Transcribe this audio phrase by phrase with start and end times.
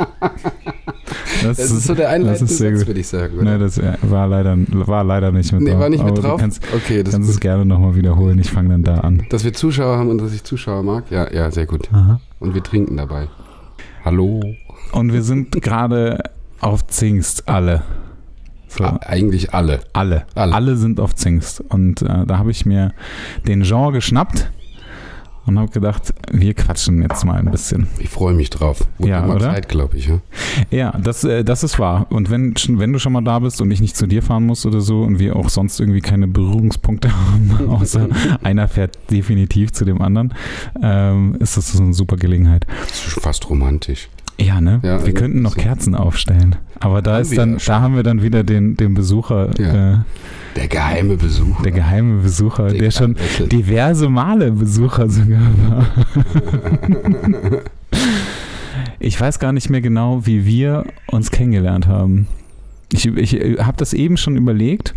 [1.42, 3.38] Das, Das ist so der einleitende das Satz, würde ich sagen.
[3.38, 3.52] Oder?
[3.52, 5.80] Nee, das war leider, war leider nicht mit nee, drauf.
[5.80, 6.32] war nicht mit drauf?
[6.32, 8.38] Du kannst, okay, das kannst es gerne nochmal wiederholen.
[8.38, 9.22] Ich fange dann da an.
[9.30, 11.10] Dass wir Zuschauer haben und dass ich Zuschauer mag?
[11.10, 11.88] Ja, ja, sehr gut.
[11.92, 12.20] Aha.
[12.40, 13.28] Und wir trinken dabei.
[14.04, 14.40] Hallo.
[14.92, 16.22] Und wir sind gerade
[16.60, 17.82] auf Zingst, alle.
[18.68, 19.80] So, eigentlich alle.
[19.92, 20.26] alle.
[20.34, 20.54] alle.
[20.54, 20.76] alle.
[20.76, 21.60] sind auf Zingst.
[21.60, 22.92] Und äh, da habe ich mir
[23.46, 24.50] den Jean geschnappt
[25.50, 27.88] und habe gedacht, wir quatschen jetzt mal ein bisschen.
[27.98, 28.86] Ich freue mich drauf.
[28.98, 29.52] Wurde Ja, mal oder?
[29.52, 30.06] Zeit, glaube ich.
[30.08, 30.20] Ja?
[30.70, 32.06] Ja, das, äh, das ist wahr.
[32.10, 34.64] Und wenn, wenn du schon mal da bist und ich nicht zu dir fahren muss
[34.66, 38.08] oder so und wir auch sonst irgendwie keine Berührungspunkte haben, außer
[38.42, 40.34] einer fährt definitiv zu dem anderen,
[40.82, 42.66] ähm, ist das so eine super Gelegenheit.
[42.82, 44.08] Das ist schon fast romantisch.
[44.40, 44.76] Ja, ne?
[44.76, 45.60] Ja, wir irgendwie könnten noch so.
[45.60, 46.56] Kerzen aufstellen.
[46.80, 49.94] Aber da Haben ist wir dann, da haben wir dann wieder den, den Besucher, Ja.
[49.94, 49.98] äh,
[50.56, 51.60] Der geheime Besuch.
[51.62, 53.16] der geheime Besucher, der schon
[53.52, 55.86] diverse Male Besucher sogar war.
[58.98, 62.26] ich weiß gar nicht mehr genau, wie wir uns kennengelernt haben.
[62.92, 64.94] Ich, ich habe das eben schon überlegt.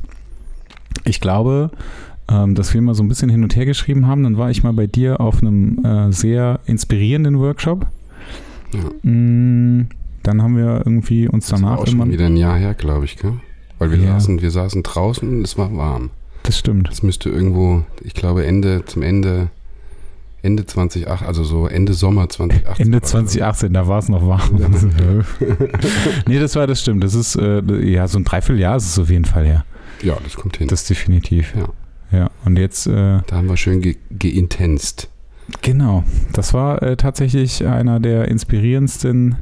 [1.05, 1.71] Ich glaube,
[2.29, 4.23] ähm, dass wir mal so ein bisschen hin und her geschrieben haben.
[4.23, 7.87] Dann war ich mal bei dir auf einem äh, sehr inspirierenden Workshop.
[8.73, 9.09] Ja.
[9.09, 9.87] Mm,
[10.23, 13.05] Dann haben wir irgendwie uns Das war danach auch schon wieder ein Jahr her, glaube
[13.05, 13.33] ich, gell?
[13.79, 14.13] Weil wir, Ja.
[14.19, 16.09] saßen, wir saßen draußen und es war warm.
[16.43, 16.89] Das stimmt.
[16.89, 19.49] Das müsste irgendwo, ich glaube, Ende, zum Ende,
[20.41, 22.85] Ende 2008, also so Ende Sommer 2018.
[22.85, 23.09] Ende war das.
[23.11, 24.59] 2018, da war es noch warm.
[26.27, 27.03] nee, das war das stimmt.
[27.03, 29.65] Das ist äh, ja so ein Dreivierteljahr ist es auf jeden Fall her.
[30.01, 30.67] Ja, das kommt hin.
[30.67, 31.53] Das definitiv.
[31.55, 32.17] Ja.
[32.17, 32.91] Ja, und jetzt, äh,
[33.25, 35.09] da haben wir schön ge geintenst.
[35.61, 39.37] Genau, das war äh, tatsächlich einer der inspirierendsten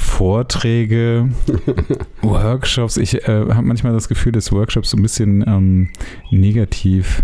[0.00, 1.30] Vorträge,
[2.22, 2.96] Workshops.
[2.96, 5.90] Ich äh, habe manchmal das Gefühl, dass Workshops so ein bisschen ähm,
[6.30, 7.22] negativ,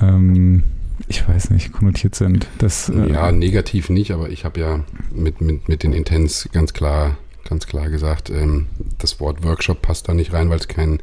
[0.00, 0.64] ähm,
[1.08, 2.46] ich weiß nicht, konnotiert sind.
[2.58, 4.80] Das, äh, Ja, negativ nicht, aber ich habe ja
[5.12, 8.66] mit, mit, mit den Intens ganz klar, ganz klar gesagt, ähm,
[8.98, 11.00] das Wort Workshop passt da nicht rein, weil es kein,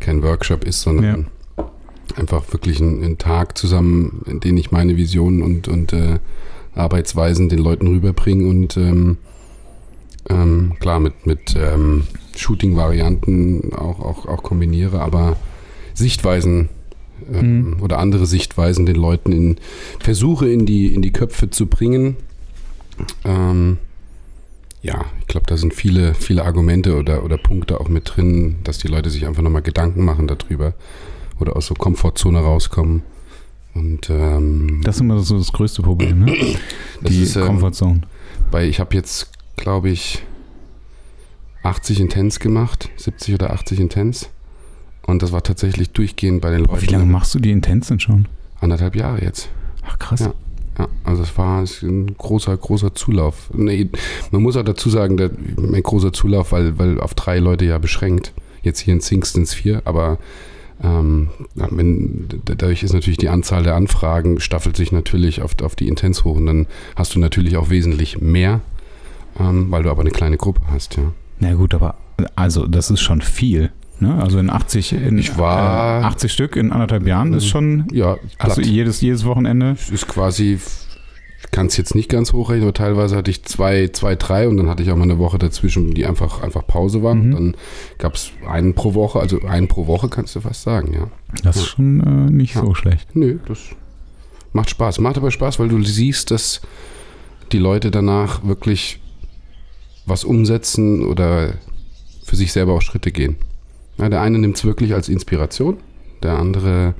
[0.00, 1.28] kein Workshop ist, sondern
[2.16, 6.18] einfach wirklich ein, ein Tag zusammen, in dem ich meine Visionen und, und äh,
[6.74, 9.18] Arbeitsweisen den Leuten rüberbringe und ähm,
[10.30, 12.04] ähm, klar mit, mit ähm,
[12.36, 15.36] Shooting-Varianten auch, auch, auch kombiniere, aber
[15.94, 16.68] Sichtweisen
[17.32, 17.82] ähm, Mhm.
[17.82, 19.56] oder andere Sichtweisen den Leuten in
[19.98, 22.16] versuche in die, in die Köpfe zu bringen.
[23.24, 23.78] Ähm,
[24.82, 28.78] ja, ich glaube, da sind viele, viele Argumente oder, oder Punkte auch mit drin, dass
[28.78, 30.74] die Leute sich einfach nochmal Gedanken machen darüber
[31.40, 33.02] oder aus so Komfortzone rauskommen.
[33.74, 36.34] Und ähm, Das ist immer so das größte Problem, ne?
[37.02, 38.00] Die ist, ähm, Comfortzone.
[38.50, 40.24] weil ich habe jetzt, glaube ich,
[41.62, 44.30] 80 Intens gemacht, 70 oder 80 Intens.
[45.06, 46.82] Und das war tatsächlich durchgehend bei den Leuten.
[46.82, 48.26] Wie lange machst du die Intens denn schon?
[48.60, 49.48] Anderthalb Jahre jetzt.
[49.86, 50.20] Ach krass.
[50.20, 50.34] Ja.
[50.78, 53.50] Ja, also es war ein großer, großer Zulauf.
[53.52, 53.88] Nee,
[54.30, 57.78] man muss auch dazu sagen, der, ein großer Zulauf, weil, weil auf drei Leute ja
[57.78, 58.32] beschränkt.
[58.62, 60.18] Jetzt hier in Singstons vier, aber
[60.82, 61.28] ähm,
[62.44, 66.36] dadurch ist natürlich die Anzahl der Anfragen staffelt sich natürlich auf, auf die Intens hoch
[66.36, 66.66] und dann
[66.96, 68.60] hast du natürlich auch wesentlich mehr,
[69.40, 71.12] ähm, weil du aber eine kleine Gruppe hast, ja.
[71.40, 71.96] Na gut, aber
[72.36, 73.70] also das ist schon viel.
[74.00, 74.14] Ne?
[74.22, 78.16] Also in 80, in, Ich war- äh, 80 Stück in anderthalb Jahren ist schon, Ja,
[78.38, 79.76] also jedes, jedes Wochenende.
[79.92, 80.60] Ist quasi,
[81.40, 84.56] ich kann es jetzt nicht ganz hochrechnen, aber teilweise hatte ich zwei, zwei, drei und
[84.56, 87.14] dann hatte ich auch mal eine Woche dazwischen, die einfach, einfach Pause war.
[87.14, 87.30] Mhm.
[87.32, 87.56] Dann
[87.98, 91.08] gab es einen pro Woche, also einen pro Woche kannst du fast sagen, ja.
[91.44, 92.62] Das ist schon äh, nicht Ja.
[92.62, 93.14] so schlecht.
[93.14, 93.58] Nö, das
[94.52, 94.98] macht Spaß.
[94.98, 96.60] Macht aber Spaß, weil du siehst, dass
[97.52, 99.00] die Leute danach wirklich
[100.06, 101.54] was umsetzen oder
[102.24, 103.36] für sich selber auch Schritte gehen.
[103.98, 105.78] Ja, der eine nimmt es wirklich als Inspiration,
[106.22, 106.94] der andere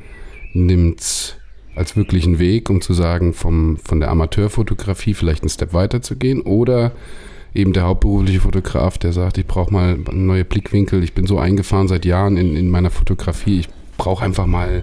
[0.52, 1.34] nimmt es
[1.78, 6.16] als wirklichen Weg, um zu sagen, vom, von der Amateurfotografie vielleicht einen Step weiter zu
[6.16, 6.92] gehen oder
[7.54, 11.88] eben der hauptberufliche Fotograf, der sagt, ich brauche mal neue Blickwinkel, ich bin so eingefahren
[11.88, 14.82] seit Jahren in, in meiner Fotografie, ich brauche einfach mal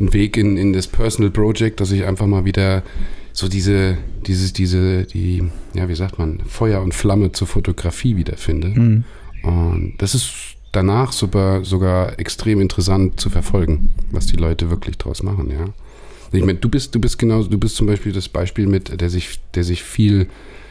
[0.00, 2.82] einen Weg in, in das Personal Project, dass ich einfach mal wieder
[3.32, 5.42] so diese, dieses, diese, die,
[5.74, 8.68] ja, wie sagt man, Feuer und Flamme zur Fotografie wiederfinde.
[8.68, 9.04] Mhm.
[9.42, 10.32] Und das ist
[10.70, 15.64] danach sogar, sogar extrem interessant zu verfolgen, was die Leute wirklich draus machen, ja.
[16.32, 19.10] Ich meine, du bist, du bist genauso, du bist zum Beispiel das Beispiel mit, der
[19.10, 20.28] sich, der sich viel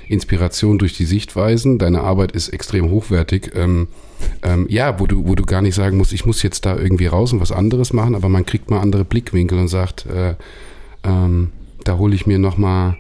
[0.08, 1.78] Inspiration durch die Sichtweisen.
[1.78, 3.52] Deine Arbeit ist extrem hochwertig.
[3.56, 3.88] Ähm,
[4.44, 7.06] ähm, ja, wo du, wo du gar nicht sagen musst, ich muss jetzt da irgendwie
[7.06, 10.36] raus und was anderes machen, aber man kriegt mal andere Blickwinkel und sagt, äh,
[11.04, 11.52] ähm,
[11.84, 12.98] da hole ich mir noch mal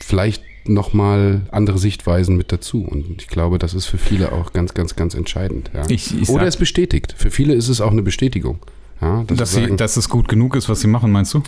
[0.00, 2.82] vielleicht noch mal andere Sichtweisen mit dazu.
[2.82, 5.70] Und ich glaube, das ist für viele auch ganz, ganz, ganz entscheidend.
[5.74, 5.84] Ja.
[5.88, 7.14] Ich, ich Oder es bestätigt.
[7.16, 8.58] Für viele ist es auch eine Bestätigung.
[9.00, 11.42] Ja, dass, sie sie, sagen, dass es gut genug ist, was sie machen, meinst du?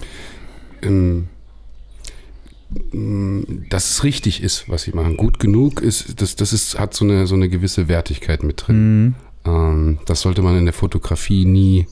[0.82, 1.28] ähm,
[2.92, 5.16] ähm, dass es richtig ist, was sie machen.
[5.16, 9.04] Gut genug ist, das, das ist, hat so eine, so eine gewisse Wertigkeit mit drin.
[9.04, 9.14] Mhm.
[9.46, 11.86] Ähm, das sollte man in der Fotografie nie,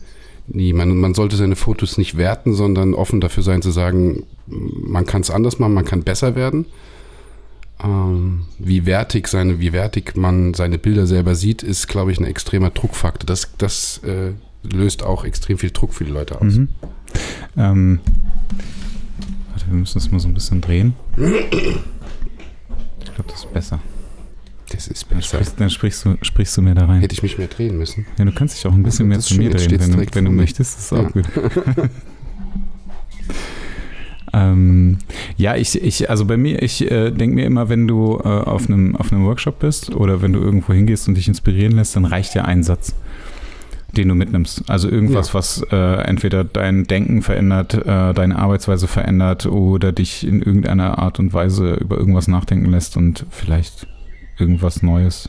[0.47, 5.07] nie man, man sollte seine Fotos nicht werten, sondern offen dafür sein zu sagen, man
[5.07, 6.67] kann es anders machen, man kann besser werden.
[7.83, 12.25] Ähm, wie wertig seine, wie wertig man seine Bilder selber sieht, ist, glaube ich, ein
[12.25, 13.27] extremer Druckfaktor.
[13.27, 14.33] Das, das äh,
[14.73, 16.55] löst auch extrem viel Druck für die Leute aus.
[16.55, 16.69] Mhm.
[17.57, 18.01] Ähm,
[19.51, 20.95] warte, wir müssen das mal so ein bisschen drehen.
[21.17, 21.23] Ich
[23.15, 23.81] glaube, das ist besser.
[24.71, 25.37] Das ist Dann, besser.
[25.39, 27.01] sprichst, dann sprichst, du, sprichst du mehr da rein.
[27.01, 28.05] Hätte ich mich mehr drehen müssen.
[28.19, 30.31] Ja, du kannst dich auch ein bisschen mehr zu mir drehen, wenn, du- wenn du
[30.33, 30.77] möchtest.
[30.77, 31.09] Das ist auch Ja.
[31.11, 31.25] gut.
[34.33, 34.99] ähm,
[35.37, 38.69] ja, ich, ich, also bei mir, ich äh, denke mir immer, wenn du äh, auf,
[38.69, 42.05] einem, auf einem Workshop bist oder wenn du irgendwo hingehst und dich inspirieren lässt, dann
[42.05, 42.95] reicht ja ein Satz,
[43.93, 44.69] den du mitnimmst.
[44.69, 45.35] Also irgendwas, Ja.
[45.35, 51.19] was äh, entweder dein Denken verändert, äh, deine Arbeitsweise verändert oder dich in irgendeiner Art
[51.19, 53.87] und Weise über irgendwas nachdenken lässt und vielleicht
[54.39, 55.29] irgendwas Neues.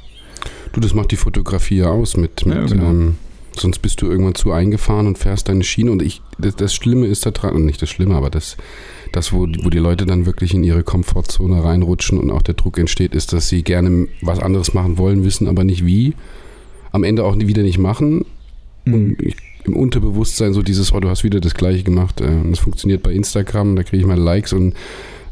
[0.73, 2.89] Du, das macht die Fotografie ja aus mit, mit Ja, genau.
[2.89, 3.15] ähm,
[3.55, 7.07] sonst bist du irgendwann zu eingefahren und fährst deine Schiene und ich, das, das Schlimme
[7.07, 8.57] ist da dran, und nicht das Schlimme, aber das,
[9.13, 12.77] das wo, wo die Leute dann wirklich in ihre Komfortzone reinrutschen und auch der Druck
[12.77, 16.13] entsteht, ist, dass sie gerne was anderes machen wollen, wissen aber nicht wie,
[16.91, 18.25] am Ende auch nie- wieder nicht machen
[18.93, 19.35] und ich,
[19.65, 23.03] im Unterbewusstsein so dieses, oh, du hast wieder das Gleiche gemacht äh, und es funktioniert
[23.03, 24.73] bei Instagram, da kriege ich mal Likes und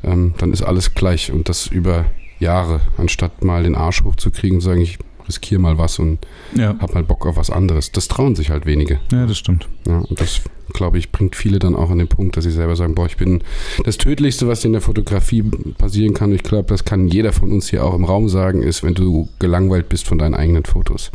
[0.04, 2.06] ähm, dann ist alles gleich und das über
[2.40, 4.98] Jahre, anstatt mal den Arsch hochzukriegen und sagen, ich
[5.28, 6.20] riskiere mal was und
[6.54, 6.76] Ja.
[6.80, 7.92] hab mal Bock auf was anderes.
[7.92, 9.00] Das trauen sich halt wenige.
[9.12, 9.68] ja, das stimmt.
[9.88, 10.42] Ja, und das,
[10.74, 13.18] glaube ich, bringt viele dann auch an den Punkt, dass sie selber sagen, boah, ich
[13.18, 13.42] bin
[13.86, 15.42] das Tödlichste, was in der Fotografie
[15.80, 16.32] passieren kann.
[16.32, 19.28] Ich glaube, das kann jeder von uns hier auch im Raum sagen, ist, wenn du
[19.40, 21.12] gelangweilt bist von deinen eigenen Fotos.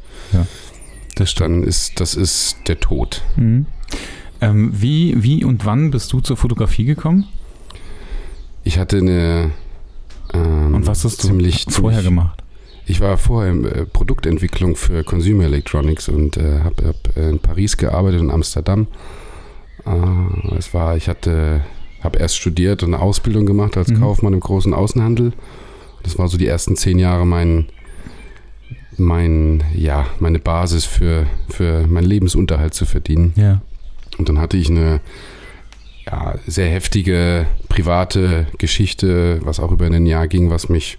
[1.20, 3.22] Das Dann ist, das ist der Tod.
[3.36, 3.66] Mhm.
[4.40, 7.26] Ähm, wie, wie und wann bist du zur Fotografie gekommen?
[8.64, 9.50] Ich hatte eine
[10.32, 12.42] ähm, Und was hast du ziemlich, vorher ziemlich, gemacht?
[12.86, 17.76] Ich war vorher in äh, Produktentwicklung für Consumer Electronics und äh, habe hab in Paris
[17.76, 18.86] gearbeitet und Amsterdam.
[19.84, 21.60] Äh, es war, ich hatte,
[22.02, 24.00] habe erst studiert und eine Ausbildung gemacht als Mhm.
[24.00, 25.34] Kaufmann im großen Außenhandel.
[26.02, 27.66] Das war so die ersten zehn Jahre mein,
[29.00, 33.32] mein, ja, meine Basis für, für meinen Lebensunterhalt zu verdienen.
[33.36, 33.60] Ja.
[34.18, 35.00] Und dann hatte ich eine
[36.06, 40.98] ja, sehr heftige private Geschichte, was auch über ein Jahr ging, was mich,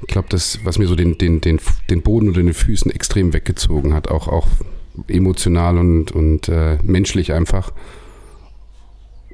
[0.00, 1.60] ich glaube, das, was mir so den, den, den,
[1.90, 4.48] den Boden unter den Füßen extrem weggezogen hat, auch, auch
[5.08, 7.72] emotional und, und äh, menschlich einfach.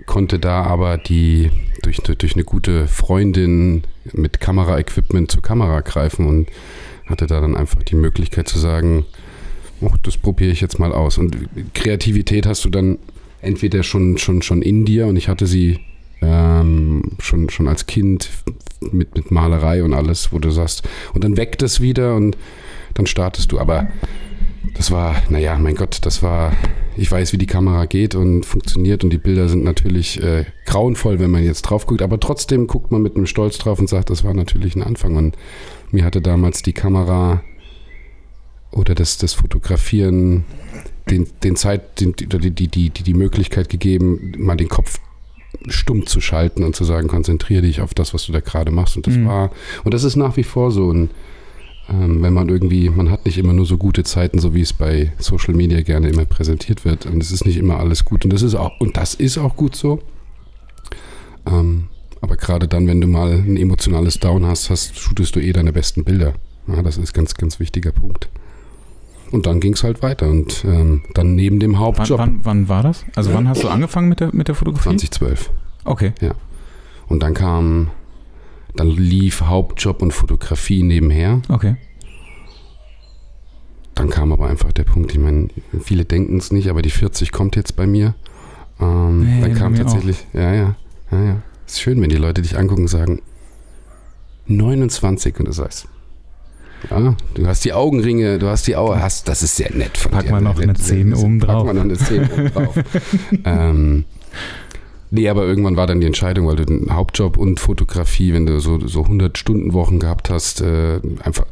[0.06, 1.50] Konnte da aber die
[1.82, 6.48] durch, durch eine gute Freundin mit Kameraequipment zur Kamera greifen und
[7.10, 9.04] hatte da dann einfach die Möglichkeit zu sagen,
[9.80, 11.18] oh, das probiere ich jetzt mal aus.
[11.18, 11.36] Und
[11.74, 12.98] Kreativität hast du dann
[13.42, 15.80] entweder schon, schon, schon in dir und ich hatte sie
[16.22, 18.28] ähm, schon, schon als Kind
[18.92, 22.36] mit, mit Malerei und alles, wo du sagst, und dann weckt es wieder und
[22.94, 23.58] dann startest du.
[23.58, 23.88] Aber
[24.74, 26.52] das war, naja, mein Gott, das war,
[26.96, 31.18] ich weiß, wie die Kamera geht und funktioniert und die Bilder sind natürlich äh, grauenvoll,
[31.18, 34.10] wenn man jetzt drauf guckt, aber trotzdem guckt man mit einem Stolz drauf und sagt,
[34.10, 35.36] das war natürlich ein Anfang und
[35.90, 37.42] mir hatte damals die Kamera
[38.70, 40.44] oder das, das Fotografieren
[41.10, 45.00] den, den Zeit, den, die, die, die, die, Möglichkeit gegeben, mal den Kopf
[45.66, 48.96] stumm zu schalten und zu sagen, konzentriere dich auf das, was du da gerade machst.
[48.96, 49.26] Und das Mhm.
[49.26, 49.50] war,
[49.84, 50.86] und das ist nach wie vor so.
[50.86, 51.10] Und
[51.90, 54.72] ähm, wenn man irgendwie, man hat nicht immer nur so gute Zeiten, so wie es
[54.72, 57.06] bei Social Media gerne immer präsentiert wird.
[57.06, 58.24] Und es ist nicht immer alles gut.
[58.24, 60.00] Und das ist auch, und das ist auch gut so.
[61.46, 61.88] Ähm,
[62.20, 65.72] aber gerade dann, wenn du mal ein emotionales Down hast, hast, shootest du eh deine
[65.72, 66.34] besten Bilder.
[66.68, 68.28] Ja, das ist ganz, ganz wichtiger Punkt.
[69.32, 70.28] Und dann ging es halt weiter.
[70.28, 73.04] Und ähm, dann neben dem Wann, Hauptjob wann, wann war das?
[73.16, 74.96] Also wann hast du angefangen mit der, mit der Fotografie?
[74.96, 75.50] 2012.
[75.84, 76.12] Okay.
[77.08, 77.90] Und dann kam,
[78.76, 81.40] dann lief Hauptjob und Fotografie nebenher.
[81.48, 81.76] Okay.
[83.94, 85.48] Dann kam aber einfach der Punkt, ich meine,
[85.82, 88.14] viele denken es nicht, aber die 40 kommt jetzt bei mir.
[88.80, 90.74] Ähm, Nee, dann kam tatsächlich, ja, ja,
[91.10, 91.42] ja, ja.
[91.66, 93.20] Ist schön, wenn die Leute dich angucken und sagen,
[94.46, 95.86] 29 und du sagst,
[96.88, 100.12] ja, du hast die Augenringe, du hast die Augen, hast, das ist sehr nett von
[100.12, 100.30] Pack dir.
[100.32, 101.18] mal noch Nett, eine nett, 10 nett.
[101.18, 101.66] oben drauf.
[101.66, 102.74] Pack mal noch eine 10 oben drauf.
[103.44, 104.04] ähm,
[105.10, 108.60] nee, aber irgendwann war dann die Entscheidung, weil du den Hauptjob und Fotografie, wenn du
[108.60, 111.46] so, so 100 Stunden Wochen gehabt hast, äh, einfach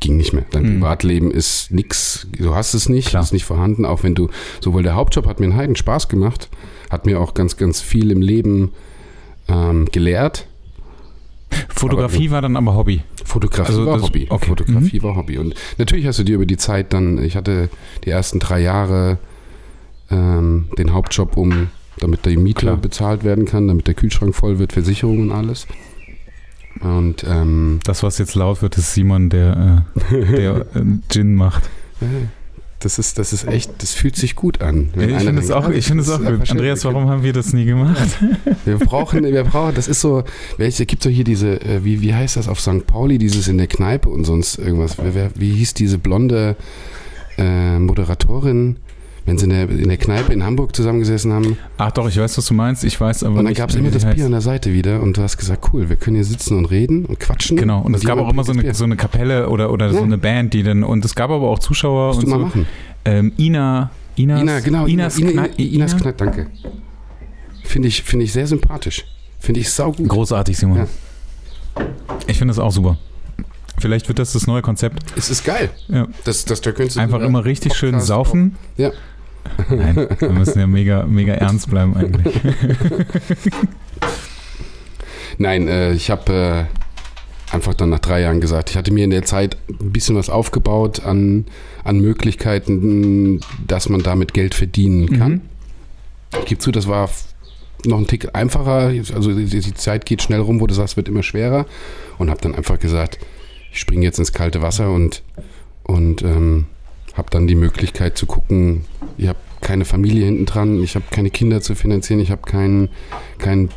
[0.00, 0.44] ging nicht mehr.
[0.50, 0.74] Dein Mhm.
[0.80, 3.22] Privatleben ist nix, du hast es nicht, Klar.
[3.22, 4.28] ist nicht vorhanden, auch wenn du,
[4.60, 6.48] sowohl der Hauptjob hat mir einen Heiden Spaß gemacht,
[6.90, 8.72] hat mir auch ganz, ganz viel im Leben
[9.48, 10.46] ähm, gelehrt.
[11.68, 13.02] Fotografie war dann aber Hobby.
[13.24, 14.26] Fotografie Also war Hobby.
[14.28, 14.46] okay.
[14.46, 15.38] Fotografie war Hobby.
[15.38, 17.68] Und natürlich hast du dir über die Zeit dann, ich hatte
[18.04, 19.18] die ersten drei Jahre
[20.10, 22.76] ähm, den Hauptjob, um damit die Miete Klar.
[22.76, 25.66] bezahlt werden kann, damit der Kühlschrank voll wird, Versicherung und alles.
[26.80, 31.70] Und ähm, Das, was jetzt laut wird, ist Simon, der, äh, der äh, Gin macht.
[32.80, 34.90] das ist, das ist echt, das fühlt sich gut an.
[34.94, 36.50] wenn Ich finde es auch, ah, ich finde es das auch gut.
[36.50, 38.18] Andreas, warum haben wir das nie gemacht?
[38.66, 40.24] Wir brauchen, wir brauchen, das ist so,
[40.56, 42.84] welche, gibt so hier diese, äh, wie, wie heißt das auf St.
[42.86, 44.96] Pauli, dieses in der Kneipe und sonst irgendwas.
[44.98, 46.56] Wer, wie hieß diese blonde
[47.38, 48.76] äh, Moderatorin,
[49.26, 51.58] wenn sie in der, in der Kneipe in Hamburg zusammengesessen haben?
[51.78, 52.84] Ach doch, ich weiß, was du meinst.
[52.84, 54.16] Ich weiß aber Und dann gab es immer das heißt.
[54.16, 56.66] Bier an der Seite wieder und du hast gesagt, cool, wir können hier sitzen und
[56.66, 57.56] reden und quatschen.
[57.56, 60.02] Genau, und es gab auch immer so eine, so eine Kapelle oder, oder so Ja.
[60.04, 62.14] eine Band, die dann, und es gab aber auch Zuschauer.
[62.14, 62.44] Musst und du mal so.
[62.46, 62.66] machen.
[63.04, 66.00] Ähm, Ina, Inas, Ina, genau, Inas, Ina, Ina, Knei- Inas Ina?
[66.00, 66.46] Kneipp, danke.
[67.64, 69.04] Finde ich, finde ich sehr sympathisch.
[69.40, 70.08] Finde ich saugut.
[70.08, 70.78] Großartig, Simon.
[70.78, 70.86] Ja.
[72.26, 72.96] Ich finde das auch super.
[73.78, 75.02] Vielleicht wird das das neue Konzept.
[75.16, 75.68] Es ist geil.
[75.88, 76.06] Ja.
[76.24, 78.56] Das, das, da könntest du Einfach immer richtig schön Podcast saufen.
[78.78, 78.90] Ja.
[79.70, 82.40] Nein, wir müssen ja mega, mega ernst bleiben eigentlich.
[85.38, 89.10] Nein, äh, ich habe äh, einfach dann nach drei Jahren gesagt, ich hatte mir in
[89.10, 91.46] der Zeit ein bisschen was aufgebaut an,
[91.84, 95.32] an Möglichkeiten, dass man damit Geld verdienen kann.
[95.32, 95.40] Mhm.
[96.40, 97.08] Ich gebe zu, das war
[97.84, 98.92] noch ein Tick einfacher.
[99.14, 101.66] Also die, die Zeit geht schnell rum, wo du sagst, es wird immer schwerer.
[102.18, 103.18] Und habe dann einfach gesagt,
[103.72, 105.22] ich springe jetzt ins kalte Wasser und,
[105.84, 106.66] und ähm,
[107.16, 108.84] habe dann die Möglichkeit zu gucken,
[109.16, 112.88] ich habe keine Familie hinten dran, ich habe keine Kinder zu finanzieren, ich habe kein,
[113.38, 113.70] kein,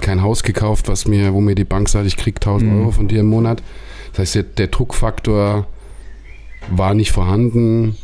[0.00, 2.80] kein Haus gekauft, was mir, wo mir die Bank sagt, ich krieg 1000 Mhm.
[2.80, 3.62] Euro von dir im Monat.
[4.12, 5.66] Das heißt, der, der Druckfaktor
[6.70, 7.96] war nicht vorhanden,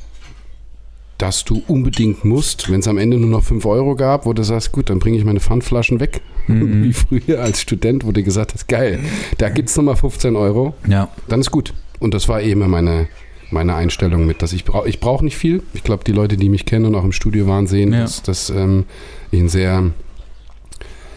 [1.19, 4.43] dass du unbedingt musst, wenn es am Ende nur noch 5 Euro gab, wo du
[4.43, 6.23] sagst, gut, dann bringe ich meine Pfandflaschen weg.
[6.47, 6.83] Mhm.
[6.85, 8.99] Wie früher als Student, wo du gesagt hast, geil,
[9.39, 11.09] da gibt es nochmal 15 Euro, Ja.
[11.29, 11.75] dann ist gut.
[12.01, 13.09] Und das war eben meine,
[13.51, 15.63] meine Einstellung mit, dass ich brauche ich brauche nicht viel.
[15.75, 18.03] Ich glaube, die Leute, die mich kennen und auch im Studio waren, sehen, Ja.
[18.03, 18.85] dass, dass ähm,
[19.31, 19.91] ich ein sehr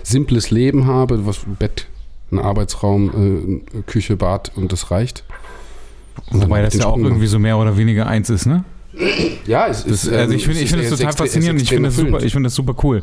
[0.03, 1.87] simples Leben habe, was Bett,
[2.31, 5.23] ein Arbeitsraum, äh, Küche, Bad und das reicht.
[6.31, 8.63] Und Wobei das ja auch Sprung irgendwie so mehr oder weniger eins ist, ne?
[9.47, 11.61] Ja, es Das, ist, also ähm, ich finde es ich finde es total faszinierend.
[11.61, 13.01] Ich finde es super, ich finde es super cool,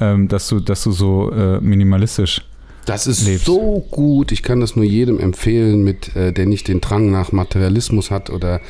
[0.00, 2.42] ähm, dass du, dass du so äh, minimalistisch.
[2.86, 3.46] Das ist lebst.
[3.46, 4.32] so gut.
[4.32, 8.30] Ich kann das nur jedem empfehlen, mit, äh, der nicht den Drang nach Materialismus hat
[8.30, 8.60] oder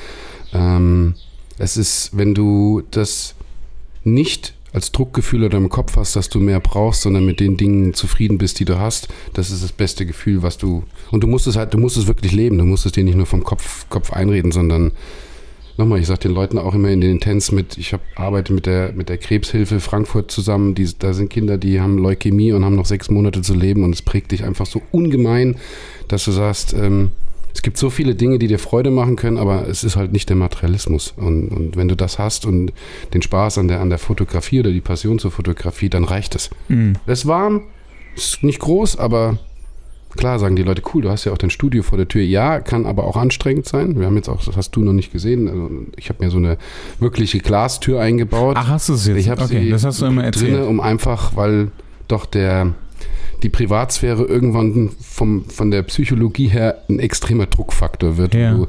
[0.52, 1.14] ähm,
[1.58, 3.34] es ist, wenn du das
[4.02, 7.94] nicht als Druckgefühl oder im Kopf hast, dass du mehr brauchst, sondern mit den Dingen
[7.94, 11.46] zufrieden bist, die du hast, das ist das beste Gefühl, was du und du musst
[11.46, 12.58] es halt, du musst es wirklich leben.
[12.58, 14.92] Du musst es dir nicht nur vom Kopf, Kopf einreden, sondern
[15.76, 18.66] Nochmal, ich sage den Leuten auch immer in den Intens mit, ich hab, arbeite mit
[18.66, 20.74] der, mit der Krebshilfe Frankfurt zusammen.
[20.74, 23.92] Die, da sind Kinder, die haben Leukämie und haben noch sechs Monate zu leben und
[23.92, 25.56] es prägt dich einfach so ungemein,
[26.08, 27.10] dass du sagst, ähm,
[27.54, 30.28] es gibt so viele Dinge, die dir Freude machen können, aber es ist halt nicht
[30.28, 31.14] der Materialismus.
[31.16, 32.72] Und, und wenn du das hast und
[33.14, 36.50] den Spaß an der, an der Fotografie oder die Passion zur Fotografie, dann reicht es.
[36.68, 36.94] Mhm.
[37.06, 37.62] Es ist warm,
[38.16, 39.38] ist nicht groß, aber
[40.16, 42.22] klar sagen die Leute, cool, du hast ja auch dein Studio vor der Tür.
[42.22, 43.98] Ja, kann aber auch anstrengend sein.
[43.98, 46.38] Wir haben jetzt auch, das hast du noch nicht gesehen, also ich habe mir so
[46.38, 46.58] eine
[47.00, 48.56] wirkliche Glastür eingebaut.
[48.58, 49.18] Ach, hast du es jetzt?
[49.18, 50.52] ich habe okay, sie das hast du immer erzählt.
[50.52, 51.70] drinne, um einfach, weil
[52.08, 52.74] doch der
[53.42, 58.34] die Privatsphäre irgendwann vom, von der Psychologie her ein extremer Druckfaktor wird.
[58.34, 58.54] Ja.
[58.54, 58.68] Du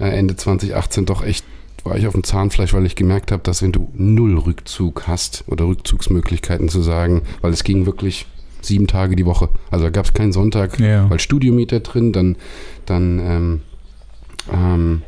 [0.00, 1.44] äh, Ende 2018 doch echt
[1.84, 5.44] war ich auf dem Zahnfleisch, weil ich gemerkt habe, dass wenn du null Rückzug hast
[5.46, 8.26] oder Rückzugsmöglichkeiten zu sagen, weil es ging wirklich
[8.66, 9.48] sieben Tage die Woche.
[9.70, 11.08] Also da gab es keinen Sonntag, Ja.
[11.10, 12.36] weil Studiomieter drin, dann,
[12.84, 13.60] dann ähm,
[14.52, 15.02] ähm,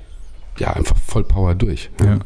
[0.58, 1.90] ja, einfach voll Power durch.
[2.02, 2.18] Ja.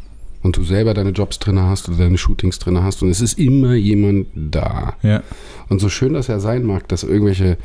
[0.43, 3.39] Und du selber deine Jobs drin hast oder deine Shootings drin hast und es ist
[3.39, 4.95] immer jemand da.
[5.03, 5.23] Ja.
[5.69, 7.59] Und so schön das ja sein mag, dass irgendwelche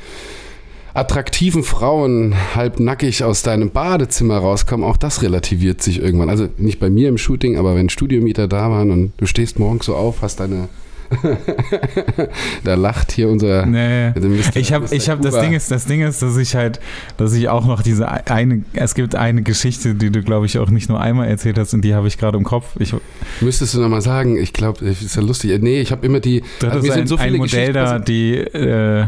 [0.93, 6.29] attraktiven Frauen halb nackig aus deinem Badezimmer rauskommen, auch das relativiert sich irgendwann.
[6.29, 9.85] Also nicht bei mir im Shooting, aber wenn Studiomieter da waren und du stehst morgens
[9.85, 10.69] so auf, hast deine
[12.63, 14.09] da lacht hier unser Nee.
[14.09, 14.55] Mr.
[14.55, 15.39] Ich habe, ich habe, das.
[15.39, 16.79] Ding ist, das Ding ist, dass ich halt,
[17.17, 20.69] dass ich auch noch diese eine, es gibt eine Geschichte, die du, glaube ich, auch
[20.69, 22.75] nicht nur einmal erzählt hast und die habe ich gerade im Kopf.
[22.79, 22.93] Ich,
[23.41, 25.61] Müsstest du nochmal sagen, ich glaube, ist ja lustig.
[25.61, 26.43] Nee, ich habe immer die.
[26.59, 29.05] du also sind ein, so ein Modell da, die, äh,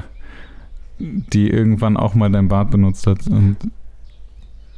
[1.00, 3.20] die irgendwann auch mal dein Bart benutzt hat.
[3.28, 3.58] Und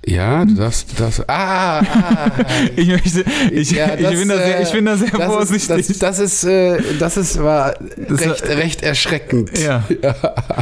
[0.04, 1.30] Ja, du darfst, du darfst.
[1.30, 2.32] Ah, ah
[2.76, 5.26] ich möchte, ich, Ja, ich, das, bin da sehr, äh, ich bin da sehr das
[5.32, 5.78] vorsichtig.
[5.90, 7.76] Ist, das, das ist, äh, das ist war
[8.10, 9.52] Das recht, war- recht erschreckend.
[9.64, 9.84] ja.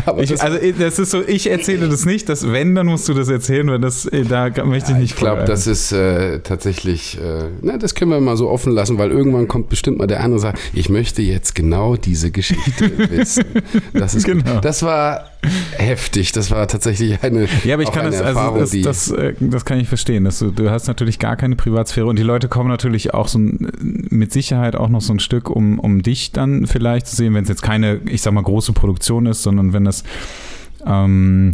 [0.06, 3.08] aber Ich, das, also das ist so, ich erzähle das nicht, dass wenn, dann musst
[3.08, 6.40] du das erzählen, weil das, äh, da möchte ich nicht ich glaube, das ist äh,
[6.42, 10.08] tatsächlich, äh, na, das können wir mal so offen lassen, weil irgendwann kommt bestimmt mal
[10.08, 13.46] der andere und sagt, ich möchte jetzt genau diese Geschichte wissen.
[13.94, 14.60] Das ist Genau.
[14.60, 15.30] Das war
[15.78, 16.34] heftig.
[16.34, 18.82] Das war tatsächlich eine, Ja, aber ich kann eine das, also Erfahrung, das, die
[19.34, 20.24] das, das kann ich verstehen.
[20.24, 24.32] Dass du, hast natürlich gar keine Privatsphäre und die Leute kommen natürlich auch so mit
[24.32, 27.50] Sicherheit auch noch so ein Stück, um, um dich dann vielleicht zu sehen, wenn es
[27.50, 30.04] jetzt keine, ich sag mal, große Produktion ist, sondern wenn das
[30.86, 31.54] ähm,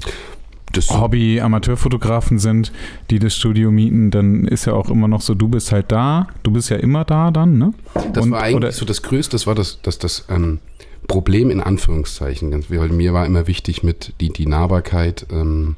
[0.74, 2.72] Das Hobby Amateurfotografen sind,
[3.10, 6.28] die das Studio mieten, dann ist ja auch immer noch so, du bist halt da,
[6.44, 7.74] du bist ja immer da dann, ne?
[8.14, 10.60] Das Und- war eigentlich oder- so das Größte, das war das, das, das ähm,
[11.08, 12.52] Problem in Anführungszeichen.
[12.52, 15.76] Ganz, weil mir war immer wichtig mit die, die Nahbarkeit, ähm,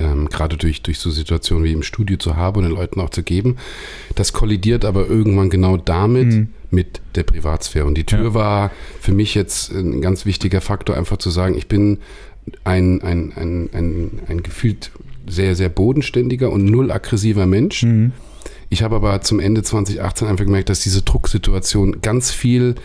[0.00, 3.10] ähm, gerade durch, durch so Situationen wie im Studio zu haben und den Leuten auch
[3.10, 3.56] zu geben.
[4.16, 6.48] Das kollidiert aber irgendwann genau damit Mhm.
[6.70, 7.84] mit der Privatsphäre.
[7.86, 8.34] Und die Tür Ja.
[8.34, 11.98] war für mich jetzt ein ganz wichtiger Faktor, einfach zu sagen, ich bin
[12.64, 14.90] ein, ein, ein, ein, ein gefühlt
[15.28, 17.82] sehr, sehr bodenständiger und null aggressiver Mensch.
[17.82, 18.12] Mhm.
[18.70, 22.76] Ich habe aber zum Ende 2018 einfach gemerkt, dass diese Drucksituation ganz viel,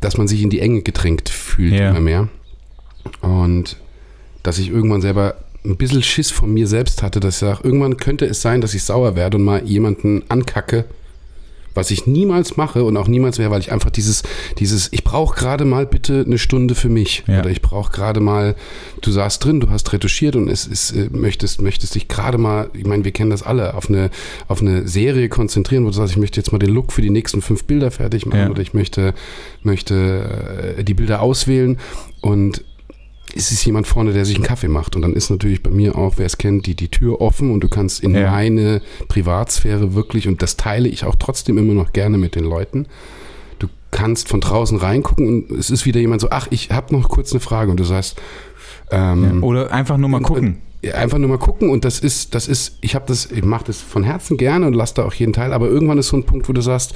[0.00, 1.90] dass man sich in die Enge gedrängt fühlt Ja.
[1.90, 2.28] immer mehr.
[3.20, 3.76] Und
[4.42, 7.96] dass ich irgendwann selber ein bisschen Schiss von mir selbst hatte, dass ich sage, irgendwann
[7.96, 10.84] könnte es sein, dass ich sauer werde und mal jemanden ankacke,
[11.74, 14.24] was ich niemals mache und auch niemals wäre, weil ich einfach dieses,
[14.58, 17.22] dieses, ich brauche gerade mal bitte eine Stunde für mich.
[17.26, 17.40] Ja.
[17.40, 18.56] Oder ich brauche gerade mal,
[19.00, 22.68] du saßt drin, du hast retuschiert und es ist, äh, möchtest, möchtest dich gerade mal,
[22.74, 24.10] ich meine, wir kennen das alle, auf eine,
[24.48, 27.08] auf eine Serie konzentrieren, wo du sagst, ich möchte jetzt mal den Look für die
[27.08, 28.50] nächsten fünf Bilder fertig machen Ja.
[28.50, 29.14] oder ich möchte,
[29.62, 31.78] möchte äh, die Bilder auswählen
[32.20, 32.64] und
[33.34, 34.96] es ist jemand vorne, der sich einen Kaffee macht.
[34.96, 37.60] Und dann ist natürlich bei mir auch, wer es kennt, die, die Tür offen und
[37.60, 38.30] du kannst in Ja.
[38.30, 42.86] meine Privatsphäre wirklich, und das teile ich auch trotzdem immer noch gerne mit den Leuten.
[43.58, 47.08] Du kannst von draußen reingucken und es ist wieder jemand so, ach, ich habe noch
[47.08, 48.20] kurz eine Frage und du sagst,
[48.90, 50.58] ähm, Oder einfach nur mal gucken.
[50.82, 53.64] ja, einfach nur mal gucken und das ist, das ist, ich habe das, ich mache
[53.66, 56.24] das von Herzen gerne und lasse da auch jeden Teil, aber irgendwann ist so ein
[56.24, 56.92] Punkt, wo du sagst,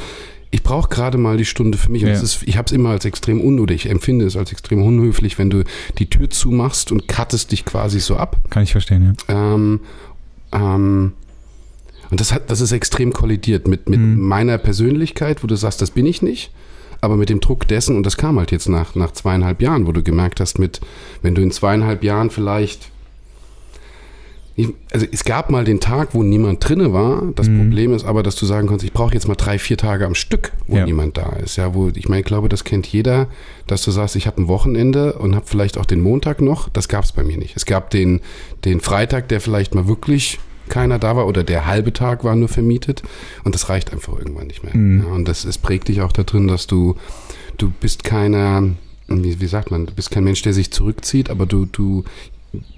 [0.50, 2.10] ich brauche gerade mal die Stunde für mich Ja.
[2.10, 5.38] ist, ich habe es immer als extrem un oder ich empfinde es als extrem unhöflich,
[5.38, 5.64] wenn du
[5.98, 8.36] die Tür zumachst und cuttest dich quasi so ab.
[8.50, 9.54] Kann ich verstehen, ja.
[9.54, 9.80] Ähm,
[10.52, 11.12] ähm,
[12.10, 14.20] und das hat, das ist extrem kollidiert mit, mit Mhm.
[14.20, 16.52] meiner Persönlichkeit, wo du sagst, das bin ich nicht.
[17.00, 19.92] Aber mit dem Druck dessen, und das kam halt jetzt nach, nach zweieinhalb Jahren, wo
[19.92, 20.80] du gemerkt hast, mit,
[21.20, 22.90] wenn du in zweieinhalb Jahren vielleicht.
[24.58, 27.22] Ich, also es gab mal den Tag, wo niemand drinne war.
[27.36, 27.58] Das Mhm.
[27.58, 30.14] Problem ist aber, dass du sagen kannst, ich brauche jetzt mal drei, vier Tage am
[30.14, 30.86] Stück, wo Ja.
[30.86, 31.56] niemand da ist.
[31.56, 33.28] Ja, wo ich meine, ich glaube, das kennt jeder,
[33.66, 36.70] dass du sagst, ich habe ein Wochenende und habe vielleicht auch den Montag noch.
[36.70, 37.54] Das gab es bei mir nicht.
[37.54, 38.20] Es gab den,
[38.64, 42.48] den Freitag, der vielleicht mal wirklich keiner da war oder der halbe Tag war nur
[42.48, 43.02] vermietet
[43.44, 44.74] und das reicht einfach irgendwann nicht mehr.
[44.76, 45.04] Mhm.
[45.06, 46.96] Ja, und das es prägt dich auch da drin, dass du
[47.58, 48.64] du bist keiner,
[49.06, 52.02] wie, wie sagt man, du bist kein Mensch, der sich zurückzieht, aber du du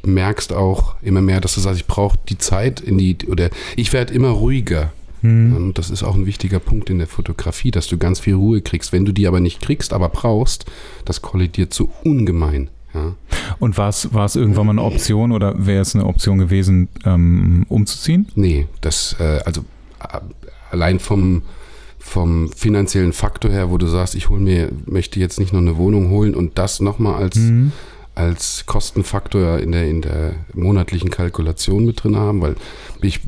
[0.04, 3.92] merkst auch immer mehr, dass du sagst, ich brauche die Zeit in die oder ich
[3.92, 4.92] werde immer ruhiger.
[5.20, 8.60] Und das ist auch ein wichtiger Punkt in der Fotografie, dass du ganz viel Ruhe
[8.60, 8.92] kriegst.
[8.92, 10.64] Wenn du die aber nicht kriegst, aber brauchst,
[11.04, 12.70] das kollidiert so ungemein.
[12.94, 13.14] Ja.
[13.58, 16.88] Und war es war es irgendwann mal eine Option oder wäre es eine Option gewesen,
[17.04, 18.28] ähm, umzuziehen?
[18.36, 19.62] Nee, das, äh, also
[20.00, 20.20] äh,
[20.70, 21.42] allein vom,
[21.98, 25.76] vom finanziellen Faktor her, wo du sagst, ich hol mir, möchte jetzt nicht noch eine
[25.76, 27.72] Wohnung holen und das nochmal als, Mhm.
[28.18, 32.56] Als Kostenfaktor in der, in der monatlichen Kalkulation mit drin haben, weil
[33.00, 33.20] ich,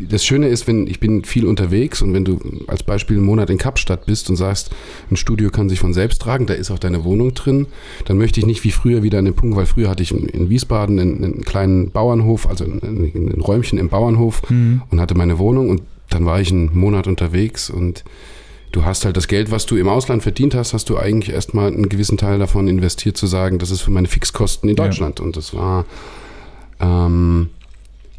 [0.00, 3.50] das Schöne ist, wenn ich bin viel unterwegs und wenn du als Beispiel einen Monat
[3.50, 4.70] in Kapstadt bist und sagst,
[5.10, 7.66] ein Studio kann sich von selbst tragen, da ist auch deine Wohnung drin,
[8.04, 10.28] dann möchte ich nicht wie früher wieder an den Punkt, weil früher hatte ich in,
[10.28, 14.82] in Wiesbaden einen, einen kleinen Bauernhof, also ein, ein Räumchen im Bauernhof Mhm.
[14.90, 18.04] und hatte meine Wohnung und dann war ich einen Monat unterwegs und
[18.72, 21.68] du hast halt das Geld, was du im Ausland verdient hast, hast du eigentlich erstmal
[21.68, 24.84] einen gewissen Teil davon investiert, zu sagen, das ist für meine Fixkosten in Ja.
[24.84, 25.20] Deutschland.
[25.20, 25.84] Und das war,
[26.80, 27.50] ähm,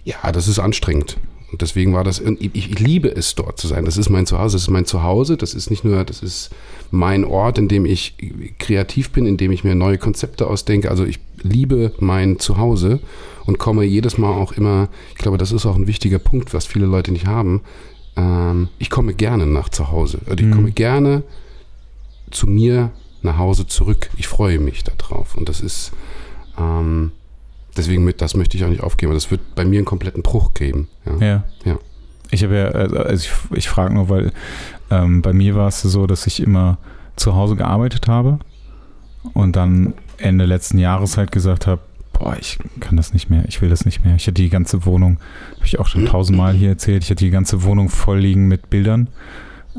[0.04, 1.18] ja, das ist anstrengend.
[1.52, 3.86] Und deswegen war das, ich, ich liebe es, dort zu sein.
[3.86, 5.38] Das ist mein Zuhause, das ist mein Zuhause.
[5.38, 6.50] Das ist nicht nur, das ist
[6.92, 8.16] mein Ort, in dem ich
[8.60, 10.90] kreativ bin, in dem ich mir neue Konzepte ausdenke.
[10.92, 13.00] Also ich liebe mein Zuhause
[13.46, 16.66] und komme jedes Mal auch immer, ich glaube, das ist auch ein wichtiger Punkt, was
[16.66, 17.62] viele Leute nicht haben.
[18.18, 20.20] Ähm, ich komme gerne nach zu Hause.
[20.26, 20.52] Also ich Mhm.
[20.54, 21.24] komme gerne
[22.32, 24.10] zu mir nach Hause zurück.
[24.18, 25.36] Ich freue mich darauf.
[25.36, 25.92] Und das ist,
[26.60, 27.12] ähm,
[27.78, 29.14] deswegen, mit, das möchte ich auch nicht aufgeben.
[29.14, 30.88] Das wird bei mir einen kompletten Bruch geben.
[31.06, 31.26] Ja.
[31.26, 31.44] Ja.
[31.66, 31.80] Ja.
[32.32, 34.32] Ich habe ja, also ich, ich frage nur, weil
[34.92, 36.78] ähm, bei mir war es so, dass ich immer
[37.16, 38.40] zu Hause gearbeitet habe
[39.34, 41.82] und dann Ende letzten Jahres halt gesagt habe,
[42.18, 44.16] boah, ich kann das nicht mehr, ich will das nicht mehr.
[44.16, 45.18] Ich hatte die ganze Wohnung,
[45.56, 48.70] habe ich auch schon tausendmal hier erzählt, ich hatte die ganze Wohnung voll liegen mit
[48.70, 49.08] Bildern.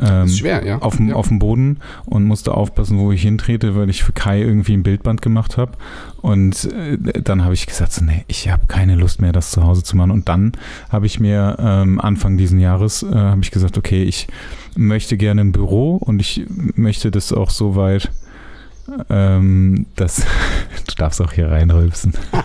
[0.01, 0.79] Ähm, schwer, ja.
[0.79, 1.14] auf dem, ja.
[1.16, 4.85] auf dem Boden und musste aufpassen, wo ich hintrete, weil ich für Kai irgendwie ein
[4.85, 5.72] Bildband gemacht habe.
[6.20, 9.64] Und äh, dann habe ich gesagt, so, nee, ich habe keine Lust mehr, das zu
[9.64, 10.12] Hause zu machen.
[10.12, 10.53] Und dann
[10.90, 14.29] habe ich mir ähm, Anfang diesen Jahres, äh, habe ich gesagt, okay, ich
[14.77, 18.11] möchte gerne ein Büro und ich möchte das auch so weit,
[19.11, 20.16] ähm, dass
[20.87, 22.14] du darfst auch hier reinrülpsen.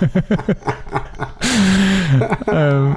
[2.47, 2.95] ähm,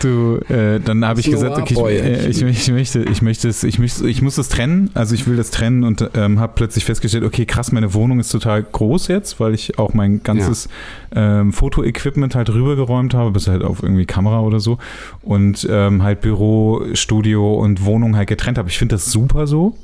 [0.00, 3.64] du, äh, dann habe ich gesagt, okay, ich, äh, ich, ich, möchte, ich möchte es,
[3.64, 4.90] ich möchte, ich muss es trennen.
[4.94, 8.30] Also ich will das trennen und ähm, habe plötzlich festgestellt, okay, krass, meine Wohnung ist
[8.30, 10.68] total groß jetzt, weil ich auch mein ganzes
[11.14, 11.40] ja.
[11.40, 14.78] ähm, Fotoequipment halt rübergeräumt habe, bis halt auf irgendwie Kamera oder so
[15.22, 18.68] und ähm, halt Büro, Studio und Wohnung halt getrennt habe.
[18.68, 19.76] Ich finde das super so.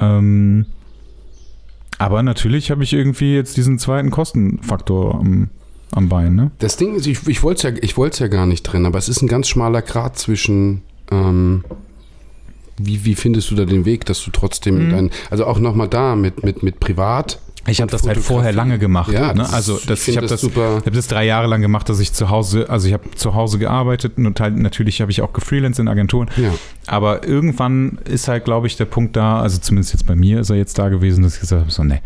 [0.00, 0.66] Ähm,
[1.98, 5.48] aber natürlich habe ich irgendwie jetzt diesen zweiten Kostenfaktor am,
[5.92, 6.34] am Bein.
[6.34, 6.50] Ne?
[6.58, 9.22] Das Ding ist, ich, ich wollte es ja, ja gar nicht drin, aber es ist
[9.22, 10.82] ein ganz schmaler Grad zwischen.
[11.10, 11.64] Ähm,
[12.78, 14.90] wie, wie findest du da den Weg, dass du trotzdem mhm.
[14.90, 18.78] dein, also auch nochmal da mit, mit, mit privat ich habe das halt vorher lange
[18.78, 19.12] gemacht.
[19.12, 19.48] Ja, ne?
[19.52, 22.12] also das, ich, ich habe das, das, hab das drei Jahre lang gemacht, dass ich
[22.12, 25.80] zu Hause, also ich habe zu Hause gearbeitet und halt, natürlich habe ich auch gefreelanced
[25.80, 26.28] in Agenturen.
[26.36, 26.52] Ja.
[26.86, 30.50] Aber irgendwann ist halt, glaube ich, der Punkt da, also zumindest jetzt bei mir ist
[30.50, 32.00] er jetzt da gewesen, dass ich gesagt habe, so ne.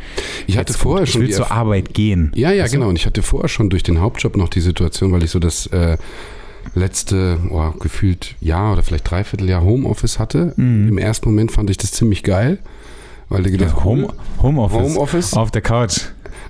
[0.46, 1.22] Ich hatte vorher ich schon.
[1.22, 2.32] Ich will zur Arbeit gehen.
[2.34, 2.88] Ja, ja, also, genau.
[2.88, 5.66] Und ich hatte vorher schon durch den Hauptjob noch die Situation, weil ich so das
[5.66, 5.98] äh,
[6.74, 10.54] letzte, oh, gefühlt Jahr oder vielleicht dreiviertel Jahr Homeoffice hatte.
[10.56, 10.88] Mhm.
[10.88, 12.58] Im ersten Moment fand ich das ziemlich geil
[13.30, 14.08] weil du gedacht ja, Home,
[14.42, 14.78] Homeoffice.
[14.78, 15.34] Homeoffice.
[15.34, 16.00] Auf der Couch.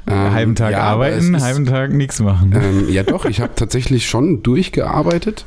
[0.06, 2.52] Ähm, halben Tag ja, arbeiten, ist, halben Tag nichts machen.
[2.54, 5.44] Ähm, ja, doch, ich habe tatsächlich schon durchgearbeitet.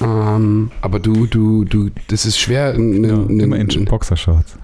[0.00, 2.76] Ähm, aber du, du, du, das ist schwer.
[2.76, 4.56] Ne, ja, ne, immer in Boxershorts.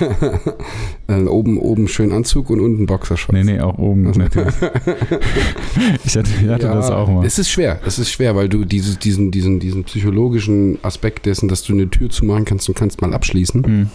[1.06, 3.32] äh, oben, oben schön Anzug und unten Boxershorts.
[3.32, 4.20] Nee, nee, auch oben also.
[4.20, 4.54] natürlich.
[6.04, 7.24] ich hatte, ich hatte ja, das auch mal.
[7.24, 11.48] Es ist schwer, es ist schwer, weil du dieses, diesen, diesen, diesen psychologischen Aspekt dessen,
[11.48, 13.60] dass du eine Tür zumachen kannst und kannst mal abschließen.
[13.60, 13.90] Mhm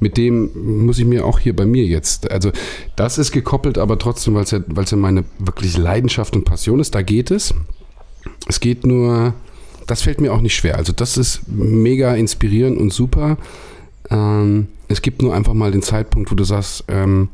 [0.00, 2.50] mit dem muss ich mir auch hier bei mir jetzt, also
[2.96, 6.94] das ist gekoppelt, aber trotzdem, weil es ja, ja meine wirklich Leidenschaft und Passion ist,
[6.94, 7.54] da geht es.
[8.48, 9.34] Es geht nur,
[9.86, 10.76] das fällt mir auch nicht schwer.
[10.76, 13.36] Also das ist mega inspirierend und super.
[14.10, 17.28] Ähm, es gibt nur einfach mal den Zeitpunkt, wo du sagst, ähm,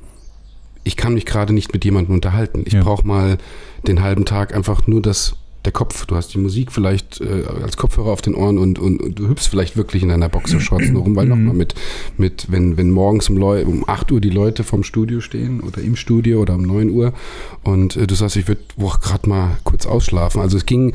[0.85, 2.63] ich kann mich gerade nicht mit jemandem unterhalten.
[2.65, 2.83] Ich ja.
[2.83, 3.39] brauche mal
[3.87, 6.07] den halben Tag einfach nur das der Kopf.
[6.07, 9.29] Du hast die Musik vielleicht äh, als Kopfhörer auf den Ohren und, und, und, du
[9.29, 11.75] hüpfst vielleicht wirklich in deiner Boxershorts nur rum, weil nochmal mit,
[12.17, 15.83] mit wenn, wenn morgens um, Leu um 8 Uhr die Leute vom Studio stehen oder
[15.83, 17.13] im Studio oder um 9 Uhr
[17.65, 20.41] und äh, du sagst, ich würde gerade mal kurz ausschlafen.
[20.41, 20.95] Also es ging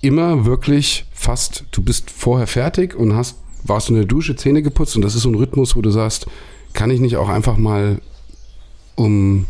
[0.00, 4.96] immer wirklich fast, du bist vorher fertig und hast, warst in der Dusche, Zähne geputzt
[4.96, 6.26] und das ist so ein Rhythmus, wo du sagst,
[6.72, 8.00] kann ich nicht auch einfach mal
[8.96, 9.46] um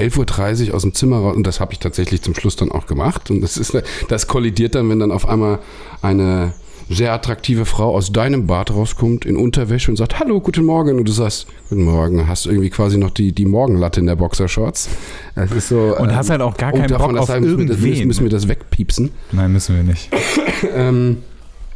[0.00, 2.86] 11.30 Uhr aus dem Zimmer raus und das habe ich tatsächlich zum Schluss dann auch
[2.86, 3.30] gemacht.
[3.30, 3.76] Und das ist,
[4.08, 5.58] das kollidiert dann, wenn dann auf einmal
[6.02, 6.54] eine
[6.90, 10.98] sehr attraktive Frau aus deinem Bad rauskommt in Unterwäsche und sagt, hallo, guten Morgen.
[10.98, 14.88] Und du sagst, guten Morgen, hast irgendwie quasi noch die, die Morgenlatte in der Boxershorts.
[15.36, 17.68] Das ist so, und ähm, hast halt auch gar keinen Bock auf sagen, irgendwen.
[17.68, 19.12] Müssen wir, das, müssen wir das wegpiepsen?
[19.30, 20.10] Nein, müssen wir nicht.
[20.74, 21.18] ähm,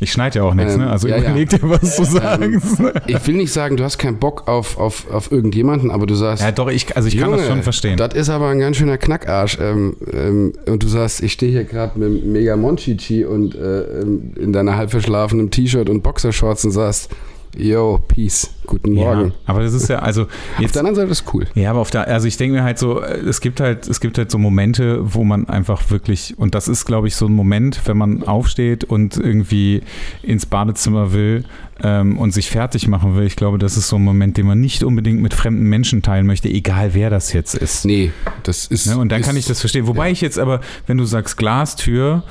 [0.00, 0.90] ich schneide ja auch nichts, ähm, ne?
[0.90, 2.82] Also ja, überleg dir, was du ähm, sagst.
[3.06, 6.42] ich will nicht sagen, du hast keinen Bock auf, auf, auf irgendjemanden, aber du sagst.
[6.42, 7.96] Ja, doch, ich, also ich Junge, kann das schon verstehen.
[7.96, 9.58] Das ist aber ein ganz schöner Knackarsch.
[9.60, 14.32] Ähm, ähm, und du sagst, ich stehe hier gerade mit Mega Monchichi und äh, ähm,
[14.36, 17.10] in deiner halb verschlafenen T-Shirt und Boxershorts und sagst,
[17.56, 19.26] Yo, Peace, guten Morgen.
[19.28, 20.26] Ja, aber das ist ja, also.
[20.58, 21.46] Jetzt, auf der anderen Seite ist cool.
[21.54, 24.18] Ja, aber auf der, also ich denke mir halt so, es gibt halt, es gibt
[24.18, 27.80] halt so Momente, wo man einfach wirklich, und das ist, glaube ich, so ein Moment,
[27.84, 29.82] wenn man aufsteht und irgendwie
[30.22, 31.44] ins Badezimmer will
[31.82, 33.24] ähm, und sich fertig machen will.
[33.24, 36.26] Ich glaube, das ist so ein Moment, den man nicht unbedingt mit fremden Menschen teilen
[36.26, 37.84] möchte, egal wer das jetzt ist.
[37.84, 38.12] Nee,
[38.44, 38.86] das ist.
[38.86, 39.86] Ne, und dann ist, kann ich das verstehen.
[39.86, 40.12] Wobei ja.
[40.12, 42.22] ich jetzt aber, wenn du sagst Glastür,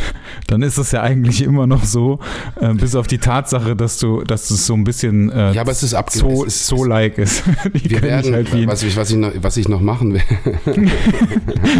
[0.46, 2.20] dann ist es ja eigentlich immer noch so,
[2.60, 5.72] äh, bis auf die Tatsache, dass du, dass es so ein bisschen äh, ja, aber
[5.72, 7.42] es ist so, so like ist.
[7.72, 10.22] wir werden, halt wie was, ich, was, ich noch, was ich noch machen will.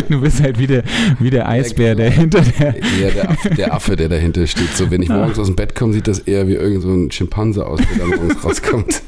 [0.08, 0.82] du bist halt wie der,
[1.20, 2.74] wie der Eisbär, der hinter der.
[3.00, 4.76] Ja, der Affe, der dahinter steht.
[4.76, 7.10] So, wenn ich morgens aus dem Bett komme, sieht das eher wie irgend so ein
[7.22, 9.02] Schimpanse aus, der morgens rauskommt.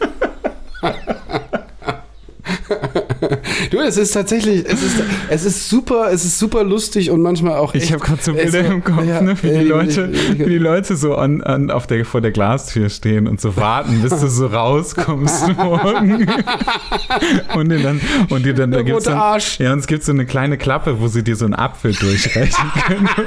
[3.71, 7.57] du, es ist tatsächlich, es ist, es ist super, es ist super lustig und manchmal
[7.57, 7.87] auch echt.
[7.87, 10.95] Ich habe gerade so Bilder im Kopf, ja, ne, wie, die Leute, wie die Leute
[10.95, 14.47] so an, an, auf der, vor der Glastür stehen und so warten, bis du so
[14.47, 16.29] rauskommst morgen.
[17.57, 19.59] und dir dann, und dir dann, da gibt's dann, Arsch.
[19.59, 22.71] ja, und es gibt so eine kleine Klappe, wo sie dir so einen Apfel durchreichen
[22.87, 23.09] können.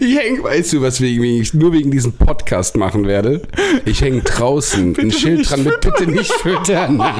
[0.00, 3.42] Ich hänge, weißt du, was wegen, ich nur wegen diesem Podcast machen werde?
[3.84, 6.98] Ich hänge draußen ein Schild dran mit bitte nicht füttern.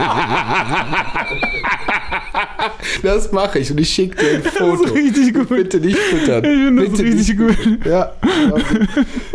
[3.03, 4.83] Das mache ich und ich schicke dir ein Foto.
[4.83, 5.49] Das ist richtig gut.
[5.49, 6.44] Bitte nicht füttern.
[6.44, 7.87] Ich finde das bitte richtig gut.
[7.87, 8.12] Ja.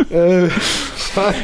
[0.09, 0.49] äh,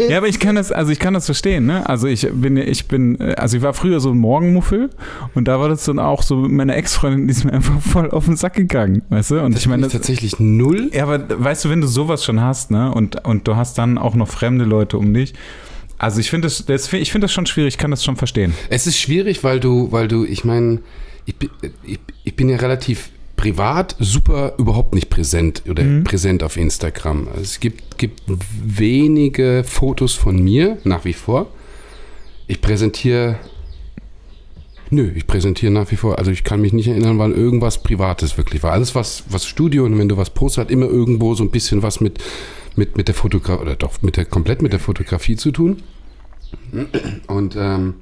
[0.09, 1.87] ja, aber ich kann das, also ich kann das verstehen, ne?
[1.87, 4.89] Also ich bin, ich bin, also ich war früher so ein Morgenmuffel
[5.35, 8.25] und da war das dann auch so, meine Ex-Freundin, die ist mir einfach voll auf
[8.25, 9.41] den Sack gegangen, weißt du?
[9.41, 9.83] Und das ich meine.
[9.83, 10.89] Das tatsächlich null?
[10.93, 12.91] Ja, aber weißt du, wenn du sowas schon hast, ne?
[12.91, 15.33] Und, und du hast dann auch noch fremde Leute um dich.
[15.97, 18.53] Also ich finde das, das, ich finde das schon schwierig, ich kann das schon verstehen.
[18.69, 20.79] Es ist schwierig, weil du, weil du, ich meine,
[21.29, 21.49] ich,
[21.83, 26.03] ich, ich, bin ja relativ privat super überhaupt nicht präsent oder Mhm.
[26.03, 27.27] präsent auf Instagram.
[27.29, 31.47] Also es gibt, gibt wenige Fotos von mir nach wie vor.
[32.47, 33.37] Ich präsentiere.
[34.91, 36.17] Nö, ich präsentiere nach wie vor.
[36.17, 38.71] Also ich kann mich nicht erinnern, weil irgendwas Privates wirklich war.
[38.71, 41.83] Alles, was, was Studio und wenn du was postest, hat immer irgendwo so ein bisschen
[41.83, 42.17] was mit,
[42.75, 45.83] mit, mit der Fotografie, oder doch mit der, komplett mit der Fotografie zu tun.
[47.27, 47.93] Und ähm,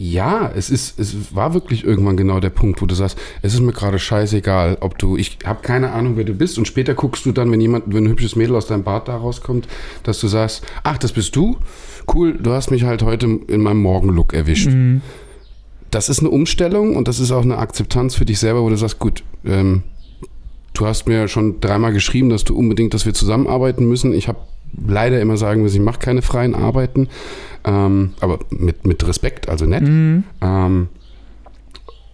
[0.00, 3.60] ja, es ist, es war wirklich irgendwann genau der Punkt, wo du sagst, es ist
[3.60, 7.26] mir gerade scheißegal, ob du, ich habe keine Ahnung, wer du bist und später guckst
[7.26, 9.66] du dann, wenn jemand, wenn ein hübsches Mädel aus deinem Bad da rauskommt,
[10.04, 11.56] dass du sagst, ach, das bist du?
[12.14, 14.70] Cool, du hast mich halt heute in meinem Morgenlook erwischt.
[15.90, 18.76] Das ist eine Umstellung und das ist auch eine Akzeptanz für dich selber, wo du
[18.76, 19.82] sagst, gut, ähm,
[20.74, 24.12] du hast mir schon dreimal geschrieben, dass du unbedingt, dass wir zusammenarbeiten müssen.
[24.12, 24.38] Ich habe
[24.86, 27.08] leider immer sagen müssen, ich mache keine freien Arbeiten,
[27.64, 29.82] ähm, aber mit, mit Respekt, also nett.
[30.40, 30.88] Ähm,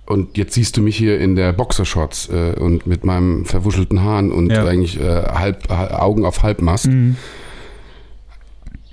[0.06, 4.32] und jetzt siehst du mich hier in der Boxershorts äh, und mit meinem verwuschelten Haaren
[4.32, 4.64] und Ja.
[4.66, 6.88] eigentlich äh, halb, ha- Augen auf Halbmast.
[6.88, 7.16] Mhm.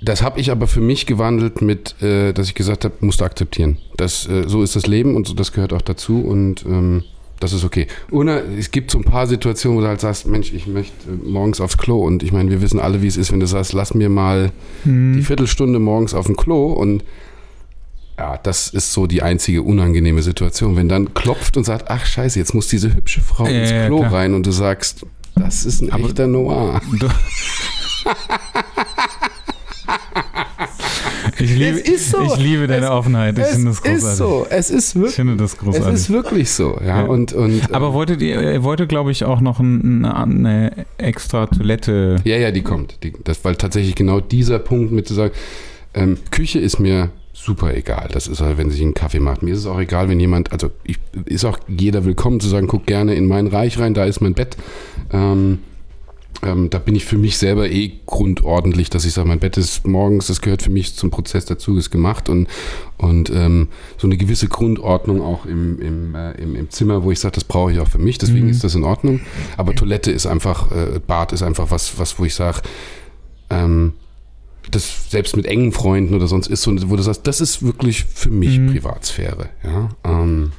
[0.04, 3.24] Das habe ich aber für mich gewandelt mit, äh, dass ich gesagt habe, musst du
[3.24, 3.78] akzeptieren.
[3.96, 7.04] Das, äh, so ist das Leben und so, das gehört auch dazu und ähm,
[7.42, 7.86] das ist okay.
[8.10, 11.28] Oder es gibt so ein paar Situationen, wo du halt sagst, Mensch, ich möchte äh,
[11.28, 13.72] morgens aufs Klo und ich meine, wir wissen alle, wie es ist, wenn du sagst,
[13.72, 14.52] lass mir mal
[14.84, 15.14] Mhm.
[15.14, 17.04] die Viertelstunde morgens auf dem Klo und
[18.18, 20.76] ja, das ist so die einzige unangenehme Situation.
[20.76, 23.98] Wenn dann klopft und sagt, ach scheiße, jetzt muss diese hübsche Frau Ja, ins Klo
[24.00, 24.12] klar.
[24.12, 26.80] rein und du sagst, das ist ein Aber- echter Noir.
[31.42, 32.22] Ich liebe, Es ist so.
[32.22, 33.38] ich liebe deine Es- Offenheit.
[33.38, 34.08] Ich es finde das großartig.
[34.08, 35.94] ist so, es ist Ich wirklich, finde das es großartig.
[35.94, 37.00] ist wirklich so, ja.
[37.00, 37.02] Ja.
[37.04, 41.46] Und, und, Aber wolltet ihr, ihr wolltet, glaube ich, auch noch ein, eine, eine extra
[41.46, 42.16] Toilette.
[42.24, 43.02] Ja, ja, die kommt.
[43.02, 45.32] Die, das, weil tatsächlich genau dieser Punkt mit zu sagen,
[45.94, 48.08] ähm, Küche ist mir super egal.
[48.12, 49.42] Das ist halt, wenn sich einen Kaffee macht.
[49.42, 52.66] Mir ist es auch egal, wenn jemand, also ich, ist auch jeder willkommen zu sagen,
[52.68, 54.56] guck gerne in mein Reich rein, da ist mein Bett.
[55.12, 55.58] Ähm,
[56.44, 59.86] ähm, da bin ich für mich selber eh grundordentlich, dass ich sage, mein Bett ist
[59.86, 62.48] morgens, das gehört für mich zum Prozess dazu, ist gemacht und,
[62.98, 67.20] und ähm, so eine gewisse Grundordnung auch im, im, äh, im, im Zimmer, wo ich
[67.20, 68.50] sage, das brauche ich auch für mich, deswegen Mhm.
[68.50, 69.20] ist das in Ordnung.
[69.56, 72.60] Aber Toilette ist einfach, äh, Bad ist einfach was, was wo ich sage,
[73.50, 73.92] ähm,
[74.70, 78.04] das selbst mit engen Freunden oder sonst ist so, wo du sagst, das ist wirklich
[78.04, 78.72] für mich Mhm.
[78.72, 79.48] Privatsphäre.
[79.64, 79.90] Ja?
[80.04, 80.52] Ähm,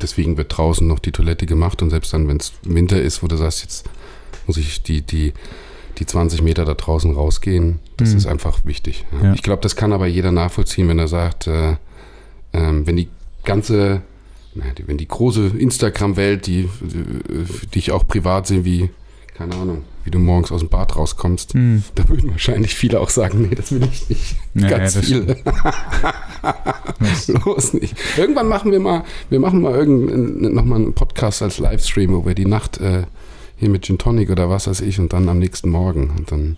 [0.00, 3.26] deswegen wird draußen noch die Toilette gemacht und selbst dann, wenn es Winter ist, wo
[3.28, 3.88] du sagst, jetzt
[4.48, 5.32] muss ich die, die,
[5.98, 8.16] die 20 Meter da draußen rausgehen, das Mhm.
[8.16, 9.04] ist einfach wichtig.
[9.20, 9.28] Ja?
[9.28, 9.34] Ja.
[9.34, 11.76] Ich glaube, das kann aber jeder nachvollziehen, wenn er sagt, äh,
[12.52, 13.08] ähm, wenn die
[13.44, 14.02] ganze,
[14.54, 17.04] na, die, wenn die große Instagram-Welt, die, die,
[17.74, 18.88] die ich auch privat sehe, wie,
[19.36, 21.82] keine Ahnung, wie du morgens aus dem Bad rauskommst, Hm.
[21.94, 24.36] da würden wahrscheinlich viele auch sagen, nee, das will ich nicht.
[24.54, 25.36] Ja, Ganz ja, viele.
[27.44, 27.94] Los nicht.
[28.16, 32.34] Irgendwann machen wir mal, wir machen mal irgendeinen, nochmal einen Podcast als Livestream, wo wir
[32.34, 33.02] die Nacht äh,
[33.58, 36.56] hier mit Gin Tonic oder was weiß ich und dann am nächsten Morgen und dann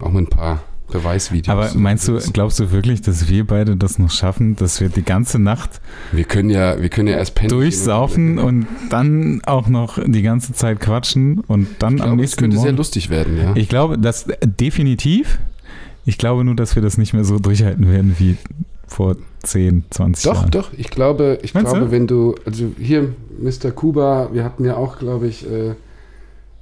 [0.00, 1.48] auch mit ein paar Beweisvideos.
[1.48, 5.02] Aber meinst du, glaubst du wirklich, dass wir beide das noch schaffen, dass wir die
[5.02, 5.80] ganze Nacht
[6.12, 7.50] wir können ja, wir können ja erst pennen.
[7.50, 12.20] durchsaufen und dann auch noch die ganze Zeit quatschen und dann ich am glaube, es
[12.22, 12.76] nächsten könnte sehr Morgen?
[12.78, 13.52] lustig werden, ja.
[13.54, 15.38] Ich glaube, das äh, definitiv.
[16.06, 18.36] Ich glaube nur, dass wir das nicht mehr so durchhalten werden wie
[18.86, 20.50] vor 10, 20 Doch, Jahren.
[20.50, 21.92] doch, ich glaube, ich Meinst glaube, du?
[21.92, 23.70] wenn du, also hier, Mr.
[23.72, 25.74] Kuba, wir hatten ja auch, glaube ich, äh,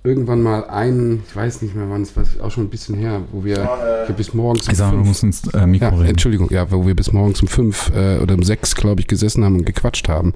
[0.07, 3.23] irgendwann mal einen, ich weiß nicht mehr wann, es war auch schon ein bisschen her,
[3.33, 3.69] wo wir
[4.07, 6.07] hier bis morgens um fünf- musst ins äh, Mikro ja, reden.
[6.11, 9.45] Entschuldigung, ja, wo wir bis morgens um fünf äh, oder um sechs, glaube ich, gesessen
[9.45, 10.35] haben und gequatscht haben.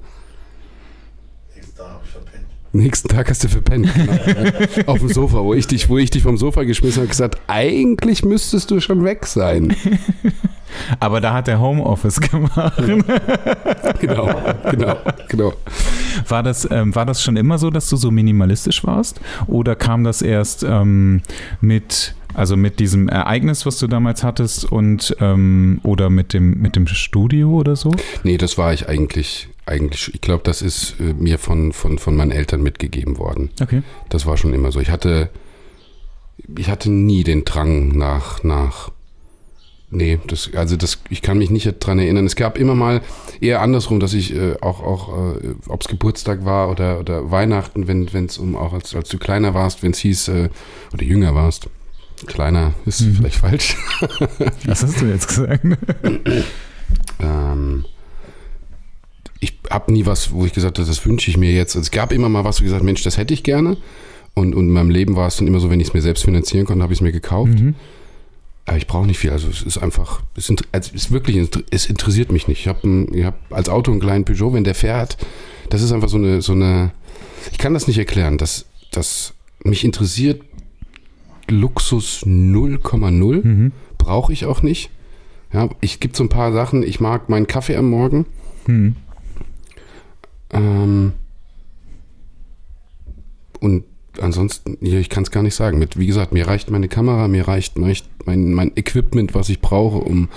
[1.55, 2.45] Nächsten Tag habe ich verpennt.
[2.73, 3.89] Nächsten Tag hast du verpennt.
[3.95, 4.85] Genau.
[4.91, 7.37] Auf dem Sofa, wo ich dich, wo ich dich vom Sofa geschmissen habe und gesagt,
[7.47, 9.75] eigentlich müsstest du schon weg sein.
[10.99, 12.81] Aber da hat er Homeoffice gemacht.
[13.99, 14.29] Genau,
[14.69, 15.53] genau, genau.
[16.27, 19.21] War das, ähm, war das schon immer so, dass du so minimalistisch warst?
[19.47, 21.21] Oder kam das erst ähm,
[21.59, 26.75] mit, also mit diesem Ereignis, was du damals hattest und ähm, oder mit dem, mit
[26.75, 27.93] dem Studio oder so?
[28.23, 32.15] Nee, das war ich eigentlich, eigentlich, ich glaube, das ist äh, mir von, von, von
[32.15, 33.49] meinen Eltern mitgegeben worden.
[33.61, 33.83] Okay.
[34.09, 34.79] Das war schon immer so.
[34.79, 35.29] Ich hatte,
[36.57, 38.91] ich hatte nie den Drang nach, nach,
[39.91, 42.25] nee, das, also das, ich kann mich nicht dran erinnern.
[42.25, 43.01] Es gab immer mal
[43.39, 47.87] eher andersrum, dass ich äh, auch, auch äh, ob es Geburtstag war oder, oder Weihnachten,
[47.87, 50.49] wenn es um, auch als, als du kleiner warst, wenn es hieß, äh,
[50.93, 51.69] oder jünger warst.
[52.27, 53.15] Kleiner ist Mhm.
[53.15, 53.75] vielleicht falsch.
[54.65, 55.63] Was hast du jetzt gesagt?
[57.19, 57.85] Ähm,
[59.39, 61.75] ich habe nie was, wo ich gesagt habe, das wünsche ich mir jetzt.
[61.75, 63.77] Also es gab immer mal was, wo ich gesagt Mensch, das hätte ich gerne.
[64.33, 66.23] Und, und in meinem Leben war es dann immer so, wenn ich es mir selbst
[66.23, 67.53] finanzieren konnte, habe ich es mir gekauft.
[67.53, 67.75] Mhm.
[68.65, 69.31] Aber ich brauche nicht viel.
[69.31, 72.61] Also es ist einfach, es ist, es ist wirklich, es interessiert mich nicht.
[72.61, 75.17] Ich habe hab als Auto einen kleinen Peugeot, wenn der fährt,
[75.69, 76.91] das ist einfach so eine, so eine,
[77.51, 78.37] ich kann das nicht erklären.
[78.37, 80.41] Das, das mich interessiert
[81.47, 83.45] Luxus 0,0.
[83.45, 83.71] Mhm.
[83.97, 84.89] Brauche ich auch nicht.
[85.53, 86.83] Ja, ich gibt so ein paar Sachen.
[86.83, 88.25] Ich mag meinen Kaffee am Morgen.
[88.67, 88.95] Mhm.
[90.51, 91.13] Ähm,
[93.59, 93.83] und
[94.19, 95.79] ansonsten, ja, ich kann es gar nicht sagen.
[95.79, 97.95] Mit, wie gesagt, mir reicht meine Kamera, mir reicht mein,
[98.25, 100.29] mein, mein Equipment, was ich brauche, um,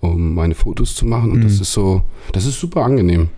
[0.00, 1.30] um meine Fotos zu machen.
[1.32, 1.44] Und Mhm.
[1.44, 3.28] das ist so, das ist super angenehm.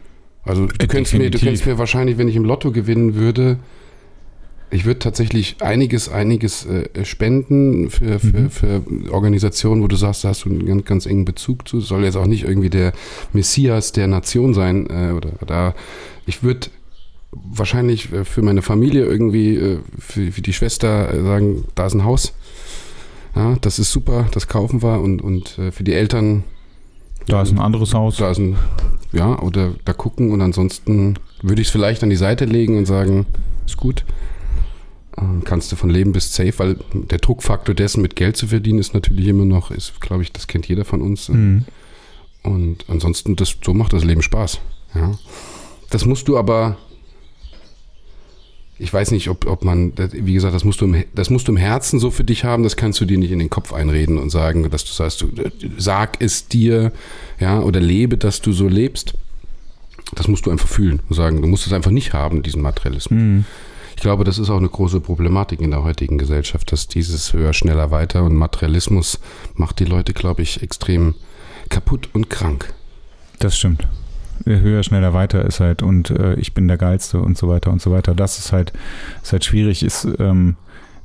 [0.44, 3.58] Also du könntest, mir, du könntest mir wahrscheinlich, wenn ich im Lotto gewinnen würde,
[4.70, 8.50] ich würde tatsächlich einiges, einiges äh, spenden für, für, Mhm.
[8.50, 11.80] für Organisationen, wo du sagst, da hast du einen ganz, ganz engen Bezug zu.
[11.80, 12.92] Soll jetzt auch nicht irgendwie der
[13.32, 14.88] Messias der Nation sein.
[14.90, 15.74] Äh, oder da.
[16.26, 16.66] Ich würde
[17.42, 21.94] wahrscheinlich äh, für meine Familie irgendwie, äh, für, für die Schwester äh, sagen, da ist
[21.94, 22.34] ein Haus.
[23.34, 25.00] Ja, das ist super, das kaufen wir.
[25.00, 26.44] Und, und für die Eltern,
[27.26, 28.18] Da ist ein anderes Haus.
[28.18, 28.56] da ist ein,
[29.12, 30.30] ja, oder da gucken.
[30.30, 33.26] Und ansonsten würde ich es vielleicht an die Seite legen und sagen,
[33.66, 34.04] ist gut.
[35.18, 38.78] Ähm, Kannst du von leben bis safe, weil der Druckfaktor dessen mit Geld zu verdienen
[38.78, 41.28] ist natürlich immer noch, ist, glaube ich, das kennt jeder von uns.
[41.28, 41.64] Mhm.
[42.44, 44.60] Und ansonsten, das, so macht das Leben Spaß.
[44.94, 45.18] Ja.
[45.90, 46.76] Das musst du aber,
[48.78, 51.52] ich weiß nicht, ob, ob man, wie gesagt, das musst, du im, das musst du
[51.52, 54.18] im Herzen so für dich haben, das kannst du dir nicht in den Kopf einreden
[54.18, 55.28] und sagen, dass du sagst, du,
[55.78, 56.92] sag es dir,
[57.38, 59.14] ja, oder lebe, dass du so lebst.
[60.14, 63.18] Das musst du einfach fühlen und sagen, du musst es einfach nicht haben, diesen Materialismus.
[63.18, 63.44] Mhm.
[63.96, 67.52] Ich glaube, das ist auch eine große Problematik in der heutigen Gesellschaft, dass dieses höher,
[67.52, 69.20] schneller, weiter und Materialismus
[69.54, 71.14] macht die Leute, glaube ich, extrem
[71.68, 72.74] kaputt und krank.
[73.38, 73.86] Das stimmt.
[74.44, 77.80] Höher, schneller, weiter ist halt und äh, ich bin der Geilste und so weiter und
[77.80, 78.14] so weiter.
[78.14, 78.72] Das ist halt,
[79.22, 79.82] ist halt schwierig.
[79.82, 80.56] Ist, ähm,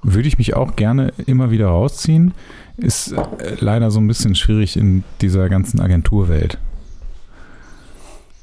[0.02, 2.34] würde ich mich auch gerne immer wieder rausziehen.
[2.78, 6.58] Ist äh, leider so ein bisschen schwierig in dieser ganzen Agenturwelt.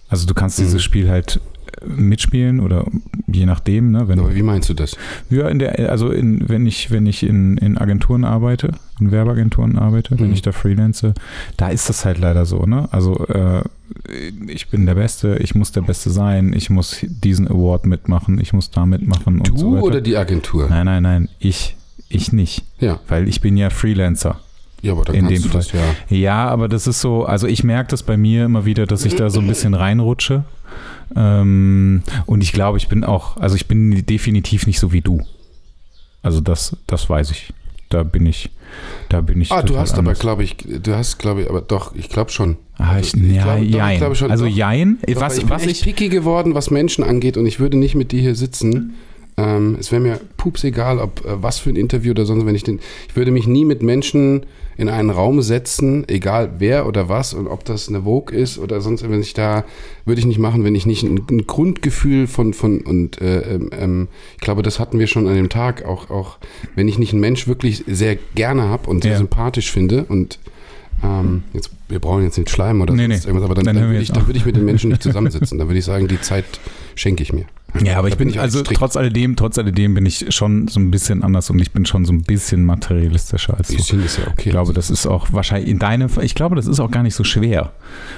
[0.08, 0.64] Also du kannst Mhm.
[0.64, 2.86] dieses Spiel halt äh, mitspielen oder
[3.26, 4.96] je nachdem, ne, wenn Aber wie meinst du das?
[5.30, 9.78] ja, in der, also in, wenn ich, wenn ich in, in Agenturen arbeite, in Werbeagenturen
[9.78, 10.32] arbeite, wenn Mhm.
[10.34, 11.12] ich da freelance,
[11.56, 12.88] da ist das halt leider so, ne?
[12.92, 13.62] Also äh,
[14.48, 18.52] ich bin der Beste, ich muss der Beste sein, ich muss diesen Award mitmachen, ich
[18.52, 19.82] muss da mitmachen und Du so weiter.
[19.84, 20.68] oder die Agentur?
[20.68, 21.76] Nein, nein, nein, ich,
[22.08, 23.00] ich nicht, Ja.
[23.08, 24.40] weil ich bin ja Freelancer.
[24.86, 25.80] Ja, aber dann In dem du das ja.
[26.08, 29.14] Ja, aber das ist so, also ich merke das bei mir immer wieder, dass ich
[29.16, 30.44] da so ein bisschen reinrutsche.
[31.14, 35.20] Ähm, und ich glaube, ich bin auch, also ich bin definitiv nicht so wie du.
[36.22, 37.52] Also das, das weiß ich.
[37.88, 38.50] Da bin ich,
[39.08, 39.52] da bin ich.
[39.52, 40.18] Ah, du hast aber, anders.
[40.18, 42.56] glaube ich, du hast, glaube ich, aber doch, ich glaube schon.
[42.78, 43.98] Ah, ich, Also, ich ja, glaube- doch, ich jein.
[43.98, 44.52] glaube schon, also doch.
[44.52, 44.98] jein.
[45.06, 47.76] Doch, was, ich bin was echt ich, picky geworden, was Menschen angeht und ich würde
[47.76, 48.94] nicht mit dir hier sitzen.
[49.38, 52.54] Ähm, es wäre mir pups egal, ob äh, was für ein Interview oder sonst, wenn
[52.54, 54.46] ich den, ich würde mich nie mit Menschen
[54.78, 58.80] in einen Raum setzen, egal wer oder was und ob das eine Vogue ist oder
[58.80, 59.64] sonst, wenn ich da,
[60.06, 63.70] würde ich nicht machen, wenn ich nicht ein, ein Grundgefühl von, von und äh, ähm,
[63.78, 66.38] ähm, ich glaube, das hatten wir schon an dem Tag, auch, auch
[66.74, 69.18] wenn ich nicht einen Mensch wirklich sehr gerne habe und sehr Ja.
[69.18, 70.38] sympathisch finde und
[71.04, 73.16] ähm, jetzt, wir brauchen jetzt nicht Schleim oder Nee, nee.
[73.16, 75.58] irgendwas, aber dann, Dann dann, würde ich, dann würde ich mit den Menschen nicht zusammensitzen.
[75.58, 76.46] Dann würde ich sagen, die Zeit
[76.94, 77.44] schenke ich mir.
[77.84, 78.78] Ja, aber ich bin, auch also strikt.
[78.78, 82.04] trotz alledem, trotz alledem bin ich schon so ein bisschen anders und ich bin schon
[82.04, 83.76] so ein bisschen materialistischer als du.
[83.76, 84.48] Bisschen ist ja okay.
[84.48, 87.14] Ich glaube, das ist auch wahrscheinlich in deinem, ich glaube, das ist auch gar nicht
[87.14, 87.72] so schwer,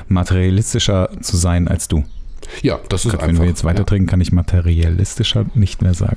[0.09, 2.05] materialistischer zu sein als du.
[2.63, 3.35] Ja, das ist Gott, einfach.
[3.35, 3.85] wenn wir jetzt weiter ja.
[3.85, 6.17] trinken, kann ich materialistischer nicht mehr sagen.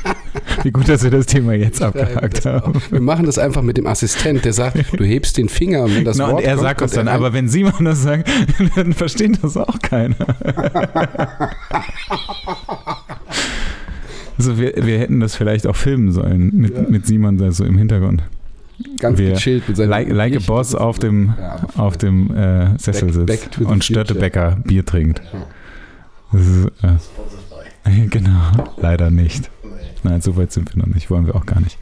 [0.62, 2.80] Wie gut, dass wir das Thema jetzt abgehakt haben.
[2.90, 6.04] Wir machen das einfach mit dem Assistent, der sagt, du hebst den Finger und wenn
[6.04, 8.28] das Genau, Wort und er kommt, sagt das dann, er aber wenn Simon das sagt,
[8.76, 10.16] dann versteht das auch keiner.
[14.38, 16.82] Also wir, wir hätten das vielleicht auch filmen sollen mit, Ja.
[16.88, 18.22] mit Simon so im Hintergrund.
[18.98, 20.40] ganz wir- gechillt mit seinem Like, like a.
[20.46, 23.84] Boss auf dem, Ja, auf dem äh, Sessel Back- sitzt back und.
[23.84, 25.22] Störtebecker Bier trinkt.
[25.32, 25.46] Ja.
[26.32, 26.68] Das ist,
[27.84, 29.50] äh, genau, leider nicht.
[30.02, 31.78] Nein, so weit sind wir noch nicht, wollen wir auch gar nicht.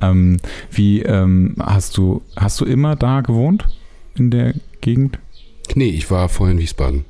[0.00, 0.38] Ähm,
[0.70, 3.66] wie ähm, hast du hast du immer da gewohnt
[4.14, 5.18] in der Gegend?
[5.74, 7.04] Nee, ich war vorhin in Wiesbaden.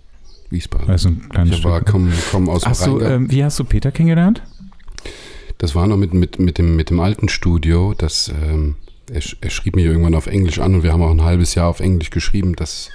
[0.50, 0.88] Wiesbaden.
[0.88, 1.88] Also ein kleines ich war Stück.
[1.90, 4.42] komm, komm aus Hast du, ähm, wie hast du Peter kennengelernt?
[5.58, 7.94] Das war noch mit, mit, mit, dem, mit dem alten Studio.
[7.96, 8.76] Das, ähm,
[9.10, 11.68] er, er schrieb mich irgendwann auf Englisch an und wir haben auch ein halbes Jahr
[11.68, 12.54] auf Englisch geschrieben.
[12.54, 12.90] Das,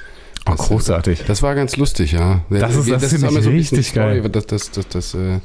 [0.57, 1.23] Das, großartig.
[1.27, 2.41] Das war ganz lustig, ja.
[2.49, 4.29] Das ist- das auch ich immer so richtig die Story, geil.
[4.29, 5.39] Das, das, das, das, äh,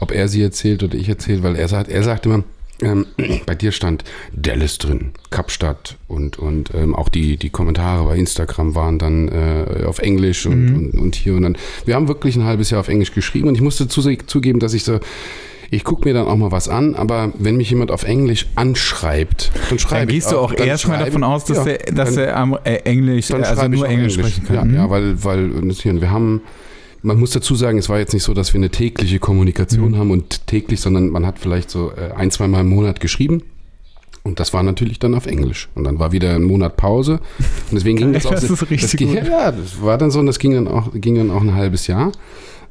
[0.00, 2.42] ob er sie erzählt oder ich erzählt, weil er sagt, er sagt immer,
[2.80, 3.06] ähm,
[3.46, 8.74] bei dir stand Dallas drin, Kapstadt und, und ähm, auch die, die Kommentare bei Instagram
[8.76, 10.76] waren dann äh, auf Englisch und, Mhm.
[10.76, 11.56] und, und hier und dann.
[11.84, 14.74] Wir haben wirklich ein halbes Jahr auf Englisch geschrieben und ich musste zu, zugeben, dass
[14.74, 15.00] ich so,
[15.70, 19.50] Ich gucke mir dann auch mal was an, aber wenn mich jemand auf Englisch anschreibt,
[19.68, 22.24] dann schreibe Dann ich gehst du auch erstmal davon aus, dass ja, er, dass dann-
[22.24, 24.56] er am, äh, Englisch, dann also nur auch Englisch, sprechen kann.
[24.56, 24.74] Ja, Mhm.
[24.74, 26.40] ja weil, weil notieren, wir haben,
[27.02, 29.96] man muss dazu sagen, es war jetzt nicht so, dass wir eine tägliche Kommunikation Mhm.
[29.98, 33.42] haben und täglich, sondern man hat vielleicht so äh, ein, zwei Mal im Monat geschrieben.
[34.24, 35.68] Und das war natürlich dann auf Englisch.
[35.74, 37.20] Und dann war wieder ein Monat Pause.
[37.70, 38.30] Und deswegen ging das auch.
[38.30, 39.26] Das ist richtig das ging, gut.
[39.28, 41.86] Ja, das war dann so und das ging dann auch, ging dann auch ein halbes
[41.86, 42.12] Jahr.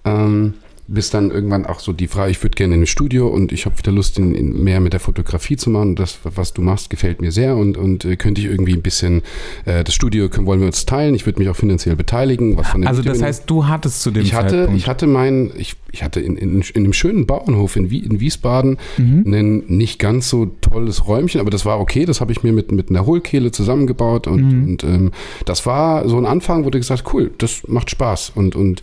[0.04, 0.56] Ähm,
[0.88, 3.66] bis dann irgendwann auch so die Frage, ich würde gerne in ein Studio und ich
[3.66, 5.90] habe wieder Lust, in, in mehr mit der Fotografie zu machen.
[5.90, 8.82] Und das, was du machst, gefällt mir sehr und, und äh, könnte ich irgendwie ein
[8.82, 9.22] bisschen,
[9.66, 11.14] äh, das Studio können, wollen wir uns teilen.
[11.16, 12.58] Ich würde mich auch finanziell beteiligen.
[12.58, 14.80] Was von Also das heißt, du hattest zu dem ich hatte, Zeitpunkt...
[14.80, 18.20] ich hatte mein, ich, ich hatte in, in, in einem schönen Bauernhof in, Wie, in
[18.20, 19.24] Wiesbaden Mhm.
[19.34, 22.06] ein nicht ganz so tolles Räumchen, aber das war okay.
[22.06, 24.64] Das habe ich mir mit, mit einer Hohlkehle zusammengebaut und, Mhm.
[24.64, 25.12] und ähm,
[25.46, 28.82] das war so ein Anfang, wo du gesagt cool, das macht Spaß und, und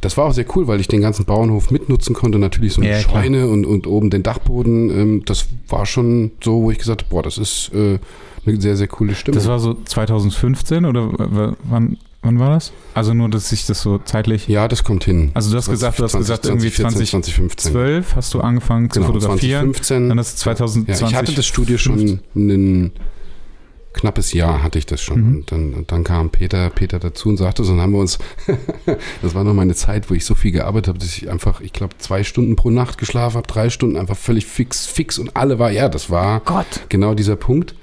[0.00, 2.38] das war auch sehr cool, weil ich den ganzen Bauernhof mitnutzen konnte.
[2.38, 3.22] Natürlich so eine Ja, klar.
[3.22, 4.90] Scheune und, und oben den Dachboden.
[4.90, 7.98] Ähm, das war schon so, wo ich gesagt habe, boah, das ist äh,
[8.46, 9.36] eine sehr, sehr coole Stimme.
[9.36, 11.10] das war so 2015 oder
[11.64, 12.72] wann, wann war das?
[12.94, 14.46] Also nur, dass ich das so zeitlich...
[14.48, 15.30] ja, das kommt hin.
[15.34, 17.72] Also du hast gesagt, du hast gesagt, irgendwie 2014, 2015.
[17.72, 19.72] 12 hast du angefangen zu Genau, fotografieren.
[19.74, 20.08] 2015.
[20.10, 21.00] Dann ist 2020...
[21.00, 22.92] Ja, ich hatte das Studio schon ein
[23.96, 25.20] knappes Jahr hatte ich das schon.
[25.20, 25.36] Mhm.
[25.36, 28.18] Und, dann, und dann kam Peter, Peter dazu und sagte, so dann haben wir uns,
[29.22, 31.72] das war noch meine Zeit, wo ich so viel gearbeitet habe, dass ich einfach, ich
[31.72, 35.58] glaube, zwei Stunden pro Nacht geschlafen habe, drei Stunden einfach völlig fix, fix und alle
[35.58, 36.66] war, ja, das war Gott.
[36.88, 37.74] genau dieser Punkt.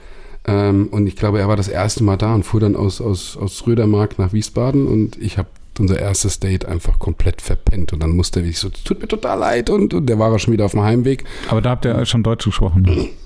[0.45, 3.37] Ähm, und ich glaube, er war das erste Mal da und fuhr dann aus, aus,
[3.37, 5.47] aus Rödermark nach Wiesbaden und ich habe
[5.79, 9.39] unser erstes Date einfach komplett verpennt und dann musste er wirklich so, tut mir total
[9.39, 11.23] leid und, und der war auch schon wieder auf dem Heimweg.
[11.49, 13.09] Aber da habt ihr schon Deutsch gesprochen.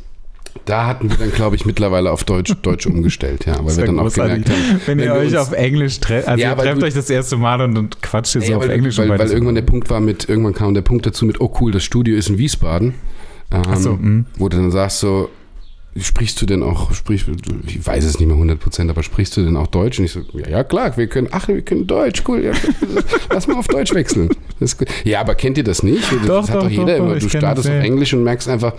[0.65, 3.99] Da hatten wir dann, glaube ich, mittlerweile auf Deutsch, Deutsch umgestellt, ja, weil wir dann
[3.99, 6.65] auch gemerkt haben, Wenn ihr wir euch uns- auf Englisch trefft, also Ja, ihr weil
[6.67, 8.97] trefft euch das erste Mal und, und quatscht ihr so Ja, auf weil, Englisch.
[8.97, 11.53] weil, weil beides- irgendwann der Punkt war mit, irgendwann kam der Punkt dazu mit, oh
[11.61, 12.93] cool, das Studio ist in Wiesbaden.
[13.51, 14.25] Ähm, Ach so, mhm.
[14.37, 15.29] wo du dann sagst so,
[15.99, 17.25] sprichst du denn auch, sprich,
[17.65, 19.97] ich weiß es nicht mehr 100 Prozent, aber sprichst du denn auch Deutsch?
[19.97, 22.51] Und ich so, ja, ja klar, wir können, ach, wir können Deutsch, cool, ja,
[23.31, 24.29] lass mal auf Deutsch wechseln.
[25.05, 26.03] Ja, aber kennt ihr das nicht?
[26.11, 27.15] Das Doch, hat doch, doch jeder doch, immer.
[27.15, 27.73] Du startest auf.
[27.83, 28.73] Englisch und merkst einfach,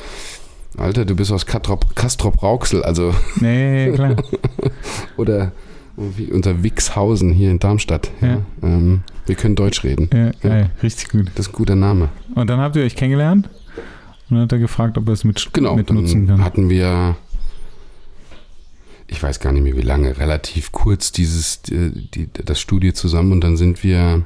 [0.77, 4.17] Alter, du bist aus Kastrop, Kastrop Rauxel, also, Nee, klar.
[5.17, 5.53] oder
[5.97, 8.11] wie unter Wixhausen hier in Darmstadt.
[8.21, 8.29] Ja.
[8.29, 8.43] Ja.
[8.63, 10.09] Ähm, wir können Deutsch reden.
[10.13, 11.27] Ja, geil, richtig gut.
[11.35, 12.09] Das ist ein guter Name.
[12.35, 13.49] Und dann habt ihr euch kennengelernt
[14.31, 16.45] und dann hat er gefragt, ob er es mit, Genau, mit nutzen dann kann.
[16.45, 17.17] hatten wir,
[19.09, 23.33] ich weiß gar nicht mehr wie lange, relativ kurz dieses, äh, die, das Studio zusammen
[23.33, 24.25] und dann sind wir,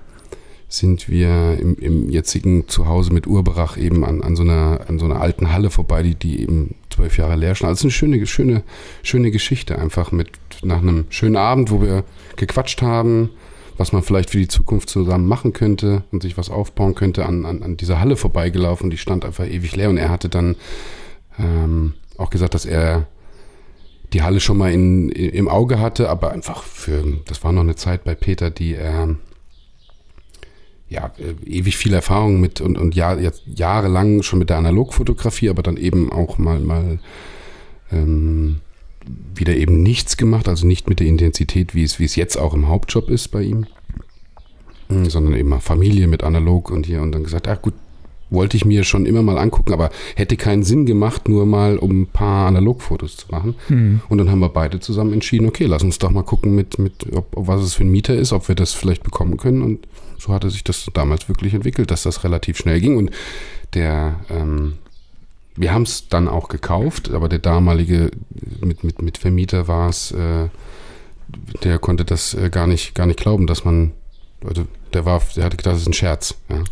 [0.73, 5.05] sind wir im, im jetzigen Zuhause mit Urberach eben an, an, so einer, an so
[5.05, 7.71] einer alten Halle vorbei, die, die eben zwölf Jahre leer stand.
[7.71, 8.63] Also eine schöne, schöne,
[9.03, 10.31] schöne Geschichte einfach mit
[10.63, 12.05] nach einem schönen Abend, wo wir
[12.37, 13.31] gequatscht haben,
[13.77, 17.45] was man vielleicht für die Zukunft zusammen machen könnte und sich was aufbauen könnte, an,
[17.45, 20.57] an, an dieser Halle vorbeigelaufen die stand einfach ewig leer und er hatte dann
[21.39, 23.07] ähm, auch gesagt, dass er
[24.13, 27.77] die Halle schon mal in, im Auge hatte, aber einfach für, das war noch eine
[27.77, 29.17] Zeit bei Peter, die er
[30.93, 35.51] ja, äh, ewig viel Erfahrung mit und, und Jahr, jetzt jahrelang schon mit der Analogfotografie,
[35.51, 36.99] aber dann eben auch mal, mal
[37.91, 38.61] ähm,
[39.35, 42.55] wieder eben nichts gemacht, also nicht mit der Intensität, wie es, wie es jetzt auch
[42.55, 43.67] im Hauptjob ist bei ihm,
[44.93, 47.75] Mm, sondern eben mal Familie mit Analog und hier und dann gesagt, ach gut,
[48.31, 52.03] wollte ich mir schon immer mal angucken, aber hätte keinen Sinn gemacht, nur mal um
[52.03, 53.55] ein paar Analogfotos zu machen.
[53.69, 54.01] Mhm.
[54.09, 57.15] Und dann haben wir beide zusammen entschieden, okay, lass uns doch mal gucken, mit, mit,
[57.15, 59.61] ob was es für ein Mieter ist, ob wir das vielleicht bekommen können.
[59.61, 59.87] Und
[60.23, 62.97] so hatte sich das damals wirklich entwickelt, dass das relativ schnell ging.
[62.97, 63.11] Und
[63.75, 64.75] der, ähm,
[65.57, 68.11] wir haben es dann auch gekauft, aber der damalige
[68.61, 70.49] mit, mit, mit Vermieter war es, äh,
[71.65, 73.93] der konnte das äh, gar nicht, gar nicht glauben, dass man,
[74.47, 76.35] also der war, der hatte gedacht, das ist ein Scherz.
[76.49, 76.63] Ja.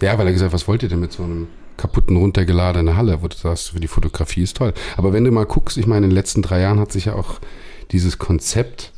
[0.00, 3.28] Ja, weil er gesagt, was wollt ihr denn mit so einem kaputten, runtergeladenen Halle, wo
[3.28, 4.72] du sagst, die Fotografie ist toll.
[4.96, 7.14] Aber wenn du mal guckst, ich meine, in den letzten drei Jahren hat sich ja
[7.14, 7.40] auch
[7.90, 8.92] dieses Konzept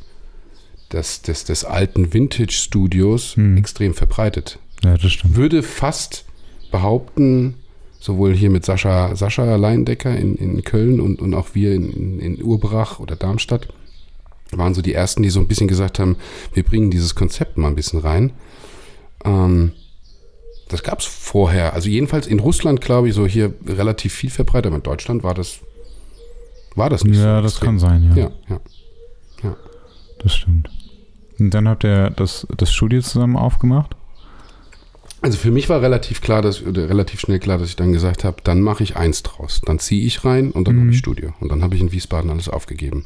[0.93, 3.57] des, des, des alten Vintage-Studios Hm.
[3.57, 4.59] extrem verbreitet.
[4.83, 5.35] Ja, das stimmt.
[5.35, 6.25] Würde fast
[6.71, 7.55] behaupten,
[7.99, 12.43] sowohl hier mit Sascha, Sascha Leindecker in, in Köln und, und auch wir in, in,
[12.43, 13.67] Urbrach oder Darmstadt,
[14.51, 16.17] waren so die ersten, die so ein bisschen gesagt haben,
[16.53, 18.31] wir bringen dieses Konzept mal ein bisschen rein.
[19.23, 19.71] Ähm,
[20.67, 21.73] das gab es vorher.
[21.73, 25.33] Also jedenfalls in Russland, glaube ich, so hier relativ viel verbreitet, aber in Deutschland war
[25.33, 25.59] das,
[26.75, 27.23] war das nicht so.
[27.23, 27.65] Ja, das extrem.
[27.67, 28.23] kann sein, ja.
[28.49, 28.59] Ja,
[29.43, 29.55] ja.
[30.19, 30.69] Das stimmt.
[31.41, 33.95] Und dann habt ihr das, das Studio zusammen aufgemacht?
[35.23, 38.23] Also für mich war relativ klar, dass, oder relativ schnell klar, dass ich dann gesagt
[38.23, 39.61] habe, dann mache ich eins draus.
[39.65, 40.79] Dann ziehe ich rein und dann Mhm.
[40.81, 41.33] habe ich Studio.
[41.39, 43.05] Und dann habe ich in Wiesbaden alles aufgegeben.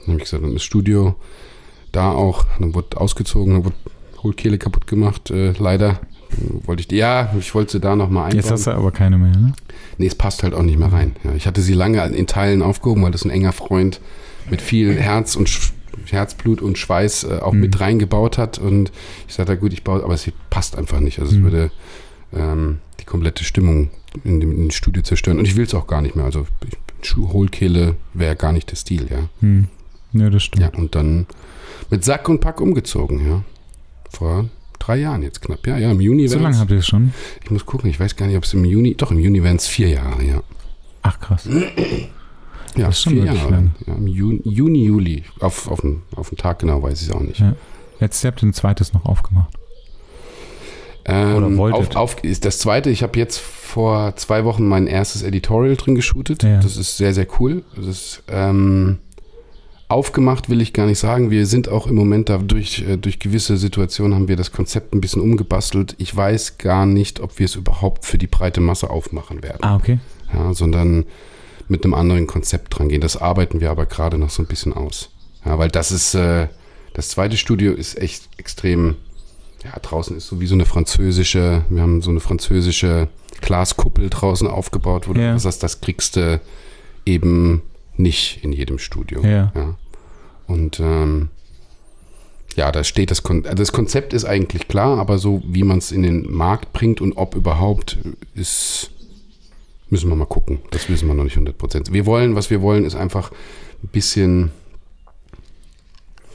[0.00, 1.16] Dann habe ich gesagt, dann ist Studio
[1.92, 3.76] da auch, dann wurde ausgezogen, dann wurde
[4.22, 6.00] Hohlkehle kaputt gemacht, äh, leider
[6.64, 8.36] wollte ich, ja, ich wollte sie da nochmal einbauen.
[8.40, 9.52] Jetzt hast du aber keine mehr, ne?
[9.98, 11.14] Nee, es passt halt auch nicht mehr rein.
[11.24, 14.00] Ja, ich hatte sie lange in Teilen aufgehoben, weil das ein enger Freund
[14.50, 15.73] mit viel Herz und Sch
[16.10, 17.60] Herzblut und Schweiß äh, auch Mhm.
[17.60, 18.58] mit reingebaut hat.
[18.58, 18.92] Und
[19.28, 21.18] ich sagte, gut, ich baue, aber sie passt einfach nicht.
[21.18, 21.42] Also es Mhm.
[21.44, 21.70] würde
[22.36, 23.90] ähm, die komplette Stimmung
[24.24, 25.38] in dem, in dem Studio zerstören.
[25.38, 26.24] Und ich will es auch gar nicht mehr.
[26.24, 26.46] Also
[27.02, 29.28] ich, Hohlkehle wäre gar nicht der Stil, ja.
[29.40, 29.68] Hm.
[30.12, 30.62] Ja, das stimmt.
[30.62, 31.26] Ja, und dann
[31.90, 33.44] mit Sack und Pack umgezogen, ja.
[34.10, 35.66] Vor drei Jahren jetzt knapp.
[35.66, 37.12] Ja, ja, im Juni so lange habt ihr es schon?
[37.42, 39.56] Ich muss gucken, ich weiß gar nicht, ob es im Juni, doch im Juni wären
[39.56, 40.42] es vier Jahre, ja.
[41.02, 41.48] Ach, krass.
[42.76, 43.54] Ja, Das ist schon vier wirklich Jahre.
[43.54, 43.74] lang.
[43.86, 45.22] Ja, Im Juni, Juni, Juli.
[45.40, 47.40] Auf, auf, den, auf den Tag genau weiß ich es auch nicht.
[47.40, 47.54] Ja.
[48.00, 49.54] Letztes Jahr habt ihr ein zweites noch aufgemacht.
[51.06, 51.96] Ähm, Oder wolltet.
[51.96, 55.94] Auf, auf, ist das zweite, ich habe jetzt vor zwei Wochen mein erstes Editorial drin
[55.94, 56.42] geshootet.
[56.42, 56.60] Ja.
[56.60, 57.62] Das ist sehr, sehr cool.
[57.76, 58.98] Das ist ähm,
[59.88, 61.30] aufgemacht, will ich gar nicht sagen.
[61.30, 64.94] Wir sind auch im Moment da durch, äh, durch gewisse Situationen haben wir das Konzept
[64.94, 65.94] ein bisschen umgebastelt.
[65.98, 69.58] Ich weiß gar nicht, ob wir es überhaupt für die breite Masse aufmachen werden.
[69.60, 69.98] Ah, okay.
[70.32, 71.04] ja, sondern
[71.68, 73.00] mit einem anderen Konzept dran gehen.
[73.00, 75.10] Das arbeiten wir aber gerade noch so ein bisschen aus.
[75.44, 76.48] Ja, weil das ist, äh,
[76.94, 78.96] das zweite Studio ist echt extrem,
[79.64, 83.08] ja, draußen ist so wie so eine französische, wir haben so eine französische
[83.40, 85.38] Glaskuppel draußen aufgebaut, wo du Ja.
[85.38, 86.40] sagst, das kriegst du
[87.06, 87.62] eben
[87.96, 89.24] nicht in jedem Studio.
[89.24, 89.52] Ja.
[90.46, 91.28] Und ähm,
[92.56, 95.78] ja, da steht das, Kon also das Konzept ist eigentlich klar, aber so wie man
[95.78, 97.98] es in den Markt bringt und ob überhaupt
[98.34, 98.90] ist,
[99.94, 100.58] müssen wir mal gucken.
[100.72, 101.92] Das wissen wir noch nicht 100 Prozent.
[101.92, 103.30] Wir wollen, was wir wollen, ist einfach
[103.80, 104.50] ein bisschen,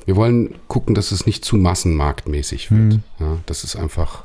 [0.05, 2.93] wir wollen gucken, dass es nicht zu massenmarktmäßig wird.
[2.93, 3.03] Mhm.
[3.19, 4.23] Ja, das ist einfach,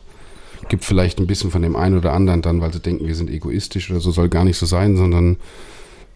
[0.69, 3.29] gibt vielleicht ein bisschen von dem einen oder anderen dann, weil sie denken, wir sind
[3.29, 5.37] egoistisch oder so, soll gar nicht so sein, sondern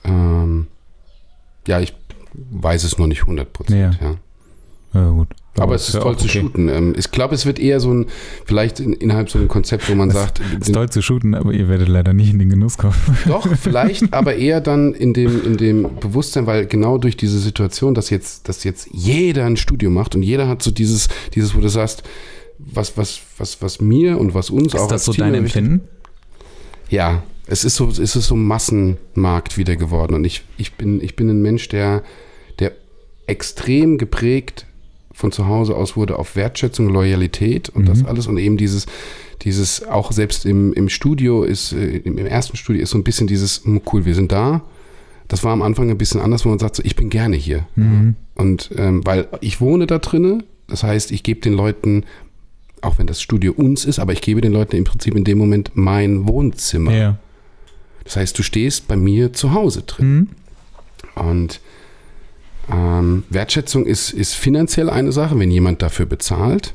[0.04, 0.68] ähm,
[1.66, 1.94] ja, ich
[2.34, 3.98] weiß es noch nicht 100 Prozent.
[4.00, 4.10] Ja.
[4.10, 4.16] Ja,
[4.93, 5.28] gut.
[5.57, 6.41] Aber, es ist ja toll zu okay.
[6.41, 6.68] shooten.
[6.68, 8.07] Ähm, ich glaube, es wird eher so ein,
[8.45, 11.53] vielleicht in, innerhalb so ein Konzept, wo man sagt, Es ist toll zu shooten, aber
[11.53, 12.95] ihr werdet leider nicht in den Genuss kommen.
[13.26, 17.95] doch, vielleicht, aber eher dann in dem, in dem Bewusstsein, weil genau durch diese Situation,
[17.95, 21.61] dass jetzt, dass jetzt jeder ein Studio macht und jeder hat so dieses, dieses, wo
[21.61, 22.03] du sagst,
[22.59, 25.34] was, was, was, was mir und was uns auch Ist das als so Team dein
[25.34, 25.80] Empfinden?
[26.89, 30.14] Ja, es ist so, es ist so Massenmarkt wieder geworden.
[30.14, 32.03] Und ich, ich, bin, ich bin ein Mensch, der,
[32.59, 32.72] der
[33.26, 34.66] extrem geprägt
[35.18, 38.06] von zu Hause aus wurde auf Wertschätzung, Loyalität und das Mhm.
[38.06, 38.28] alles.
[38.28, 38.86] Und eben dieses,
[39.42, 43.02] dieses, auch selbst im, im Studio ist, äh, im, im ersten Studio ist so ein
[43.02, 44.62] bisschen dieses, hm, cool, wir sind da.
[45.26, 47.66] Das war am Anfang ein bisschen anders, wo man sagt, so, ich bin gerne hier.
[47.74, 48.14] Mhm.
[48.36, 52.04] Und ähm, weil ich wohne da drinne, das heißt, ich gebe den Leuten,
[52.80, 55.36] auch wenn das Studio uns ist, aber ich gebe den Leuten im Prinzip in dem
[55.36, 56.94] Moment mein Wohnzimmer.
[56.94, 57.18] Ja.
[58.04, 60.28] Das heißt, du stehst bei mir zu Hause drin.
[61.16, 61.22] Mhm.
[61.28, 61.60] Und
[62.72, 66.74] ähm, Wertschätzung ist, ist finanziell eine Sache, wenn jemand dafür bezahlt.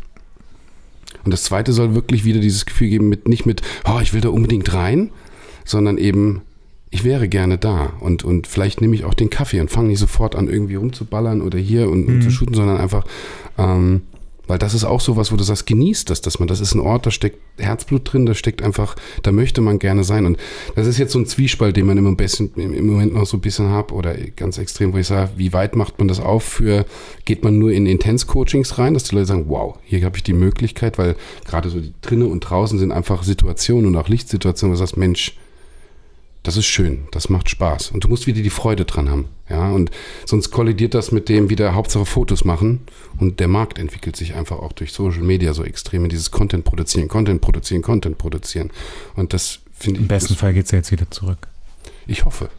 [1.25, 4.21] Und das zweite soll wirklich wieder dieses Gefühl geben, mit, nicht mit, oh, ich will
[4.21, 5.11] da unbedingt rein,
[5.63, 6.41] sondern eben,
[6.89, 7.93] ich wäre gerne da.
[8.01, 11.41] Und, und vielleicht nehme ich auch den Kaffee und fange nicht sofort an, irgendwie rumzuballern
[11.41, 12.21] oder hier und, und Mhm.
[12.21, 13.05] zu shooten, sondern einfach,
[13.57, 14.01] ähm,
[14.47, 16.81] weil das ist auch sowas, wo du sagst, genießt das, dass man, das ist ein
[16.81, 20.25] Ort, da steckt Herzblut drin, da steckt einfach, da möchte man gerne sein.
[20.25, 20.37] Und
[20.75, 23.37] das ist jetzt so ein Zwiespalt, den man im, besten, im im Moment noch so
[23.37, 26.43] ein bisschen hat oder ganz extrem, wo ich sage, wie weit macht man das auf
[26.43, 26.85] für,
[27.25, 30.33] geht man nur in Intense-Coachings rein, dass die Leute sagen, wow, hier habe ich die
[30.33, 31.15] Möglichkeit, weil
[31.45, 34.97] gerade so die drinnen und draußen sind einfach Situationen und auch Lichtsituationen, wo du sagst,
[34.97, 35.37] Mensch,
[36.43, 37.91] das ist schön, das macht Spaß.
[37.91, 39.25] Und du musst wieder die Freude dran haben.
[39.49, 39.91] Ja, und
[40.25, 42.81] sonst kollidiert das mit dem wieder Hauptsache Fotos machen.
[43.17, 46.65] Und der Markt entwickelt sich einfach auch durch Social Media so extrem in dieses Content
[46.65, 48.71] produzieren, Content produzieren, Content produzieren.
[49.15, 50.03] Und das finde ich.
[50.03, 51.47] Im besten Fall geht es ja jetzt wieder zurück.
[52.07, 52.49] Ich hoffe.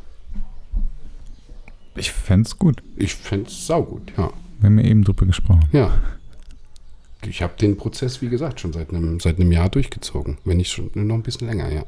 [1.95, 2.83] Ich fände es gut.
[2.97, 4.33] Ich fände es saugut, ja.
[4.61, 5.69] Wir haben ja eben drüber gesprochen.
[5.73, 5.99] Ja.
[7.27, 10.39] Ich habe den Prozess, wie gesagt, schon seit einem, seit einem Jahr durchgezogen.
[10.45, 11.85] Wenn nicht schon noch ein bisschen länger, ja.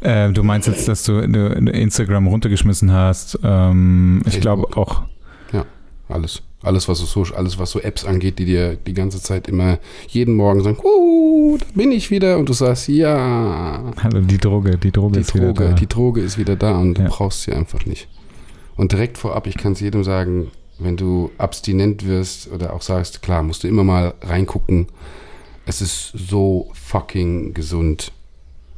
[0.00, 3.38] Äh, du meinst jetzt, dass du du Instagram runtergeschmissen hast.
[3.42, 5.02] Ähm, ich glaube auch.
[6.08, 6.42] Alles.
[6.62, 9.78] Alles, was so Social, alles, was so Apps angeht, die dir die ganze Zeit immer
[10.08, 12.36] jeden Morgen sagen, uh, da bin ich wieder.
[12.36, 15.72] Und du sagst, ja, Hallo, die Droge, die Droge die ist wieder Droge, da.
[15.74, 17.08] die Droge ist wieder da und du Ja.
[17.08, 18.08] brauchst sie einfach nicht.
[18.76, 20.48] Und direkt vorab, ich kann es jedem sagen,
[20.78, 24.88] wenn du abstinent wirst oder auch sagst, klar, musst du immer mal reingucken.
[25.64, 28.12] Es ist so fucking gesund.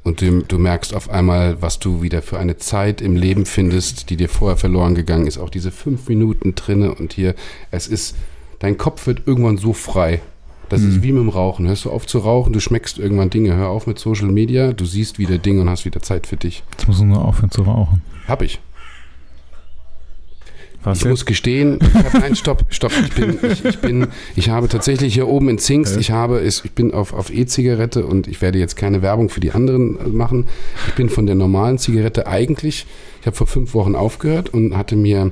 [0.05, 4.11] Und du, du merkst auf einmal, was du wieder für eine Zeit im Leben findest,
[4.11, 5.39] die dir vorher verloren gegangen ist.
[5.39, 7.35] Auch diese fünf Minuten drinne und hier,
[7.71, 8.17] es ist,
[8.59, 10.21] dein Kopf wird irgendwann so frei.
[10.69, 10.89] Das Mhm.
[10.89, 11.69] ist wie mit dem Rauchen.
[11.69, 13.55] Hörst du auf zu rauchen, du schmeckst irgendwann Dinge.
[13.55, 16.65] Hör auf mit Social Media, du siehst wieder Dinge und hast wieder Zeit für dich.
[16.73, 18.03] Jetzt musst du nur aufhören zu rauchen.
[18.27, 18.59] Hab ich.
[20.85, 21.11] Was Ich jetzt?
[21.11, 22.93] muss gestehen, ich hab, nein, stopp, stopp.
[23.05, 26.65] Ich bin, ich, ich bin, ich habe tatsächlich hier oben in Zingst, ich habe, es-
[26.65, 30.09] ich bin auf, auf E-Zigarette und ich werde jetzt keine Werbung für die anderen äh,
[30.09, 30.47] machen.
[30.89, 32.87] Ich bin von der normalen Zigarette eigentlich,
[33.21, 35.31] ich habe vor fünf Wochen aufgehört und hatte mir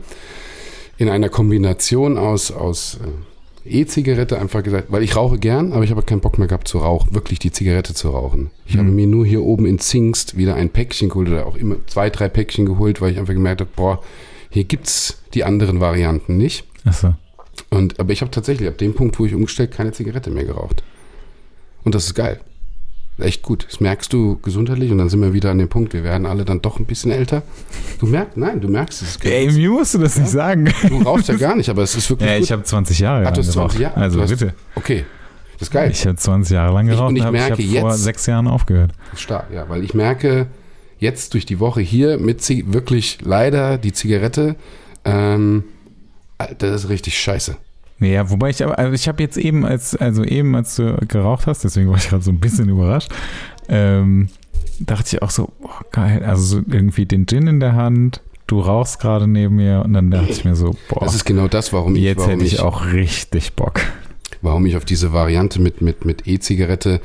[0.99, 2.99] in einer Kombination aus, aus
[3.67, 6.69] äh, E-Zigarette einfach gesagt, weil ich rauche gern, aber ich habe keinen Bock mehr gehabt
[6.69, 8.51] zu rauchen, wirklich die Zigarette zu rauchen.
[8.67, 8.95] Ich habe Mhm.
[8.95, 12.29] mir nur hier oben in Zingst wieder ein Päckchen geholt oder auch immer zwei, drei
[12.29, 14.03] Päckchen geholt, weil ich einfach gemerkt habe, boah,
[14.49, 16.65] hier gibt's die anderen Varianten nicht.
[16.85, 17.15] Achso.
[17.69, 20.83] Und, aber ich habe tatsächlich ab dem Punkt, wo ich umgestellt, keine Zigarette mehr geraucht.
[21.85, 22.41] Und das ist geil.
[23.19, 23.67] Echt gut.
[23.69, 26.45] Das merkst du gesundheitlich und dann sind wir wieder an dem Punkt, wir werden alle
[26.47, 27.43] dann doch ein bisschen älter.
[27.99, 29.17] Du merkst, nein, du merkst es.
[29.23, 30.73] Ey, mir musst du das nicht sagen.
[30.89, 32.45] Du rauchst ja gar nicht, aber es ist wirklich Ja, gut.
[32.45, 33.95] ich habe 20 Jahre Ach, lang du hast 20 geraucht.
[33.95, 34.01] Jahre?
[34.05, 34.55] Also hast- bitte.
[34.75, 35.05] Okay,
[35.59, 35.91] das ist geil.
[35.93, 38.05] Ich habe 20 Jahre lang Ich- geraucht und ich hab- merke ich habe vor jetzt-
[38.05, 38.93] sechs Jahren aufgehört.
[39.15, 40.47] Stark, ja, weil ich merke
[40.99, 44.57] jetzt durch die Woche hier mit wirklich leider die Zigarette,
[45.05, 45.65] ähm,
[46.59, 47.57] das ist richtig scheiße.
[48.01, 51.47] Ja, wobei ich aber, also ich habe jetzt eben, als, also eben, als du geraucht
[51.47, 53.11] hast, deswegen war ich gerade so ein bisschen überrascht,
[53.69, 54.31] ähm,
[54.81, 58.61] dachte ich auch so, oh, geil, also so irgendwie den Gin in der Hand, du
[58.61, 61.75] rauchst gerade neben mir und dann dachte ich mir so, boah, Das ist genau das,
[61.75, 63.83] warum ich, jetzt warum hätte ich ich auch richtig Bock.
[64.41, 67.03] warum ich auf diese Variante mit, mit, mit E-Zigarette,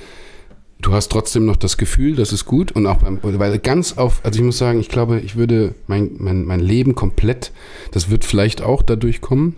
[0.85, 4.21] du hast trotzdem noch das Gefühl, das ist gut und auch beim, weil ganz auf,
[4.23, 7.51] also ich muss sagen, ich glaube, ich würde mein, mein, mein Leben komplett,
[7.91, 9.55] das wird vielleicht auch dadurch kommen,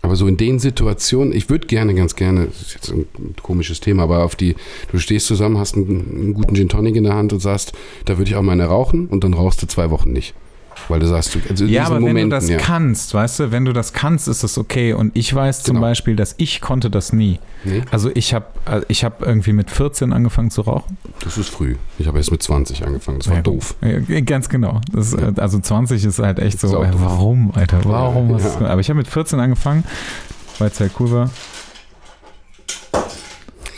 [0.00, 3.06] aber so in den Situationen, ich würde gerne, ganz gerne, das ist jetzt ein
[3.42, 4.56] komisches Thema, aber auf die,
[4.90, 7.72] du stehst zusammen, hast einen, einen guten Gin Tonic in der Hand und sagst,
[8.06, 10.34] da würde ich auch mal eine rauchen und dann rauchst du zwei Wochen nicht.
[10.88, 12.58] Weil du sagst, du, also in Ja, aber wenn du Momenten, das ja.
[12.58, 14.92] kannst, weißt du, wenn du das kannst, ist das okay.
[14.94, 15.86] Und ich weiß zum Genau.
[15.86, 17.38] Beispiel, dass ich konnte das nie.
[17.64, 18.46] Nee, Also ich habe
[18.88, 20.98] ich hab irgendwie mit 14 angefangen zu rauchen.
[21.22, 21.76] das ist früh.
[21.98, 23.74] Ich habe erst mit 20 angefangen, das war Ja, doof.
[24.26, 24.80] Ganz genau.
[24.92, 25.28] Das, Ja.
[25.28, 28.98] äh, Also 20 ist halt echt Das so, äh, warum, Alter, warum Aber ich habe
[28.98, 29.84] mit 14 angefangen,
[30.58, 31.30] weil es halt cool war.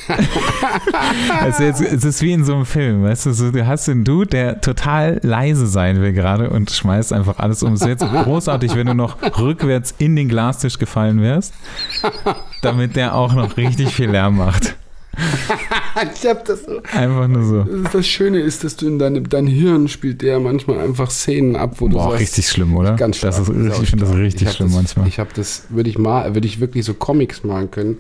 [1.41, 4.05] also jetzt, es ist wie in so einem Film, weißt du, so, du hast den
[4.05, 7.75] Dude, der total leise sein will gerade und schmeißt einfach alles um.
[7.75, 11.55] Es wäre jetzt großartig, wenn du noch rückwärts in den Glastisch gefallen wärst,
[12.63, 14.77] damit der auch noch richtig viel Lärm macht.
[16.13, 16.81] Ich hab das so.
[16.93, 17.65] Einfach nur so.
[17.93, 21.77] Das Schöne ist, dass du in deinem dein Hirn spielt der manchmal einfach Szenen ab,
[21.79, 22.97] wo du Boah, sagst, richtig schlimm, oder?
[22.97, 23.33] ganz stark.
[23.37, 25.07] das ist, richtig- ich finde das richtig schlimm das, manchmal.
[25.07, 27.99] Ich habe das, würde ich mal, würde ich wirklich so Comics malen können,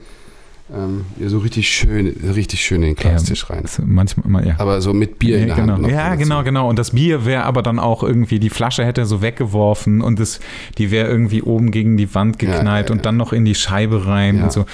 [0.73, 3.63] ähm, ja, so richtig schön, richtig schön in den Glastisch rein.
[3.63, 4.55] Das- Manchmal, mal, ja.
[4.59, 5.73] Aber so mit Bier in ja, der genau.
[5.75, 5.83] Hand.
[5.83, 6.69] noch ja, genau, genau.
[6.69, 10.19] Und das Bier wäre aber dann auch irgendwie, die Flasche hätte er so weggeworfen und
[10.19, 10.41] das,
[10.79, 13.03] die wäre irgendwie oben gegen die Wand Ja, geknallt ja, und ja.
[13.03, 14.65] dann noch in die Scheibe rein Ja, und so.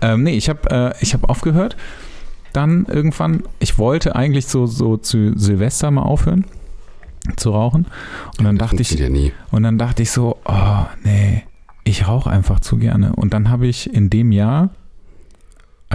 [0.00, 1.76] Ähm, nee, ich habe äh, ich hab aufgehört.
[2.52, 6.44] Dann irgendwann, ich wollte eigentlich so, so zu Silvester mal aufhören
[7.36, 7.86] zu rauchen.
[8.38, 9.08] Und dann dachte ich, ja
[9.50, 11.42] und dann dachte ich so, oh nee,
[11.84, 13.14] ich rauche einfach zu gerne.
[13.14, 14.70] Und dann habe ich in dem Jahr,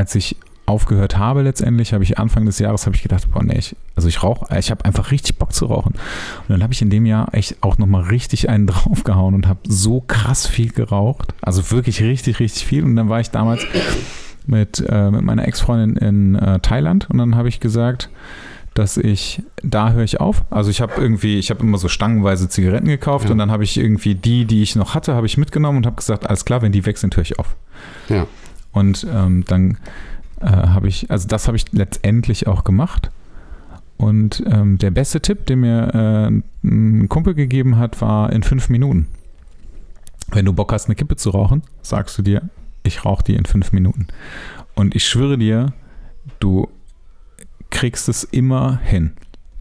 [0.02, 0.36] als ich
[0.66, 4.08] aufgehört habe letztendlich, habe ich Anfang des Jahres habe ich gedacht, boah nee, ich, also
[4.08, 5.93] ich rauche, ich habe einfach richtig Bock zu rauchen.
[5.93, 9.60] Und dann habe ich in dem Jahr echt auch nochmal richtig einen draufgehauen und habe
[9.68, 11.34] so krass viel geraucht.
[11.41, 12.84] Also wirklich richtig, richtig viel.
[12.84, 13.64] Und dann war ich damals
[14.47, 18.10] mit, äh, mit meiner Ex-Freundin in äh, Thailand und dann habe ich gesagt,
[18.74, 20.45] dass ich, da höre ich auf.
[20.49, 23.32] Also ich habe irgendwie, ich habe immer so stangenweise Zigaretten gekauft Ja.
[23.32, 25.97] und dann habe ich irgendwie die, die ich noch hatte, habe ich mitgenommen und habe
[25.97, 27.56] gesagt, alles klar, wenn die weg sind, höre ich auf.
[28.08, 28.26] Ja.
[28.72, 29.78] Und ähm, dann
[30.39, 33.11] äh, habe ich, also das habe ich letztendlich auch gemacht.
[33.97, 38.69] Und ähm, der beste Tipp, den mir äh, ein Kumpel gegeben hat, war in fünf
[38.69, 39.07] Minuten.
[40.32, 42.49] Wenn du Bock hast, eine Kippe zu rauchen, sagst du dir,
[42.84, 44.07] ich rauche die in fünf Minuten.
[44.74, 45.74] Und ich schwöre dir,
[46.39, 46.67] du
[47.69, 49.13] kriegst es immer hin.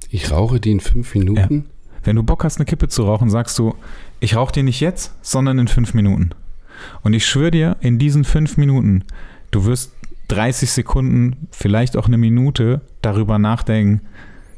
[0.09, 1.67] Ich rauche die in fünf Minuten.
[2.03, 3.75] Wenn du Bock hast, eine Kippe zu rauchen, sagst du,
[4.21, 6.31] ich rauche die nicht jetzt, sondern in fünf Minuten.
[7.03, 9.05] Und ich schwöre dir, in diesen fünf Minuten,
[9.51, 9.93] du wirst
[10.29, 14.01] 30 Sekunden, vielleicht auch eine Minute darüber nachdenken,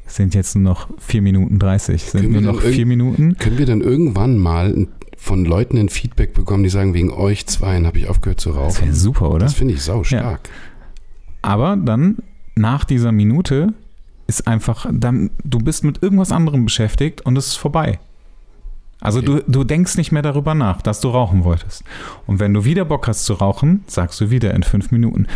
[0.06, 3.36] sind jetzt nur noch vier Minuten 30, sind Können wir nur noch vier Minuten.
[3.38, 7.86] Können wir dann irgendwann mal von Leuten ein Feedback bekommen, die sagen, wegen euch zweien
[7.86, 8.86] habe ich aufgehört zu Das rauchen?
[8.86, 9.44] wäre super, oder?
[9.46, 10.40] Das finde ich sau stark.
[11.40, 12.18] Aber dann,
[12.54, 13.72] nach dieser Minute,
[14.26, 17.98] ist einfach, dann, du bist mit irgendwas anderem beschäftigt und es ist vorbei.
[19.02, 21.82] Also du, du denkst nicht mehr darüber nach, dass du rauchen wolltest.
[22.26, 25.26] Und wenn du wieder Bock hast zu rauchen, sagst du wieder in fünf Minuten.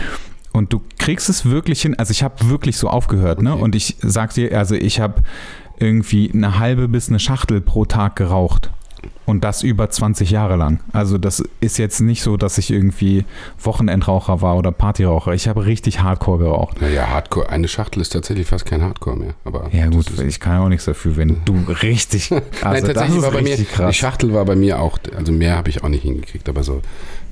[0.53, 3.53] Und du kriegst es wirklich hin, also ich habe wirklich so aufgehört, ne?
[3.53, 3.63] Okay.
[3.63, 5.23] Und ich sag dir, also ich habe
[5.79, 8.71] irgendwie eine halbe bis eine Schachtel pro Tag geraucht.
[9.27, 10.79] Und das über 20 Jahre lang.
[10.93, 13.25] Also das ist jetzt nicht so, dass ich irgendwie
[13.61, 15.35] Wochenendraucher war oder Partyraucher.
[15.35, 16.81] Ich habe richtig Hardcore geraucht.
[16.81, 19.35] Naja, Hardcore, eine Schachtel ist tatsächlich fast kein Hardcore mehr.
[19.45, 22.83] Aber Ja gut, ich kann ja auch nichts dafür, wenn du richtig, also Nein, das
[22.85, 23.97] tatsächlich ist war bei mir, richtig die krass.
[23.97, 26.83] Schachtel war bei mir auch, also mehr habe ich auch nicht hingekriegt, aber so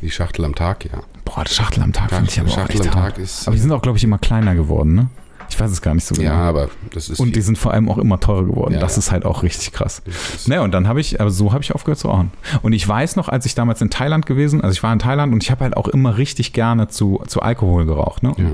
[0.02, 1.00] die Schachtel am Tag, ja.
[1.24, 3.14] Boah, die Schachtel am Tag finde ich aber auch Schachtel echt am hart.
[3.14, 5.06] Tag ist, Aber die sind auch, glaube ich, immer kleiner geworden, ne?
[5.54, 6.30] Ich weiß es gar nicht so genau.
[6.30, 8.74] ja, aber das ist Und die sind vor allem auch immer teurer geworden.
[8.74, 8.98] Ja, das ja.
[8.98, 10.02] ist halt auch richtig krass.
[10.46, 12.32] Ne, und dann habe ich, aber so habe ich aufgehört zu rauchen.
[12.62, 15.32] Und ich weiß noch, als ich damals in Thailand gewesen, also ich war in Thailand
[15.32, 18.24] und ich habe halt auch immer richtig gerne zu, zu Alkohol geraucht.
[18.24, 18.32] Ne?
[18.36, 18.50] Ja.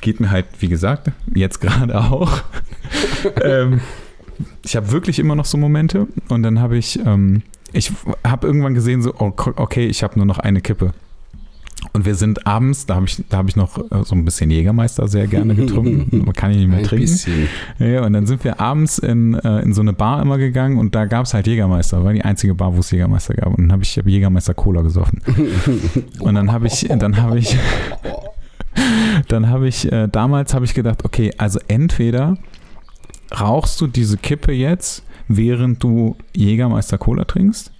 [0.00, 2.42] Geht mir halt, wie gesagt, jetzt gerade auch.
[3.40, 3.80] ähm,
[4.64, 7.92] ich habe wirklich immer noch so Momente und dann habe ich, ähm, ich
[8.26, 10.94] habe irgendwann gesehen, so, oh, okay, ich habe nur noch eine Kippe.
[11.94, 14.50] Und wir sind abends, da habe ich, da habe ich noch äh, so ein bisschen
[14.50, 16.24] Jägermeister sehr gerne getrunken.
[16.24, 17.06] Man kann ich nicht mehr Ein trinken.
[17.06, 17.48] bisschen.
[17.78, 20.96] Ja, und dann sind wir abends in, äh, in so eine Bar immer gegangen und
[20.96, 22.02] da gab es halt Jägermeister.
[22.02, 23.46] War die einzige Bar, wo es Jägermeister gab.
[23.46, 25.22] Und dann habe ich, hab Jägermeister Cola gesoffen.
[26.18, 27.56] Und dann habe ich, dann habe ich,
[29.28, 32.36] dann habe ich, äh, damals habe ich gedacht, okay, also entweder
[33.38, 37.70] rauchst du diese Kippe jetzt, während du Jägermeister Cola trinkst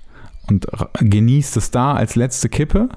[0.46, 0.66] und
[1.00, 2.88] genießt es da als letzte Kippe,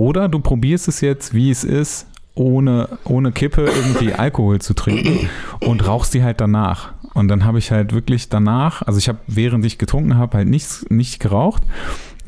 [0.00, 5.28] oder du probierst es jetzt, wie es ist, ohne, ohne Kippe irgendwie Alkohol zu trinken
[5.60, 6.94] und rauchst die halt danach.
[7.12, 10.48] Und dann habe ich halt wirklich danach, also ich habe, während ich getrunken habe, halt
[10.48, 11.64] nichts, nicht geraucht.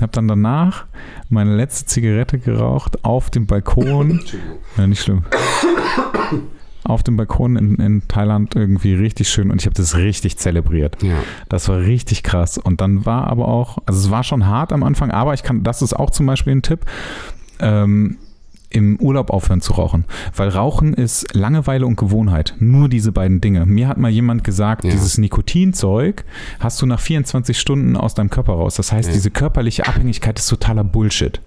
[0.02, 0.84] Habe dann danach
[1.30, 4.20] meine letzte Zigarette geraucht auf dem Balkon.
[4.76, 5.24] Ja, nicht schlimm.
[6.84, 11.02] Auf dem Balkon in, in Thailand irgendwie richtig schön und ich habe das richtig zelebriert.
[11.02, 11.14] Ja.
[11.48, 12.58] Das war richtig krass.
[12.58, 15.62] Und dann war aber auch, also es war schon hart am Anfang, aber ich kann,
[15.62, 16.84] das ist auch zum Beispiel ein Tipp,
[17.62, 18.18] ähm,
[18.70, 20.06] im Urlaub aufhören zu rauchen.
[20.34, 22.54] Weil Rauchen ist Langeweile und Gewohnheit.
[22.58, 23.66] Nur diese beiden Dinge.
[23.66, 24.90] Mir hat mal jemand gesagt, Ja.
[24.90, 26.24] dieses Nikotinzeug
[26.58, 28.76] hast du nach 24 Stunden aus deinem Körper raus.
[28.76, 29.14] Das heißt, Ja.
[29.14, 31.40] diese körperliche Abhängigkeit ist totaler Bullshit.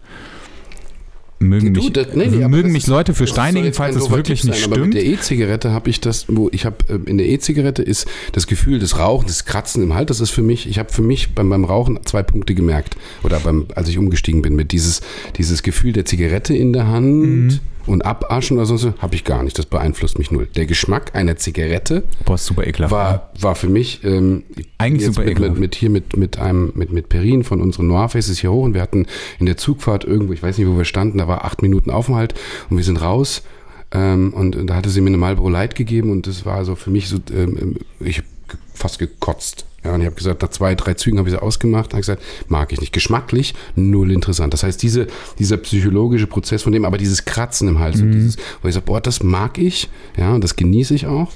[1.39, 4.51] Mögen Du, mich, das- nee, nee, mögen mich Leute für steinigen, falls es wirklich Tipp
[4.51, 4.93] nicht sein, Aber mit stimmt.
[4.95, 8.79] der E-Zigarette habe ich das, wo ich habe äh, in der E-Zigarette ist das Gefühl
[8.79, 10.07] des Rauchen, des Kratzen im Hals.
[10.07, 13.39] Das ist für mich, ich habe für mich beim, beim Rauchen zwei Punkte gemerkt oder
[13.41, 15.01] beim, als ich umgestiegen bin mit dieses
[15.37, 17.59] dieses Gefühl der Zigarette in der Hand Mhm.
[17.87, 19.57] Und Abaschen oder so habe ich gar nicht.
[19.59, 20.47] Das beeinflusst mich null.
[20.55, 22.91] Der Geschmack einer Zigarette Boah, super ekelhaft.
[22.91, 22.97] ne?
[22.97, 24.43] war, war für mich ähm,
[24.77, 25.59] Eigentlich super mit, mit, ekelhaft.
[25.59, 28.73] mit hier mit, mit einem mit, mit Perin von unseren Noir Faces hier hoch und
[28.73, 29.05] wir hatten
[29.39, 32.33] in der Zugfahrt irgendwo, ich weiß nicht, wo wir standen, da war acht Minuten Aufenthalt
[32.69, 33.43] und wir sind raus
[33.91, 36.75] ähm, und, und da hatte sie mir eine Marlboro Light gegeben und das war so
[36.75, 39.65] für mich so, ähm, ich hab ge- fast gekotzt.
[39.85, 42.23] Ja, und ich habe gesagt, nach zwei, drei Zügen habe ich sie ausgemacht habe gesagt,
[42.47, 42.91] mag ich nicht.
[42.91, 44.53] Geschmacklich null interessant.
[44.53, 45.07] Das heißt, diese,
[45.37, 48.85] dieser psychologische Prozess von dem, aber dieses Kratzen im Hals und dieses, wo ich sage,
[48.85, 51.31] boah, das mag ich, ja, und das genieße ich auch.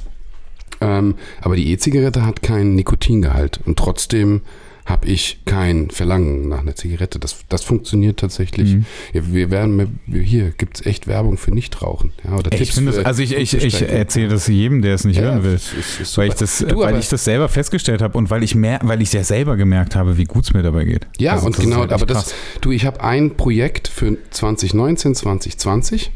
[0.82, 4.41] Ähm, aber die E-Zigarette hat keinen Nikotingehalt und trotzdem
[4.89, 7.19] habe ich kein Verlangen nach einer Zigarette.
[7.19, 8.73] Das, das funktioniert tatsächlich.
[8.75, 8.85] Mhm.
[9.13, 12.11] Ja, wir werden hier gibt es echt Werbung für Nichtrauchen.
[12.23, 15.05] Ja, oder Ich Tipps finde das, also ich, ich, ich erzähle das jedem, der es
[15.05, 15.53] nicht Ja, hören will.
[15.53, 18.55] ist- ist Weil ich, das, Du, weil ich das selber festgestellt habe und weil ich
[18.55, 21.07] mehr, weil ich ja selber gemerkt habe, wie gut es mir dabei geht.
[21.19, 22.35] Ja, Also und genau, aber echt das, krass.
[22.61, 26.11] du, ich habe ein Projekt für 2019, 2020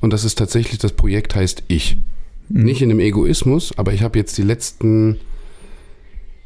[0.00, 1.96] und das ist tatsächlich, das Projekt heißt Ich.
[2.48, 2.62] Mhm.
[2.62, 5.18] Nicht in einem Egoismus, aber ich habe jetzt die letzten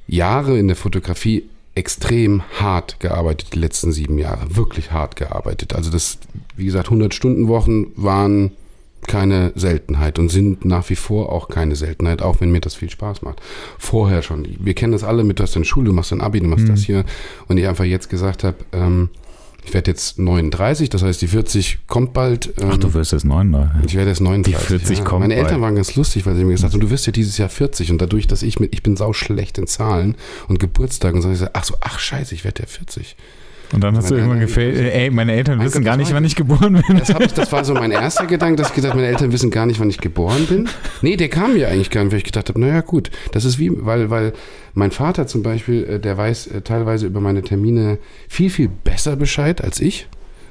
[0.06, 1.44] Jahre in der Fotografie
[1.76, 4.56] extrem hart gearbeitet, die letzten sieben Jahre.
[4.56, 5.74] Wirklich hart gearbeitet.
[5.74, 6.18] Also das,
[6.56, 8.50] wie gesagt, 100-Stunden-Wochen waren
[9.06, 12.90] keine Seltenheit und sind nach wie vor auch keine Seltenheit, auch wenn mir das viel
[12.90, 13.40] Spaß macht.
[13.78, 14.48] Vorher schon.
[14.58, 16.64] Wir kennen das alle mit, du hast deine Schule, du machst dein Abi, du machst
[16.64, 16.70] Mhm.
[16.70, 17.04] das hier.
[17.46, 19.10] Und ich einfach jetzt gesagt habe, ähm,
[19.66, 22.54] ich werde jetzt 39, das heißt, die 40 kommt bald.
[22.58, 23.82] Ähm, Ach, du wirst jetzt neun, ne?
[23.84, 24.54] ich werde jetzt 39.
[24.54, 25.04] Die 40 ja.
[25.04, 25.62] kommt Meine Eltern bald.
[25.62, 27.98] waren ganz lustig, weil sie mir gesagt haben, du wirst ja dieses Jahr 40 und
[28.00, 30.14] dadurch, dass ich mit, ich bin sau schlecht in Zahlen
[30.46, 33.16] und Geburtstagen und so, ich sag, ach so, ach scheiße, ich werde ja 40.
[33.72, 36.82] Und dann hast du irgendwann gefällt, ey, meine Eltern wissen gar nicht, wann ich geboren
[36.86, 36.98] bin.
[36.98, 39.50] Das, ich, das war so mein erster Gedanke, dass ich gesagt habe, meine Eltern wissen
[39.50, 40.68] gar nicht, wann ich geboren bin.
[41.02, 43.58] Nee, der kam mir eigentlich gar nicht, weil ich gedacht habe, naja gut, das ist
[43.58, 44.32] wie, weil, weil
[44.74, 47.98] mein Vater zum Beispiel, äh, der weiß äh, teilweise über meine Termine
[48.28, 50.06] viel, viel besser Bescheid als ich.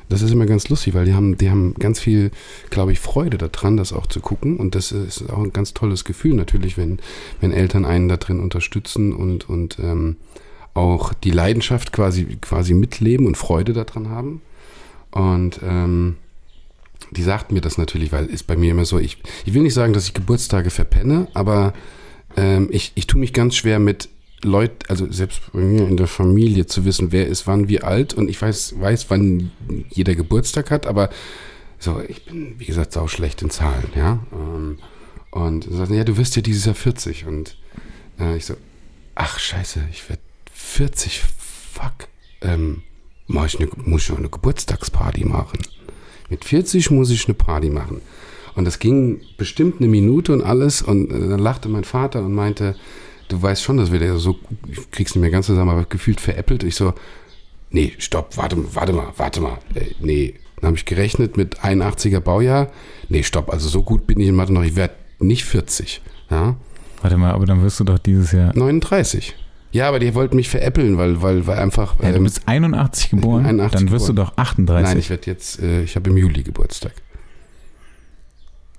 [0.10, 2.30] Das ist immer ganz lustig, weil die haben, die haben ganz viel,
[2.70, 4.58] glaube ich, Freude daran, das auch zu gucken.
[4.58, 7.00] Und das ist auch ein ganz tolles Gefühl natürlich, wenn,
[7.42, 10.18] wenn Eltern einen da drin unterstützen und, und ähm,
[10.76, 14.42] auch die Leidenschaft quasi, quasi mitleben und Freude daran haben.
[15.12, 16.18] Und ähm,
[17.12, 19.74] die sagt mir das natürlich, weil ist bei mir immer so, ich, ich will nicht
[19.74, 21.74] sagen, dass ich Geburtstage verpenne, aber
[22.36, 24.10] ähm, ich, ich tue mich ganz schwer mit
[24.44, 28.14] Leuten, also selbst bei mir in der Familie zu wissen, wer ist wann wie alt
[28.14, 29.52] und ich weiß, weiß, wann
[29.90, 31.10] jeder Geburtstag hat, aber
[31.80, 34.20] so, ich bin, wie gesagt, sau schlecht in Zahlen, ja.
[34.34, 34.78] Ähm,
[35.32, 37.58] und sagt, ja, du wirst ja dieses Jahr 40 und
[38.20, 38.56] äh, ich so,
[39.16, 40.22] ach scheiße, ich werde
[40.66, 42.08] 40, fuck.
[42.42, 42.82] ähm,
[43.28, 45.60] mach ich eine, muss ich eine Geburtstagsparty machen.
[46.30, 48.02] Mit 40 muss ich eine Party machen.
[48.56, 50.82] Und das ging bestimmt eine Minute und alles.
[50.82, 52.76] Und äh, dann lachte mein Vater und meinte,
[53.28, 54.38] du weißt schon, dass wir da so,
[54.70, 56.64] ich krieg's nicht mehr ganz zusammen, aber gefühlt veräppelt.
[56.64, 56.94] Ich so,
[57.70, 59.60] nee, stopp, warte, warte mal, warte mal.
[59.76, 62.72] Äh, nee, dann habe ich gerechnet mit 81er Baujahr.
[63.10, 66.02] Nee, stopp, also so gut bin ich in Mathe noch, ich werde nicht 40.
[66.30, 66.56] Ja,
[67.02, 68.52] Warte mal, aber dann wirst du doch dieses Jahr.
[68.56, 69.36] 39.
[69.76, 71.96] Ja, aber die wollten mich veräppeln, weil, weil, weil einfach.
[72.02, 74.32] Ja, du ähm, bist 81 geboren, 81 dann wirst du geboren.
[74.34, 74.88] doch 38.
[74.88, 76.94] nein, ich werde jetzt, äh, ich habe im Juli Geburtstag.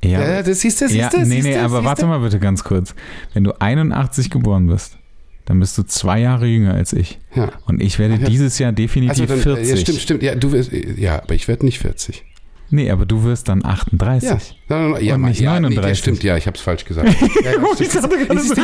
[0.03, 2.95] ja, das siehst du, ja, nee, nee, aber warte mal bitte ganz kurz.
[3.35, 4.97] Wenn du 81 geboren bist,
[5.45, 7.19] dann bist du zwei Jahre jünger als ich.
[7.35, 7.51] Ja.
[7.67, 8.29] Und ich werde Ja.
[8.29, 9.67] dieses Jahr definitiv Also dann, 40.
[9.67, 10.23] äh, ja, stimmt, stimmt.
[10.23, 12.25] Ja, du wirst, äh, ja, aber ich werde nicht 40.
[12.71, 14.29] Nee, aber du wirst dann 38.
[14.29, 14.39] Ja,
[14.69, 15.91] Nein, nein, nein, ja, Und nicht ja, nee, 39.
[15.91, 17.09] das stimmt, ja, ich habe es falsch gesagt.
[17.45, 18.57] Ja, ja, Ich gerade Ich- so, ich oh ich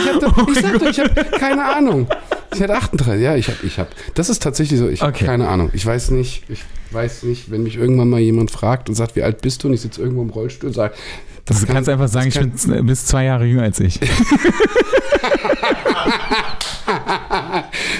[0.55, 2.07] mein sag doch, ich habe keine Ahnung.
[2.55, 3.23] Ich hatte 38.
[3.23, 3.89] Ja, ich habe, ich habe.
[4.15, 4.89] Das ist tatsächlich so.
[4.89, 5.25] Ich habe Okay.
[5.25, 5.71] keine Ahnung.
[5.73, 6.43] Ich weiß nicht.
[6.51, 9.69] Ich weiß nicht, wenn mich irgendwann mal jemand fragt und sagt, wie alt bist du?
[9.69, 10.95] Und ich sitze irgendwo im Rollstuhl und sage,
[11.45, 13.99] das du kann- kannst einfach sagen, ich das bin bist zwei Jahre jünger als ich.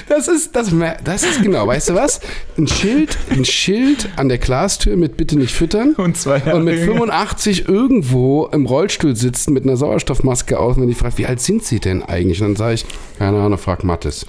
[0.07, 0.71] Das ist, das,
[1.03, 2.19] das ist genau, weißt du was?
[2.57, 5.93] Ein Schild, ein Schild an der Glastür mit bitte nicht füttern.
[5.97, 6.93] Und zwei Jahre Und mit jünger.
[6.93, 11.39] 85 irgendwo im Rollstuhl sitzen mit einer Sauerstoffmaske auf, und wenn die fragt, wie alt
[11.39, 12.41] sind sie denn eigentlich?
[12.41, 12.85] Und dann sage ich,
[13.17, 14.25] keine Ahnung, frag Mattes.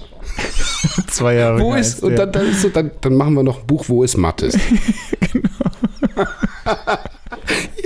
[1.11, 3.67] zwei Jahre Wo ist, und dann, dann, ist so, dann, dann machen wir noch ein
[3.67, 4.57] Buch, wo ist Mattes?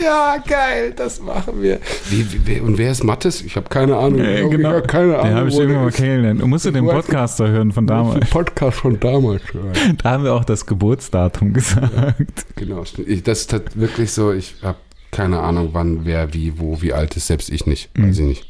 [0.09, 1.79] Ja, geil, das machen wir.
[2.09, 3.43] Wie, wie, wer- und wer ist Mattes?
[3.43, 4.21] Ich habe keine Ahnung.
[4.21, 4.71] Ich genau.
[4.71, 5.29] hab keine Ahnung.
[5.29, 6.41] Den habe ich irgendwann mal kennengelernt.
[6.41, 8.29] Du musst du den Podcaster hören von damals.
[8.31, 9.43] Podcast von damals.
[9.53, 9.93] ja.
[10.03, 12.47] Da haben wir auch das Geburtsdatum gesagt.
[12.57, 12.83] Genau.
[13.07, 14.79] Ich, das ist halt wirklich so, ich habe
[15.11, 17.97] keine Ahnung, wann, wer, wie, wo, wie alt ist, selbst ich nicht.
[17.97, 18.09] Mhm.
[18.09, 18.47] Weiß ich nicht.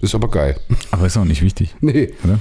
[0.00, 0.56] Ist aber geil.
[0.90, 2.12] Aber ist auch nicht wichtig, Nee.
[2.24, 2.38] oder?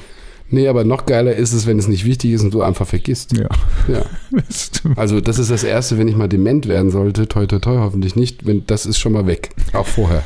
[0.51, 3.37] Nee, aber noch geiler ist es, wenn es nicht wichtig ist und du einfach vergisst.
[3.37, 3.47] Ja,
[3.87, 4.05] Ja.
[4.31, 4.71] das.
[4.95, 8.15] Also das ist das Erste, wenn ich mal dement werden sollte, toi toi toi, hoffentlich
[8.15, 9.49] nicht, wenn, das ist schon mal weg.
[9.73, 10.23] Auch vorher.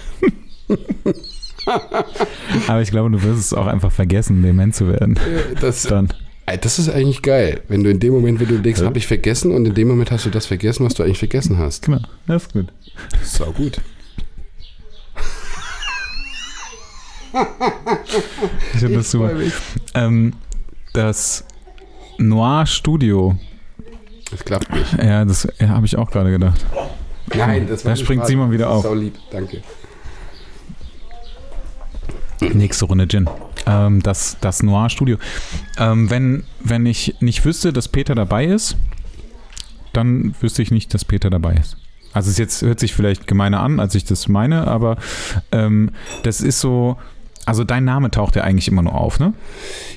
[2.68, 5.20] Aber ich glaube, du wirst es auch einfach vergessen, dement zu werden.
[5.62, 6.10] Das, Dann.
[6.62, 8.86] Das ist eigentlich geil, wenn du in dem Moment, wenn du denkst, Ja.
[8.88, 11.58] habe ich vergessen und in dem Moment hast du das vergessen, was du eigentlich vergessen
[11.58, 11.86] hast.
[11.86, 12.68] Genau, das ist gut.
[13.24, 13.78] Sau gut.
[18.74, 19.32] Ich finde das super.
[19.96, 20.34] Ähm,
[20.94, 21.46] das
[22.18, 23.36] Noir Studio,
[24.32, 24.94] Das klappt nicht.
[24.94, 26.64] ja, das ja, habe ich auch gerade gedacht.
[27.36, 28.30] Nein, das Da war springt Spaß.
[28.30, 28.84] Simon wieder auf.
[28.84, 29.64] Sau lieb, danke.
[32.54, 33.30] Nächste Runde Gin.
[33.66, 35.18] Ähm, das, das Noir Studio.
[35.78, 38.76] Ähm, wenn, wenn ich nicht wüsste, dass Peter dabei ist,
[39.94, 41.78] dann wüsste ich nicht, dass Peter dabei ist.
[42.12, 44.98] Also es jetzt hört sich vielleicht gemeiner an, als ich das meine, aber
[45.52, 45.92] ähm,
[46.24, 46.98] das ist so.
[47.46, 49.34] Also dein Name taucht ja eigentlich immer nur auf, ne?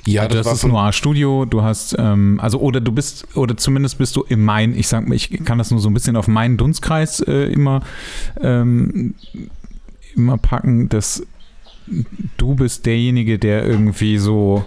[0.04, 3.98] Ja, Also das, ist Noir Studio, du hast, ähm, also oder du bist, oder zumindest
[3.98, 6.26] bist du in mein, ich sag mal, ich kann das nur so ein bisschen auf
[6.26, 7.82] meinen Dunstkreis äh, immer,
[8.40, 9.14] ähm,
[10.14, 11.22] immer packen, dass
[12.36, 14.64] du bist derjenige, der irgendwie so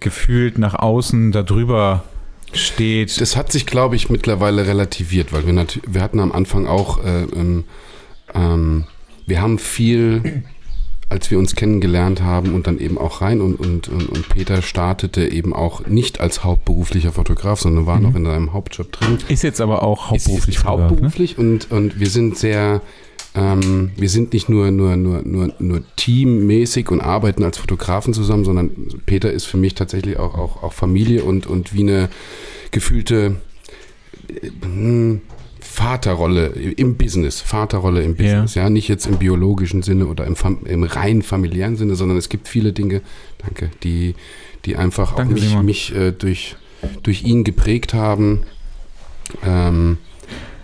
[0.00, 2.04] gefühlt nach außen darüber
[2.52, 3.20] steht.
[3.20, 7.04] Das hat sich, glaube ich, mittlerweile relativiert, weil wir natürlich, wir hatten am Anfang auch,
[7.04, 7.64] äh, ähm,
[8.34, 8.84] ähm,
[9.26, 10.44] wir haben viel,
[11.10, 14.60] als wir uns kennengelernt haben und dann eben auch rein und, und, und, und Peter
[14.60, 19.18] startete eben auch nicht als hauptberuflicher Fotograf, sondern war noch in seinem Hauptjob drin.
[19.28, 20.90] ist jetzt aber auch Ist- hauptberuflich ist Fotograf, ne?
[20.90, 22.82] hauptberuflich und, und wir sind sehr,
[23.34, 28.44] ähm, wir sind nicht nur, nur, nur, nur, nur teammäßig und arbeiten als Fotografen zusammen,
[28.44, 28.70] sondern
[29.06, 32.10] Peter ist für mich tatsächlich auch, auch, auch Familie und, und wie eine
[32.70, 33.36] gefühlte
[34.28, 35.22] äh, hm,
[35.78, 40.82] Vaterrolle im Business, Vaterrolle im Business, ja, nicht jetzt im biologischen Sinne oder im, im
[40.82, 43.00] rein familiären Sinne, sondern es gibt viele Dinge,
[43.38, 44.16] danke, die,
[44.64, 46.56] die einfach Danke, auch mich, mich äh, durch,
[47.04, 48.42] durch ihn geprägt haben,
[49.46, 49.98] ähm,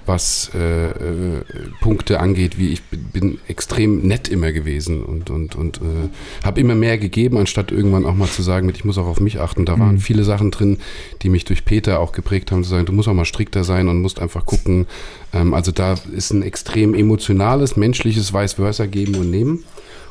[0.07, 1.42] was äh, äh,
[1.80, 6.74] Punkte angeht, wie ich bin, extrem nett immer gewesen und, und, und äh, habe immer
[6.74, 9.64] mehr gegeben, anstatt irgendwann auch mal zu sagen, mit, ich muss auch auf mich achten.
[9.64, 10.00] Da waren Mhm.
[10.00, 10.78] viele Sachen drin,
[11.22, 13.88] die mich durch Peter auch geprägt haben, zu sagen, du musst auch mal strikter sein
[13.88, 14.86] und musst einfach gucken.
[15.32, 19.64] Ähm, also da ist ein extrem emotionales, menschliches Vice versa geben und nehmen.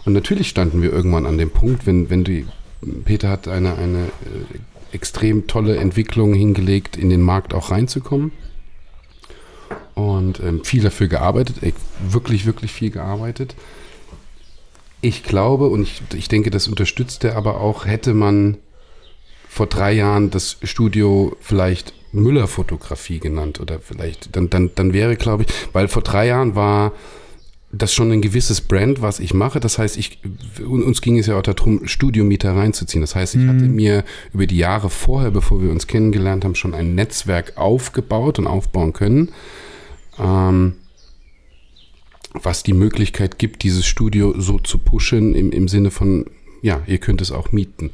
[0.05, 2.45] Und natürlich standen wir irgendwann an dem Punkt, wenn, wenn die,
[3.05, 8.31] Peter hat eine, eine äh, extrem tolle Entwicklung hingelegt, in den Markt auch reinzukommen
[9.95, 11.73] und ähm, viel dafür gearbeitet, ey,
[12.07, 13.55] wirklich, wirklich viel gearbeitet.
[15.01, 18.57] Ich glaube und ich, ich denke, das unterstützt er aber auch, hätte man
[19.49, 25.43] vor drei Jahren das Studio vielleicht Müller-Fotografie genannt oder vielleicht, dann, dann, dann wäre, glaube
[25.43, 26.93] ich, weil vor drei Jahren war
[27.71, 29.59] das schon ein gewisses Brand, was ich mache.
[29.59, 30.19] Das heißt, ich,
[30.63, 33.01] uns ging es ja auch darum, Studiomieter reinzuziehen.
[33.01, 33.49] Das heißt, ich Mhm.
[33.49, 38.37] hatte mir über die Jahre vorher, bevor wir uns kennengelernt haben, schon ein Netzwerk aufgebaut
[38.37, 39.29] und aufbauen können,
[40.19, 40.75] ähm,
[42.33, 46.25] was die Möglichkeit gibt, dieses Studio so zu pushen im, im Sinne von,
[46.61, 47.91] ja, ihr könnt es auch mieten.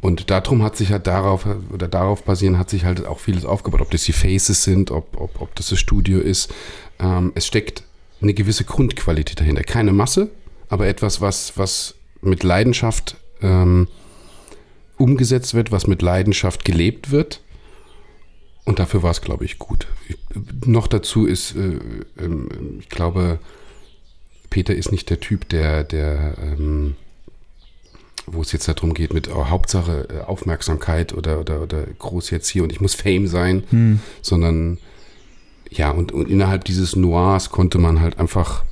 [0.00, 3.82] Und darum hat sich halt darauf, oder darauf basieren, hat sich halt auch vieles aufgebaut.
[3.82, 6.52] Ob das die Faces sind, ob, ob, ob das das Studio ist.
[6.98, 7.82] Ähm, es steckt
[8.22, 9.62] eine gewisse Grundqualität dahinter.
[9.62, 10.30] Keine Masse,
[10.68, 13.88] aber etwas, was, was mit Leidenschaft ähm,
[14.96, 17.40] umgesetzt wird, was mit Leidenschaft gelebt wird.
[18.64, 19.86] Und dafür war es, glaube ich, gut.
[20.08, 20.16] Ich,
[20.66, 21.78] noch dazu ist, äh,
[22.18, 23.38] ähm, ich glaube,
[24.50, 26.96] Peter ist nicht der Typ, der, der ähm,
[28.26, 32.48] wo es jetzt darum geht, mit oh, Hauptsache äh, Aufmerksamkeit oder, oder, oder groß jetzt
[32.48, 34.00] hier und ich muss Fame sein, Hm.
[34.22, 34.78] sondern
[35.70, 38.64] ja, und, und innerhalb dieses Noirs konnte man halt einfach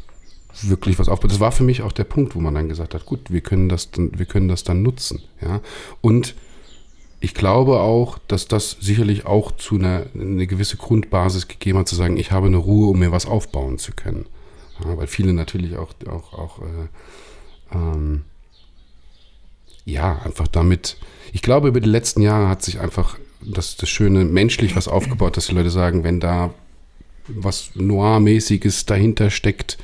[0.62, 1.30] wirklich was aufbauen.
[1.30, 3.68] Das war für mich auch der Punkt, wo man dann gesagt hat, gut, wir können
[3.68, 5.61] das dann, wir können das dann nutzen, ja.
[6.01, 6.34] Und
[7.20, 11.96] ich glaube auch, dass das sicherlich auch zu einer eine gewisse Grundbasis gegeben hat, zu
[11.96, 14.26] sagen, ich habe eine Ruhe, um mir was aufbauen zu können.
[14.84, 18.22] Ja, weil viele natürlich auch, auch, auch äh, ähm,
[19.84, 20.98] ja, einfach damit,
[21.32, 25.36] ich glaube, über die letzten Jahre hat sich einfach das, das Schöne menschlich was aufgebaut,
[25.36, 26.54] dass die Leute sagen, wenn da
[27.26, 29.78] was Noir-mäßiges dahinter steckt,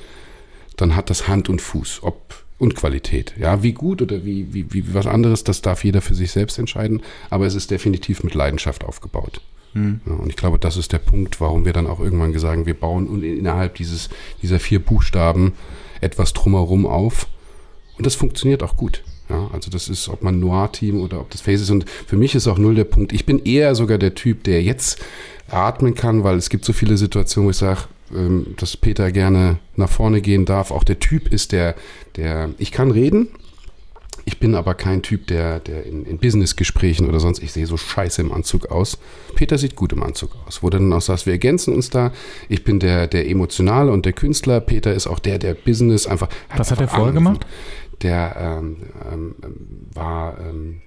[0.76, 3.35] dann hat das Hand und Fuß, ob und Qualität.
[3.39, 6.59] Ja, wie gut oder wie, wie, wie was anderes, das darf jeder für sich selbst
[6.59, 9.41] entscheiden, aber es ist definitiv mit Leidenschaft aufgebaut.
[10.07, 12.67] Ja, und ich glaube, das ist der Punkt, warum wir dann auch irgendwann gesagt haben,
[12.67, 14.09] wir bauen innerhalb dieses,
[14.41, 15.55] dieser vier Buchstaben
[16.01, 17.27] etwas drumherum auf.
[17.97, 19.03] Und das funktioniert auch gut.
[19.29, 21.71] Ja, also das ist, ob man Noir-Team oder ob das Face ist.
[21.71, 23.13] Und für mich ist auch null der Punkt.
[23.13, 25.03] Ich bin eher sogar der Typ, der jetzt
[25.51, 27.83] atmen kann, weil es gibt so viele Situationen, wo ich sage,
[28.15, 30.71] ähm, dass Peter gerne nach vorne gehen darf.
[30.71, 31.75] Auch der Typ ist der,
[32.17, 33.29] der, ich kann reden,
[34.27, 37.77] ich bin aber kein Typ, der, der in, in Business-Gesprächen oder sonst, ich sehe so
[37.77, 38.99] scheiße im Anzug aus.
[39.35, 40.63] Peter sieht gut im Anzug aus.
[40.63, 42.11] Wo dann auch sagst, wir ergänzen uns da.
[42.49, 44.61] Ich bin der, der Emotionale und der Künstler.
[44.61, 46.29] Peter ist auch der, der Business einfach.
[46.57, 47.47] Was hat er vorher gemacht?
[48.03, 48.77] Der ähm,
[49.13, 49.35] ähm,
[49.93, 50.39] war.
[50.41, 50.81] Ähm,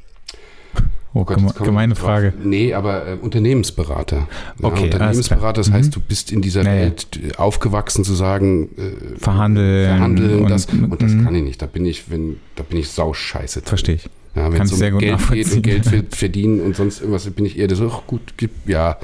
[1.19, 2.03] Oh, Gott, geme gemeine drauf.
[2.03, 2.33] Frage.
[2.43, 4.17] Nee, aber äh, Unternehmensberater.
[4.17, 5.79] Ja, Okay, Unternehmensberater, das klar.
[5.79, 5.93] heißt, Mhm.
[5.93, 6.81] du bist in dieser Ja, ja.
[6.81, 9.87] Welt äh, aufgewachsen zu sagen, äh, Verhandeln.
[9.89, 11.23] verhandeln, und, das, und das Mhm.
[11.25, 11.61] kann ich nicht.
[11.61, 13.61] Da bin ich, wenn, da bin ich sauscheiße.
[13.61, 13.67] drin.
[13.67, 14.09] Verstehe ich.
[14.35, 16.99] Ja, wenn Kann es um sehr gut Geld geht und Geld ver- verdienen und sonst
[16.99, 18.97] irgendwas, bin ich eher so, ach gut, gib, ja.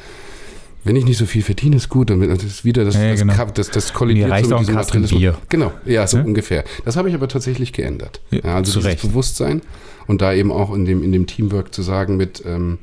[0.84, 2.10] Wenn ich nicht so viel verdiene, ist gut.
[2.10, 3.46] Dann das ist wieder das, Ja, das, genau.
[3.54, 5.20] Das, das kollidiert Mir reicht so mit diesem Materialismus.
[5.20, 5.38] Bier.
[5.50, 6.24] Genau, ja, so Ja?
[6.24, 6.64] ungefähr.
[6.86, 8.22] Das habe ich aber tatsächlich geändert.
[8.32, 9.02] Ja, also dieses.
[9.02, 9.62] Bewusstsein
[10.08, 12.80] und da eben auch in dem, in dem Teamwork zu sagen, mit ähm,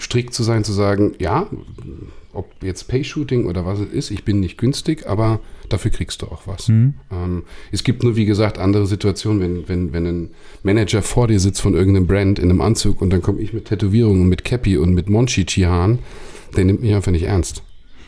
[0.00, 1.46] strikt zu sein, zu sagen, ja,
[2.32, 6.26] ob jetzt Pay-Shooting oder was es ist, ich bin nicht günstig, aber dafür kriegst du
[6.26, 6.68] auch was.
[6.68, 6.94] Mhm.
[7.12, 10.30] Ähm, es gibt nur, wie gesagt, andere Situationen, wenn, wenn, wenn ein
[10.62, 13.66] Manager vor dir sitzt von irgendeinem Brand in einem Anzug und dann komme ich mit
[13.66, 16.00] Tätowierungen und mit Cappy und mit Monchichi-Haaren,
[16.54, 17.62] der nimmt mich einfach nicht ernst.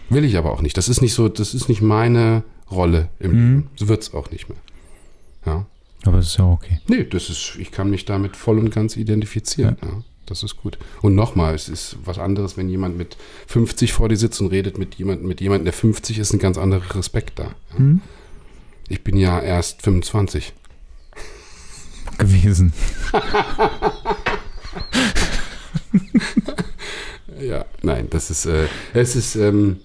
[0.09, 0.77] Will ich aber auch nicht.
[0.77, 3.37] Das ist nicht so, das ist nicht meine Rolle im Mhm.
[3.57, 3.71] Leben.
[3.77, 4.59] So wird es auch nicht mehr.
[5.45, 5.67] Ja.
[6.05, 6.81] Aber es ist ja okay.
[6.89, 9.77] Nee, das ist, ich kann mich damit voll und ganz identifizieren.
[9.83, 10.03] Ja.
[10.27, 10.79] das ist gut.
[11.03, 13.17] Und nochmal, es ist was anderes, wenn jemand mit
[13.47, 16.59] 50 vor dir sitzt und redet mit jemandem, mit jemandem, der 50 ist, ein ganz
[16.59, 17.45] anderer Respekt da.
[17.73, 17.79] Ja.
[17.79, 18.01] Mhm.
[18.89, 20.53] Ich bin ja erst 25.
[22.19, 22.73] Gewesen.
[27.41, 29.79] Ja, nein, das ist, äh, es ist, ähm,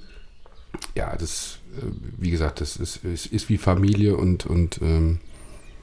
[0.95, 1.86] ja, das, äh,
[2.18, 5.20] wie gesagt, das ist, ist, ist wie Familie und, und ähm,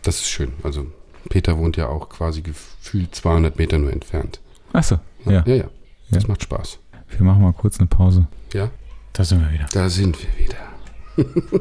[0.02, 0.52] das ist schön.
[0.62, 0.86] Also
[1.28, 4.40] Peter wohnt ja auch quasi gefühlt 200 Meter nur entfernt.
[4.72, 5.42] Achso, ja.
[5.46, 5.68] ja, ja.
[6.10, 6.28] Das Ja.
[6.30, 6.78] macht Spaß.
[7.10, 8.26] Wir machen mal kurz eine Pause.
[8.54, 8.70] Ja,
[9.12, 9.66] Da sind wir wieder.
[9.72, 11.60] da sind wir wieder.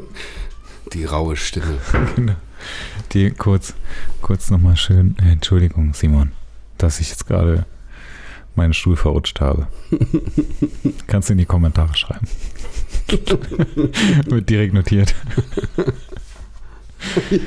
[0.92, 1.78] Die raue Stimme.
[2.16, 2.34] Genau.
[3.12, 3.74] Die kurz,
[4.20, 5.16] kurz nochmal schön.
[5.22, 6.32] äh, Entschuldigung, Simon,
[6.76, 7.66] dass ich jetzt gerade
[8.58, 9.66] meinen Stuhl verrutscht habe.
[11.06, 12.26] Kannst du in die Kommentare schreiben.
[14.26, 15.14] Wird direkt notiert.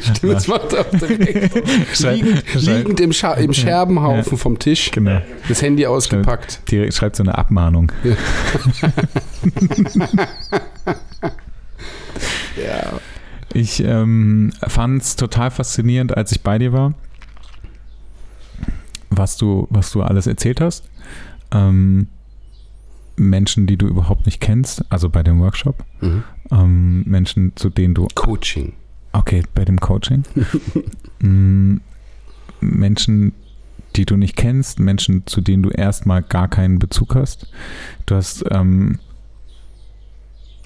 [0.01, 1.99] Stimmt, das macht auch direkt.
[1.99, 5.22] Liegend, liegend im, Scha im Scherbenhaufen vom Tisch, Genau.
[5.47, 6.72] das Handy ausgepackt.
[6.72, 7.91] Direkt schreibt so eine Abmahnung.
[12.57, 12.93] Ja.
[13.53, 16.93] Ich ähm, fand es total faszinierend, als ich bei dir war,
[19.12, 20.89] was du, was du alles erzählt hast.
[21.51, 22.07] Ähm,
[23.18, 25.84] Menschen, die du überhaupt nicht kennst, also bei dem Workshop.
[25.99, 26.24] Mhm.
[26.49, 28.74] Ähm, Menschen, zu denen du, Coaching.
[29.14, 30.24] okay, bei dem Coaching.
[31.24, 31.82] Mm,
[32.62, 33.34] Menschen,
[33.95, 37.45] die du nicht kennst, Menschen, zu denen du erstmal gar keinen Bezug hast.
[38.07, 38.97] Du hast ähm,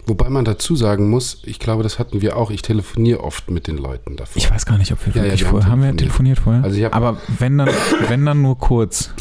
[0.08, 2.52] Wobei man dazu sagen muss, ich glaube, das hatten wir auch.
[2.52, 4.38] Ich telefoniere oft mit den Leuten davor.
[4.38, 6.38] Ich weiß gar nicht, ob wir Ja, ja, wirklich wir haben vorher haben wir telefoniert.
[6.38, 6.64] telefoniert vorher.
[6.64, 7.70] Also ich Aber wenn dann,
[8.08, 9.12] wenn dann nur kurz.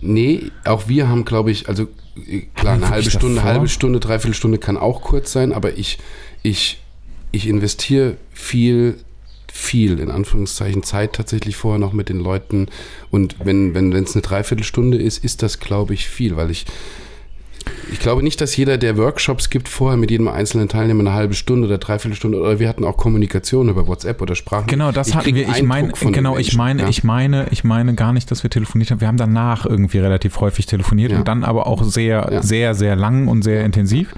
[0.00, 1.84] Nee, auch wir haben, glaube ich, also
[2.26, 3.50] äh, klar, Haben wir eine halbe Stunde, davor?
[3.50, 5.98] halbe Stunde, dreiviertel Stunde kann auch kurz sein, aber ich,
[6.42, 6.78] ich,
[7.32, 8.96] ich investiere viel,
[9.50, 12.66] viel, in Anführungszeichen, Zeit tatsächlich vorher noch mit den Leuten.
[13.10, 16.66] Und wenn wenn wenn, es eine Dreiviertelstunde ist, ist das, glaube ich, viel, weil ich,
[17.92, 21.34] ich glaube nicht, dass jeder, der Workshops gibt, vorher mit jedem einzelnen Teilnehmer eine halbe
[21.34, 24.66] Stunde oder dreiviertel Stunde oder wir hatten auch Kommunikation über WhatsApp oder Sprachen.
[24.66, 25.48] Genau, das Ich hatten wir.
[25.48, 26.88] Ich meine, genau, ich meine, ja.
[26.88, 29.00] ich meine, ich meine gar nicht, dass wir telefoniert haben.
[29.00, 31.18] Wir haben danach irgendwie relativ häufig telefoniert Ja.
[31.18, 32.42] und dann aber auch sehr, Ja.
[32.42, 34.14] sehr, sehr lang und sehr intensiv.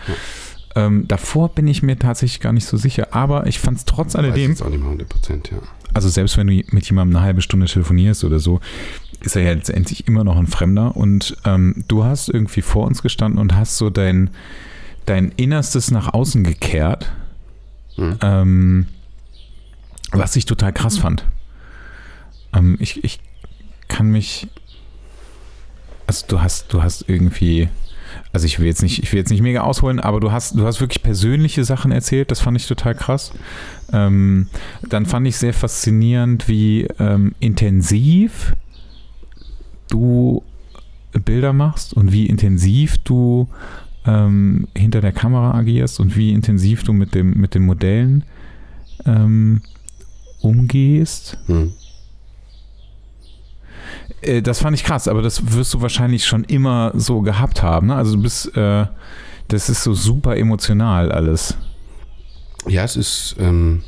[0.74, 4.08] Ähm, davor bin ich mir tatsächlich gar nicht so sicher, aber ich fand es trotz
[4.08, 5.56] Weiß alledem, jetzt auch nicht mal 100 Prozent, ja.
[5.94, 8.60] also selbst wenn du mit jemandem eine halbe Stunde telefonierst oder so,
[9.26, 13.02] ist er ja letztendlich immer noch ein Fremder und ähm, du hast irgendwie vor uns
[13.02, 14.30] gestanden und hast so dein,
[15.04, 17.12] dein Innerstes nach außen gekehrt,
[17.96, 18.18] Hm.
[18.20, 18.86] ähm,
[20.12, 21.24] was ich total krass fand.
[22.54, 23.20] Ähm, ich, ich
[23.88, 24.48] kann mich,
[26.06, 27.68] also du hast, du hast irgendwie,
[28.34, 30.66] also ich will jetzt nicht, ich will jetzt nicht mega ausholen, aber du hast, du
[30.66, 33.32] hast wirklich persönliche Sachen erzählt, das fand ich total krass.
[33.92, 34.48] Ähm,
[34.88, 38.54] dann fand ich sehr faszinierend, wie ähm, intensiv
[39.88, 40.42] du
[41.24, 43.48] Bilder machst und wie intensiv du
[44.06, 48.24] ähm, hinter der Kamera agierst und wie intensiv du mit dem mit den Modellen
[49.04, 49.62] ähm,
[50.40, 51.38] umgehst.
[51.46, 51.72] Hm.
[54.20, 57.88] Äh, das fand ich krass, aber das wirst du wahrscheinlich schon immer so gehabt haben.
[57.88, 57.94] Ne?
[57.94, 58.86] Also du bist, äh,
[59.48, 61.56] das ist so super emotional alles.
[62.66, 63.82] Ja, es ist, ähm,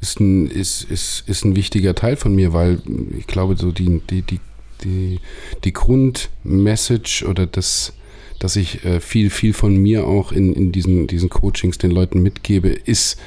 [0.00, 2.80] ist, ein, ist, ist, ist ein wichtiger Teil von mir, weil
[3.18, 4.40] ich glaube, so die, die, die,
[4.82, 5.20] die,
[5.64, 7.92] die Grundmessage oder das,
[8.38, 12.22] dass ich äh, viel, viel von mir auch in, in diesen, diesen Coachings den Leuten
[12.22, 13.18] mitgebe, ist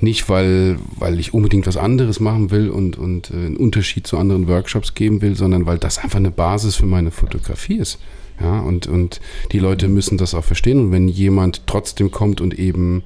[0.00, 4.18] nicht, weil, weil ich unbedingt was anderes machen will und, und äh, einen Unterschied zu
[4.18, 7.98] anderen Workshops geben will, sondern weil das einfach eine Basis für meine Fotografie ist.
[8.40, 9.20] Ja, und, und
[9.52, 10.80] die Leute müssen das auch verstehen.
[10.80, 13.04] Und wenn jemand trotzdem kommt und eben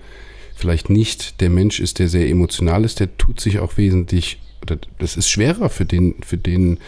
[0.59, 4.77] vielleicht nicht der Mensch ist, der sehr emotional ist, der tut sich auch wesentlich, oder
[4.99, 6.79] das ist schwerer für den, für den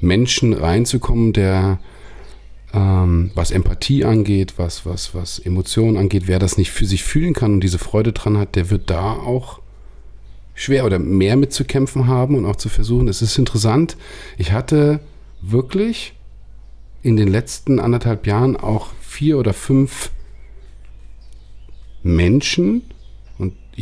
[0.00, 1.78] Menschen reinzukommen, der
[2.74, 7.32] ähm, was Empathie angeht, was, was, was Emotionen angeht, wer das nicht für sich fühlen
[7.32, 9.60] kann und diese Freude dran hat, der wird da auch
[10.54, 13.08] schwer oder mehr mitzukämpfen haben und auch zu versuchen.
[13.08, 13.96] Es ist interessant.
[14.36, 15.00] Ich hatte
[15.40, 16.14] wirklich
[17.02, 20.10] in den letzten anderthalb Jahren auch vier oder fünf
[22.02, 22.82] Menschen,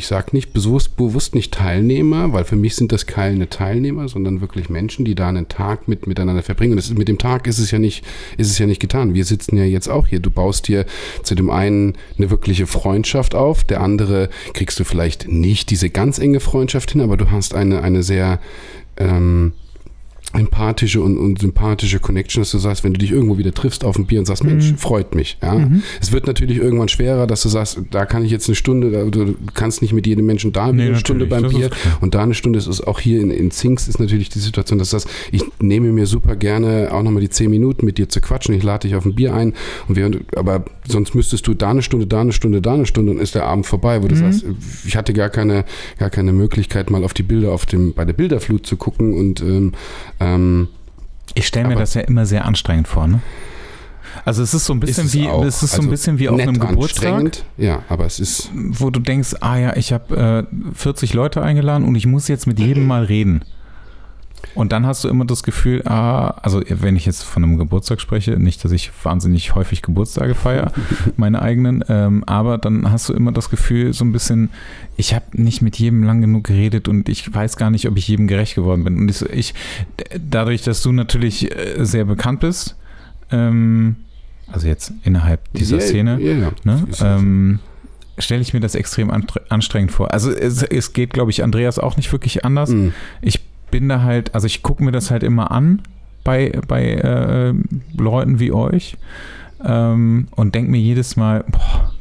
[0.01, 4.41] ich sage nicht bewusst, bewusst nicht Teilnehmer, weil für mich sind das keine Teilnehmer, sondern
[4.41, 6.73] wirklich Menschen, die da einen Tag mit, miteinander verbringen.
[6.73, 8.03] Und das mit dem Tag ist es ja nicht,
[8.39, 9.13] ist es ja nicht getan.
[9.13, 10.21] Wir sitzen ja jetzt auch hier.
[10.21, 10.87] Du baust dir
[11.23, 16.19] zu dem einen eine wirkliche Freundschaft auf, der andere kriegst du vielleicht nicht diese ganz
[16.19, 18.41] enge Freundschaft hin, aber du hast eine, eine sehr
[18.97, 19.53] ähm,
[20.33, 23.99] empathische und, und sympathische Connection, dass du sagst, wenn du dich irgendwo wieder triffst auf
[23.99, 25.39] ein Bier und sagst, Mensch, freut mich.
[25.43, 25.69] Ja?
[26.01, 29.35] Es wird natürlich irgendwann schwerer, dass du sagst, da kann ich jetzt eine Stunde, du
[29.55, 31.71] kannst nicht mit jedem Menschen da Nee, eine Stunde beim das Bier.
[32.01, 34.79] und da eine Stunde ist es auch hier in, in Zinks ist natürlich die Situation,
[34.79, 38.21] dass das, ich nehme mir super gerne auch nochmal die zehn Minuten mit dir zu
[38.21, 39.55] quatschen, ich lade dich auf ein Bier ein
[39.89, 43.13] und wir, aber sonst müsstest du da eine Stunde, da eine Stunde, da eine Stunde
[43.13, 44.45] und ist der Abend vorbei, wo du sagst,
[44.85, 45.65] ich hatte gar keine,
[45.99, 49.41] gar keine Möglichkeit, mal auf die Bilder auf dem, bei der Bilderflut zu gucken und
[49.41, 49.73] ähm,
[50.21, 50.69] ähm,
[51.35, 53.21] Ich stelle mir das ja immer sehr anstrengend vor, ne?
[54.25, 55.45] Also es ist so ein bisschen es wie auch.
[55.45, 57.45] es ist so ein Also bisschen wie auf einem Geburtstag.
[57.57, 61.87] Ja, aber es ist, wo du denkst, ah ja, ich habe äh, 40 Leute eingeladen
[61.87, 63.43] und ich muss jetzt mit jedem mal reden.
[64.55, 68.01] Und dann hast du immer das Gefühl, ah, also wenn ich jetzt von einem Geburtstag
[68.01, 70.73] spreche, nicht, dass ich wahnsinnig häufig Geburtstage feiere,
[71.17, 74.51] meine eigenen, ähm, aber dann hast du immer das Gefühl, so ein bisschen,
[74.97, 78.09] ich habe nicht mit jedem lang genug geredet und ich weiß gar nicht, ob ich
[78.09, 78.99] jedem gerecht geworden bin.
[78.99, 79.55] Und ich, ich
[80.19, 82.77] dadurch, dass du natürlich äh, sehr bekannt bist,
[83.31, 83.97] ähm,
[84.51, 86.51] also jetzt innerhalb dieser Ja, Szene, ja.
[86.65, 87.61] ne, ähm,
[88.19, 90.13] stelle ich mir das extrem anstre- anstrengend vor.
[90.13, 92.71] Also es, es geht, glaube ich, Andreas auch nicht wirklich anders.
[92.71, 92.93] Mhm.
[93.23, 95.83] Ich bin da halt, also ich gucke mir das halt immer an
[96.25, 97.55] bei, bei äh,
[97.97, 98.97] Leuten wie euch
[99.65, 101.93] ähm, und denke mir jedes Mal, boah,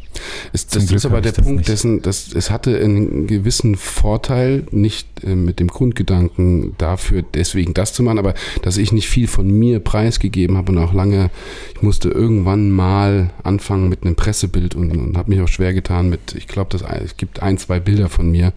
[0.52, 1.70] Zum das Glück ist aber der Punkt nicht.
[1.70, 7.94] dessen, dass es hatte einen gewissen Vorteil, nicht äh, mit dem Grundgedanken dafür, deswegen das
[7.94, 11.30] zu machen, aber dass ich nicht viel von mir preisgegeben habe und auch lange,
[11.76, 16.10] ich musste irgendwann mal anfangen mit einem Pressebild und, und habe mich auch schwer getan
[16.10, 18.54] mit, ich glaube, es gibt ein, zwei Bilder von mir,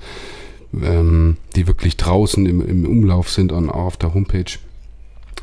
[0.80, 4.58] ähm, die wirklich draußen im, im Umlauf sind und auch auf der Homepage.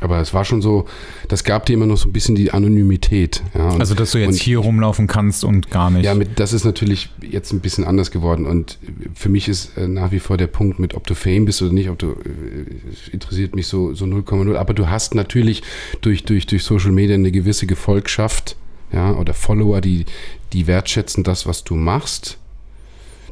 [0.02, 0.86] Aber es war schon so,
[1.28, 3.44] das gab dir immer noch so ein bisschen die Anonymität.
[3.54, 6.06] Ja, und, Also, dass du jetzt und hier rumlaufen kannst und gar nicht.
[6.06, 8.46] Ja, mit, das ist natürlich jetzt ein bisschen anders geworden.
[8.46, 8.78] Und
[9.14, 11.74] für mich ist äh, nach wie vor der Punkt mit, ob du Fame bist oder
[11.74, 14.56] nicht, ob du, äh, interessiert mich so, so 0,0.
[14.56, 15.64] Aber du hast natürlich
[16.02, 18.56] durch, durch, durch Social Media eine gewisse Gefolgschaft,
[18.94, 20.06] ja, oder Follower, die,
[20.54, 22.38] die wertschätzen das, was du machst.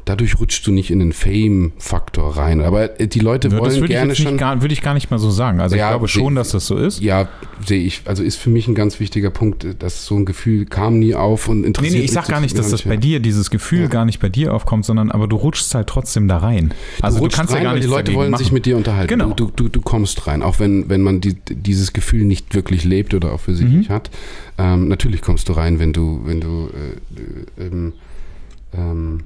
[0.08, 2.62] Dadurch rutschst du nicht in den Fame-Faktor rein.
[2.62, 4.38] Aber äh, die Leute Ja, das wollen ich, gerne nicht schon.
[4.38, 5.60] gar, würde ich gar nicht mal so sagen.
[5.60, 7.00] Also, Ja, ich glaube schon, dass das so ist.
[7.02, 7.28] Ja,
[7.66, 8.00] sehe ich.
[8.06, 11.48] Also ist für mich ein ganz wichtiger Punkt, dass so ein Gefühl kam nie auf
[11.48, 13.82] und Nee, interessiert nee, ich mich sag gar nicht, dass das bei dir, dieses Gefühl
[13.82, 13.86] Ja.
[13.88, 16.72] gar nicht bei dir aufkommt, sondern aber du rutschst halt trotzdem da rein.
[17.02, 18.42] Also du, rutschst kannst ja rein, gar weil nichts die Leute wollen machen.
[18.42, 19.08] sich mit dir unterhalten.
[19.08, 19.34] Genau.
[19.34, 23.12] Du, du, du kommst rein, auch wenn, wenn man die, dieses Gefühl nicht wirklich lebt
[23.14, 23.78] oder auch für sich Mhm.
[23.78, 24.10] nicht hat.
[24.56, 26.70] Ähm, natürlich kommst du rein, wenn du, wenn du
[27.58, 27.92] äh, äh, ähm,
[28.74, 29.20] ähm,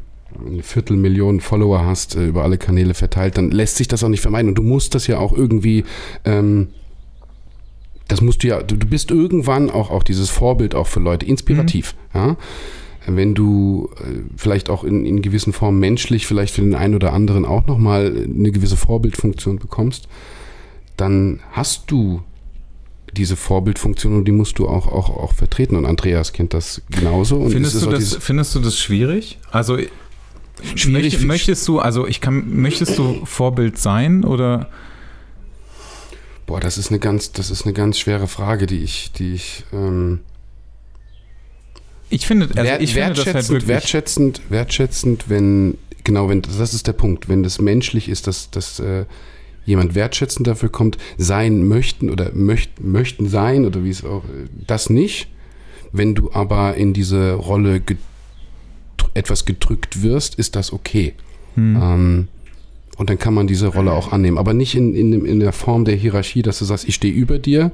[0.46, 4.20] eine Viertelmillion Follower hast, äh, über alle Kanäle verteilt, dann lässt sich das auch nicht
[4.20, 4.48] vermeiden.
[4.48, 5.84] Und du musst das ja auch irgendwie,
[6.24, 6.68] ähm,
[8.08, 11.26] das musst du ja, du, du bist irgendwann auch, auch dieses Vorbild auch für Leute,
[11.26, 11.94] inspirativ.
[12.14, 12.36] Ja?
[13.06, 17.12] Wenn du äh, vielleicht auch in, in gewissen Formen menschlich, vielleicht für den einen oder
[17.12, 20.08] anderen auch nochmal eine gewisse Vorbildfunktion bekommst,
[20.96, 22.22] dann hast du
[23.16, 25.76] diese Vorbildfunktion und die musst du auch, auch, auch vertreten.
[25.76, 27.36] Und Andreas kennt das genauso.
[27.36, 29.38] Und Findest du, das, findest du das schwierig?
[29.50, 29.78] Also
[30.74, 34.68] Schwierig möchtest du, also ich kann, möchtest du Vorbild sein oder
[36.46, 39.64] Boah, das ist eine ganz, das ist eine ganz schwere Frage, die ich, die ich
[39.72, 40.20] ähm,
[42.12, 43.68] ich finde, also ich finde das halt wertschätzend, wirklich.
[43.68, 48.80] wertschätzend, wertschätzend, wenn, genau, wenn, das ist der Punkt, wenn das menschlich ist, dass, dass
[48.80, 49.06] äh,
[49.64, 54.48] jemand wertschätzend dafür kommt, sein möchten oder möcht, möchten sein oder wie es auch, äh,
[54.66, 55.28] das nicht.
[55.90, 57.80] Wenn du aber in diese Rolle
[59.14, 61.14] etwas gedrückt wirst, ist das okay.
[61.54, 61.76] Hm.
[61.80, 62.28] Ähm,
[62.98, 64.38] und dann kann man diese Rolle auch annehmen.
[64.38, 67.38] Aber nicht in, in, in der Form der Hierarchie, dass du sagst, ich stehe über
[67.38, 67.72] dir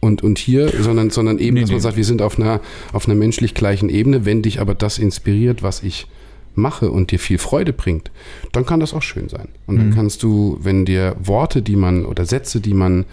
[0.00, 1.82] und, und hier, sondern, sondern eben, Nee, dass man nee.
[1.82, 2.60] sagt, wir sind auf einer,
[2.92, 4.24] auf einer menschlich gleichen Ebene.
[4.24, 6.06] Wenn dich aber das inspiriert, was ich
[6.54, 8.10] mache und dir viel Freude bringt,
[8.52, 9.48] dann kann das auch schön sein.
[9.66, 9.94] Und dann Mhm.
[9.94, 13.04] kannst du, wenn dir Worte, die man oder Sätze, die man,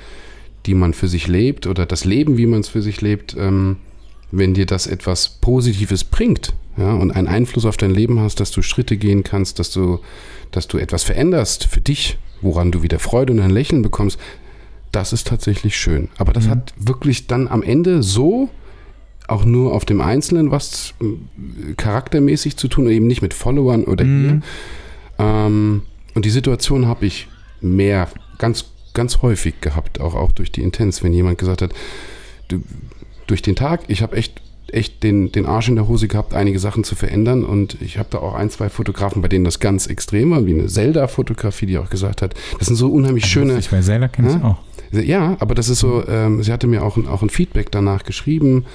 [0.66, 3.78] die man für sich lebt oder das Leben, wie man es für sich lebt, ähm,
[4.32, 8.52] wenn dir das etwas Positives bringt ja, und einen Einfluss auf dein Leben hast, dass
[8.52, 10.00] du Schritte gehen kannst, dass du,
[10.52, 14.20] dass du etwas veränderst für dich, woran du wieder Freude und ein Lächeln bekommst,
[14.92, 16.10] das ist tatsächlich schön.
[16.18, 16.50] Aber das Mhm.
[16.52, 18.50] hat wirklich dann am Ende so
[19.28, 24.06] auch nur auf dem Einzelnen was äh, charaktermäßig zu tun, eben nicht mit Followern oder
[24.06, 24.26] Mhm.
[24.26, 24.42] ihr.
[25.26, 25.82] Ähm,
[26.14, 27.28] und die Situation habe ich
[27.62, 28.08] mehr,
[28.38, 31.74] ganz, ganz häufig gehabt, auch, auch durch die Intens, wenn jemand gesagt hat,
[32.50, 32.62] du,
[33.28, 36.60] durch den Tag, ich habe echt, echt den, den Arsch in der Hose gehabt, einige
[36.60, 39.88] Sachen zu verändern und ich habe da auch ein, zwei Fotografen, bei denen das ganz
[39.88, 43.70] extrem war, wie eine Zelda-Fotografie, die auch gesagt hat, das sind so unheimlich schöne, Ich
[43.70, 44.58] bei Zelda kenne ich auch.
[44.92, 48.04] ja, aber das ist so, ähm, sie hatte mir auch, ein- auch ein Feedback danach
[48.04, 48.66] geschrieben,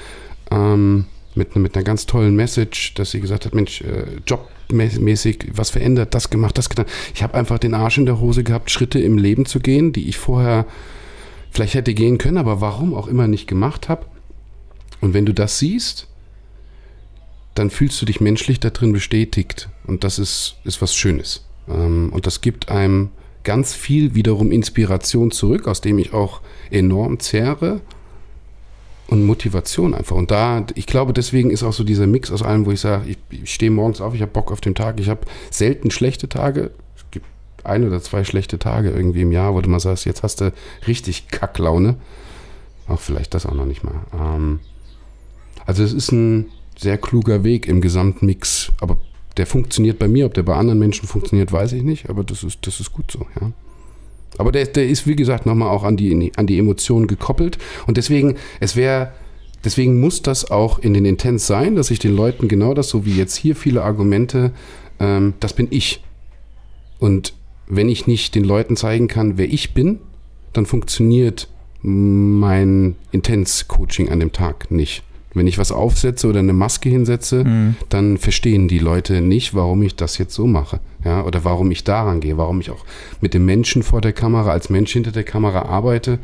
[0.50, 5.70] ähm, mit, mit einer ganz tollen Message, dass sie gesagt hat, Mensch, äh, jobmäßig was
[5.70, 6.86] verändert, das gemacht, das getan.
[7.14, 10.08] Ich habe einfach den Arsch in der Hose gehabt, Schritte im Leben zu gehen, die
[10.08, 10.66] ich vorher
[11.50, 14.06] vielleicht hätte gehen können, aber warum auch immer nicht gemacht habe.
[15.00, 16.06] Und wenn du das siehst,
[17.54, 19.68] dann fühlst du dich menschlich da drin bestätigt.
[19.86, 21.44] Und das ist, ist was Schönes.
[21.68, 23.10] Ähm, und das gibt einem
[23.42, 26.40] ganz viel wiederum Inspiration zurück, aus dem ich auch
[26.70, 27.80] enorm zehre.
[29.08, 30.14] Und Motivation einfach.
[30.14, 33.10] Und da, ich glaube, deswegen ist auch so dieser Mix aus allem, wo ich sage,
[33.10, 36.28] ich, ich stehe morgens auf, ich habe Bock auf den Tag, ich habe selten schlechte
[36.28, 36.70] Tage.
[36.96, 37.26] Es gibt
[37.64, 40.52] ein oder zwei schlechte Tage irgendwie im Jahr, wo du mal sagst, jetzt hast du
[40.86, 41.96] richtig Kacklaune.
[42.86, 44.06] Auch vielleicht das auch noch nicht mal.
[44.14, 44.60] Ähm,
[45.70, 48.96] also es ist ein sehr kluger Weg im Gesamtmix, aber
[49.36, 52.42] der funktioniert bei mir, ob der bei anderen Menschen funktioniert, weiß ich nicht, aber das
[52.42, 53.52] ist, das ist gut so, ja.
[54.36, 57.98] Aber der, der ist, wie gesagt, nochmal auch an die, an die Emotionen gekoppelt und
[57.98, 59.12] deswegen, es wäre,
[59.64, 63.06] deswegen muss das auch in den Intents sein, dass ich den Leuten genau das, so
[63.06, 64.50] wie jetzt hier viele Argumente,
[64.98, 66.02] ähm, das bin ich.
[66.98, 67.34] Und
[67.68, 70.00] wenn ich nicht den Leuten zeigen kann, wer ich bin,
[70.52, 71.46] dann funktioniert
[71.82, 75.04] mein Intens-Coaching an dem Tag nicht.
[75.32, 77.76] Wenn ich was aufsetze oder eine Maske hinsetze, Mhm.
[77.88, 80.80] dann verstehen die Leute nicht, warum ich das jetzt so mache.
[81.04, 82.84] Ja, oder warum ich daran gehe, warum ich auch
[83.20, 86.18] mit dem Menschen vor der Kamera, als Mensch hinter der Kamera arbeite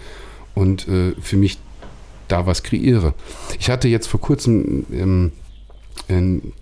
[0.55, 1.59] und äh, für mich
[2.29, 3.15] da was kreiere.
[3.61, 5.33] Ich hatte jetzt vor kurzem ähm,
[6.09, 6.53] ähm,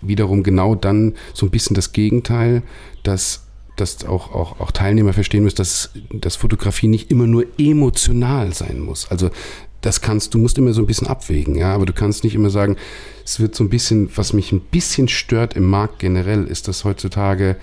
[0.00, 2.62] wiederum genau dann so ein bisschen das Gegenteil,
[3.04, 8.52] dass dass auch, auch, auch Teilnehmer verstehen müssen, dass, dass Fotografie nicht immer nur emotional
[8.52, 9.10] sein muss.
[9.10, 9.30] Also
[9.82, 12.50] das kannst, du musst immer so ein bisschen abwägen, ja, aber du kannst nicht immer
[12.50, 12.76] sagen,
[13.24, 16.84] es wird so ein bisschen, was mich ein bisschen stört im Markt generell, ist, dass
[16.84, 17.56] heutzutage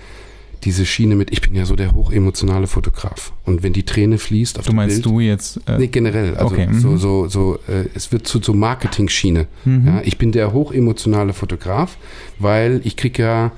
[0.64, 3.32] diese Schiene mit, ich bin ja so der hochemotionale Fotograf.
[3.46, 5.60] Und wenn die Träne fließt auf Du meinst Bild, du jetzt?
[5.66, 6.36] Äh, Nee, generell.
[6.36, 6.98] Also Okay, so, mhm.
[6.98, 9.46] so, so, äh, es wird zu so Marketing-Schiene.
[9.64, 9.86] Mhm.
[9.86, 11.96] Ja, ich bin der hochemotionale Fotograf,
[12.38, 13.52] weil ich kriege ja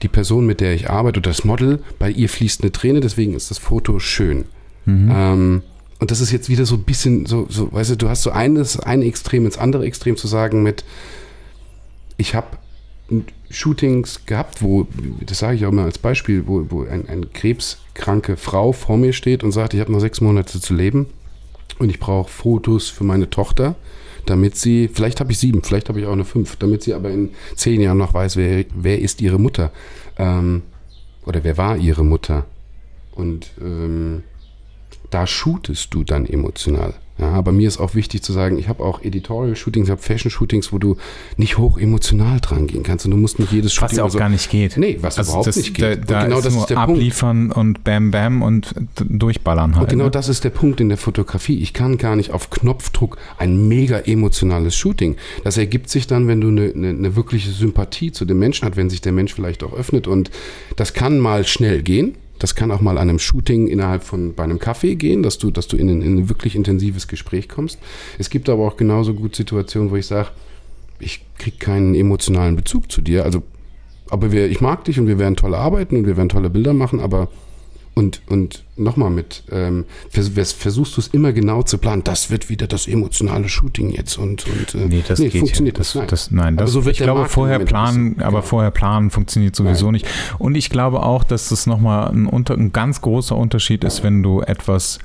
[0.00, 3.34] die Person, mit der ich arbeite, oder das Model, bei ihr fließt eine Träne, deswegen
[3.34, 4.46] ist das Foto schön.
[4.86, 5.12] mhm.
[5.14, 5.62] Ähm,
[5.98, 8.30] und das ist jetzt wieder so ein bisschen so, so weißt du, du hast so
[8.30, 10.84] eines, ein Extrem ins andere Extrem zu sagen mit,
[12.18, 12.58] ich habe
[13.50, 14.86] Shootings gehabt, wo,
[15.24, 19.12] das sage ich auch mal als Beispiel, wo, wo ein, eine krebskranke Frau vor mir
[19.12, 21.06] steht und sagt, ich habe noch sechs Monate zu leben
[21.78, 23.76] und ich brauche Fotos für meine Tochter,
[24.26, 27.10] damit sie, vielleicht habe ich sieben, vielleicht habe ich auch eine fünf, damit sie aber
[27.10, 29.70] in zehn Jahren noch weiß, wer, wer ist ihre Mutter
[30.18, 30.62] ähm,
[31.24, 32.44] oder wer war ihre Mutter.
[33.12, 34.24] Und ähm,
[35.10, 36.94] da shootest du dann emotional.
[37.18, 40.70] Ja, aber mir ist auch wichtig zu sagen, ich habe auch Editorial-Shootings, ich habe Fashion-Shootings,
[40.70, 40.98] wo du
[41.38, 44.10] nicht hoch emotional dran gehen kannst und du musst nicht jedes Was Shooting ja auch
[44.10, 44.76] so, gar nicht geht.
[44.76, 45.82] Nee, was überhaupt das, nicht geht.
[45.82, 46.90] Da, da genau das nur ist der Punkt.
[46.90, 49.84] abliefern und bam, bam und durchballern halt.
[49.84, 50.10] Und genau ne?
[50.10, 51.58] das ist der Punkt in der Fotografie.
[51.58, 55.16] Ich kann gar nicht auf Knopfdruck ein mega emotionales Shooting.
[55.42, 58.76] Das ergibt sich dann, wenn du eine, eine, eine wirkliche Sympathie zu dem Menschen hast,
[58.76, 60.06] wenn sich der Mensch vielleicht auch öffnet.
[60.06, 60.30] Und
[60.76, 62.14] das kann mal schnell gehen.
[62.38, 65.50] Das kann auch mal an einem Shooting innerhalb von bei einem Kaffee gehen, dass du,
[65.50, 67.78] dass du in in ein wirklich intensives Gespräch kommst.
[68.18, 70.28] Es gibt aber auch genauso gut Situationen, wo ich sage,
[70.98, 73.24] ich kriege keinen emotionalen Bezug zu dir.
[73.24, 73.42] Also,
[74.08, 76.74] aber wir, ich mag dich und wir werden tolle arbeiten und wir werden tolle Bilder
[76.74, 77.28] machen, aber
[77.98, 82.30] und, und nochmal mit, ähm, vers vers versuchst du es immer genau zu planen, das
[82.30, 85.78] wird wieder das emotionale Shooting jetzt und, und äh, Nee, das geht funktioniert ja.
[85.78, 86.12] Das, nicht.
[86.12, 88.48] das, nein, das, so ich glaube, Markt vorher planen, bisschen, aber genau.
[88.48, 90.06] vorher planen funktioniert sowieso nicht.
[90.38, 94.22] Und ich glaube auch, dass das nochmal ein, unter, ein ganz großer Unterschied ist, wenn
[94.22, 94.98] du etwas,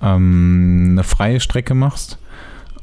[0.00, 2.18] ähm, eine freie Strecke machst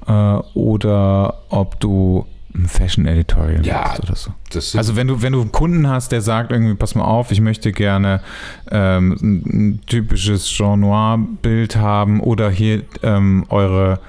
[0.07, 2.25] äh, oder ob du
[2.55, 4.31] ein Fashion Editorial Ja, oder so.
[4.77, 7.41] Also wenn du, wenn du einen Kunden hast, der sagt irgendwie, pass mal auf, ich
[7.41, 8.21] möchte gerne
[8.69, 13.99] ähm, ein, typisches Jean Noir-Bild haben oder hier ähm, eure,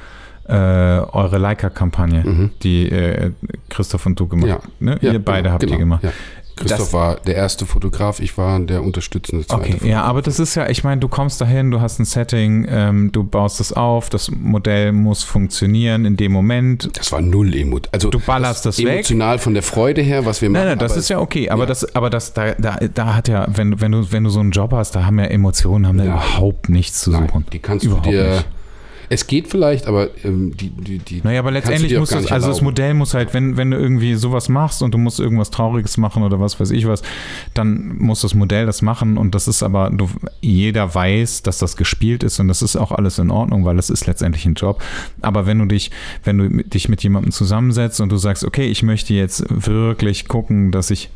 [0.46, 2.50] äh, eure Leica-Kampagne, Mhm.
[2.62, 3.30] die äh,
[3.70, 4.58] Christoph und du gemacht Ja.
[4.78, 4.98] Ne?
[5.00, 6.04] ja, Ihr beide genau, habt die genau, gemacht.
[6.04, 6.12] Ja.
[6.56, 9.90] Christoph Das- war der erste Fotograf, ich war der unterstützende zweite Okay, Fotograf.
[9.90, 13.10] ja, aber das ist ja, ich meine, du kommst dahin, du hast ein Setting, ähm,
[13.12, 16.88] du baust es auf, das Modell muss funktionieren in dem Moment.
[16.96, 17.88] Das war null Emot.
[17.92, 18.86] Also Du ballerst das weg.
[18.86, 20.60] emotional von der Freude her, was wir machen.
[20.62, 21.66] Nein, nein, das ist ja okay, aber ja.
[21.66, 24.50] das, aber das, da, da, da hat ja, wenn, wenn du, wenn du so einen
[24.52, 26.12] Job hast, da haben ja Emotionen, haben da Nein.
[26.14, 27.46] überhaupt nichts zu nein, suchen.
[27.52, 28.30] die kannst Überhaupt du dir.
[28.30, 28.46] nicht.
[29.08, 31.20] Es geht vielleicht, aber ähm, die, die, die.
[31.22, 32.62] Naja, aber letztendlich muss das, also das.
[32.62, 36.22] Modell muss halt, wenn, wenn du irgendwie sowas machst und du musst irgendwas Trauriges machen
[36.22, 37.02] oder was weiß ich was,
[37.54, 40.08] dann muss das Modell das machen und das ist aber, du,
[40.40, 43.90] jeder weiß, dass das gespielt ist und das ist auch alles in Ordnung, weil das
[43.90, 44.82] ist letztendlich ein Job.
[45.20, 45.90] Aber wenn du dich,
[46.24, 50.70] wenn du dich mit jemandem zusammensetzt und du sagst, okay, ich möchte jetzt wirklich gucken,
[50.70, 51.10] dass ich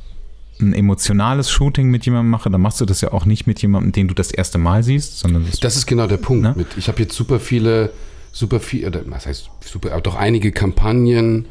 [0.61, 3.93] ein emotionales Shooting mit jemandem mache, dann machst du das ja auch nicht mit jemandem,
[3.93, 6.43] den du das erste Mal siehst, sondern das, Das ist genau der Punkt.
[6.43, 6.55] Ne?
[6.57, 6.67] Mit.
[6.77, 7.93] Ich habe jetzt super viele,
[8.33, 11.47] super viel, oder was heißt super, aber doch einige Kampagnen,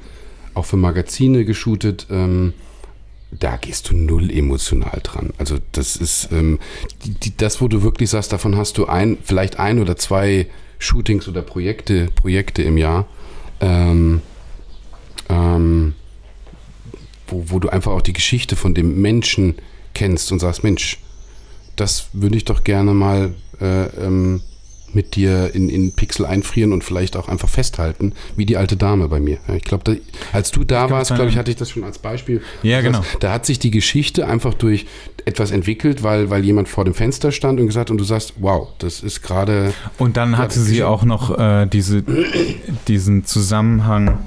[0.54, 2.08] auch für Magazine geshootet.
[2.10, 2.54] Ähm,
[3.32, 5.32] da gehst du null emotional dran.
[5.38, 6.60] Also das ist ähm,
[7.04, 10.48] die, die, das, wo du wirklich sagst, davon hast du ein, vielleicht ein oder zwei
[10.80, 13.06] Shootings oder Projekte, Projekte im Jahr.
[13.60, 14.22] Ähm,
[15.30, 15.94] ähm,
[17.28, 19.56] wo, wo du einfach auch die Geschichte von dem Menschen
[19.94, 20.99] kennst und sagst, Mensch,
[21.76, 24.41] das würde ich doch gerne mal äh, ähm,
[24.94, 29.08] mit dir in, in Pixel einfrieren und vielleicht auch einfach festhalten, wie die alte Dame
[29.10, 29.38] bei mir.
[29.56, 29.99] Ich glaube,
[30.32, 32.41] als du da kann warst, glaube ich, hatte ich das schon als Beispiel.
[32.64, 32.99] Ja, Das genau.
[32.99, 34.86] heißt, Da hat sich die Geschichte einfach durch
[35.26, 38.70] etwas entwickelt, weil, weil jemand vor dem Fenster stand und gesagt und du sagst, wow,
[38.80, 42.04] das ist gerade Und dann hatte sie auch noch äh, diese,
[42.88, 44.20] diesen Zusammenhang,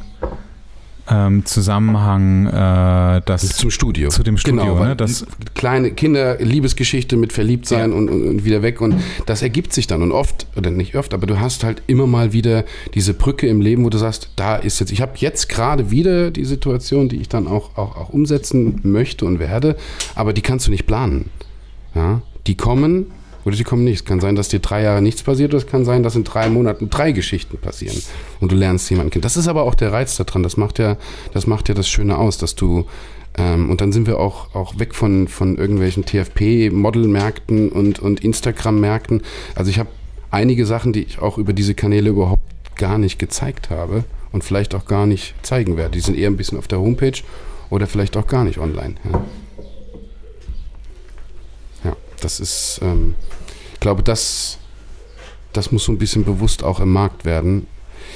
[1.10, 4.10] ähm, Zusammenhang, äh, das zum Studio.
[4.10, 4.96] zu dem Studio, Genau, ne?
[4.96, 8.94] Das, kleine Kinder, Liebesgeschichte mit Verliebtsein und, und, und wieder weg und
[9.26, 12.32] das ergibt sich dann und oft, oder nicht oft, aber du hast halt immer mal
[12.32, 12.64] wieder
[12.94, 16.30] diese Brücke im Leben, wo du sagst, da ist jetzt, ich habe jetzt gerade wieder
[16.30, 19.76] die Situation, die ich dann auch, auch, auch umsetzen möchte und werde,
[20.14, 21.30] aber die kannst du nicht planen.
[21.94, 22.22] Ja?
[22.46, 23.06] Die kommen
[23.44, 24.00] oder die kommen nicht.
[24.00, 26.24] Es kann sein, dass dir drei Jahre nichts passiert, oder es kann sein, dass in
[26.24, 28.00] drei Monaten drei Geschichten passieren
[28.40, 29.22] und du lernst jemanden kennen.
[29.22, 30.42] Das ist aber auch der Reiz daran.
[30.42, 30.96] Das macht ja
[31.32, 32.86] das, macht ja das Schöne aus, dass du
[33.38, 39.22] ähm, und dann sind wir auch, auch weg von, von irgendwelchen TFP-Modelmärkten und, und Instagram-Märkten.
[39.54, 39.88] Also ich habe
[40.30, 42.42] einige Sachen, die ich auch über diese Kanäle überhaupt
[42.76, 45.92] gar nicht gezeigt habe und vielleicht auch gar nicht zeigen werde.
[45.92, 47.20] Die sind eher ein bisschen auf der Homepage
[47.68, 48.94] oder vielleicht auch gar nicht online.
[49.10, 49.22] Ja.
[52.20, 53.14] Das ist, ähm,
[53.74, 54.58] ich glaube, das,
[55.52, 57.66] das muss so ein bisschen bewusst auch im Markt werden.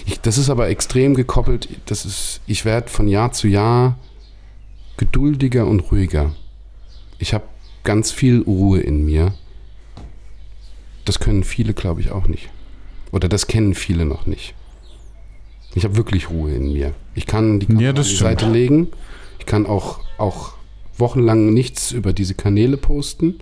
[0.06, 1.68] Ich, das ist aber extrem gekoppelt.
[1.86, 3.98] Das ist, ich werde von Jahr zu Jahr
[4.96, 6.34] geduldiger und ruhiger.
[7.18, 7.44] Ich habe
[7.84, 9.34] ganz viel Ruhe in mir.
[11.04, 12.50] Das können viele, glaube ich, auch nicht.
[13.12, 14.54] Oder das kennen viele noch nicht.
[15.74, 16.94] Ich habe wirklich Ruhe in mir.
[17.14, 18.02] Ich kann die Kamera Ja, an die.
[18.02, 18.88] Seite legen.
[19.38, 20.54] Ich kann auch, auch
[20.96, 23.40] wochenlang nichts über diese Kanäle posten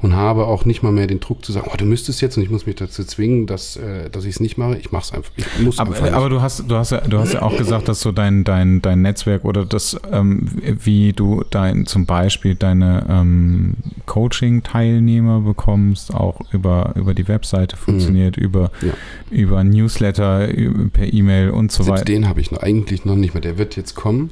[0.00, 2.42] und habe auch nicht mal mehr den Druck zu sagen, oh, du müsstest jetzt und
[2.44, 4.76] ich muss mich dazu zwingen, dass, äh, dass ich es nicht mache.
[4.78, 5.32] Ich mache es einfach.
[5.36, 6.14] Ich muss einfach Aber, nicht.
[6.14, 8.80] aber du hast, du hast ja, du hast ja auch gesagt, dass so dein, dein,
[8.80, 13.74] dein Netzwerk oder das, ähm, wie du dein, zum Beispiel deine ähm,
[14.06, 18.92] Coaching-Teilnehmer bekommst, auch über, über die Webseite funktioniert, über, Ja.
[19.30, 22.04] über Newsletter, über, per E-Mail und so weiter.
[22.04, 23.40] den habe ich noch, eigentlich noch nicht mehr.
[23.40, 24.30] Der wird jetzt kommen.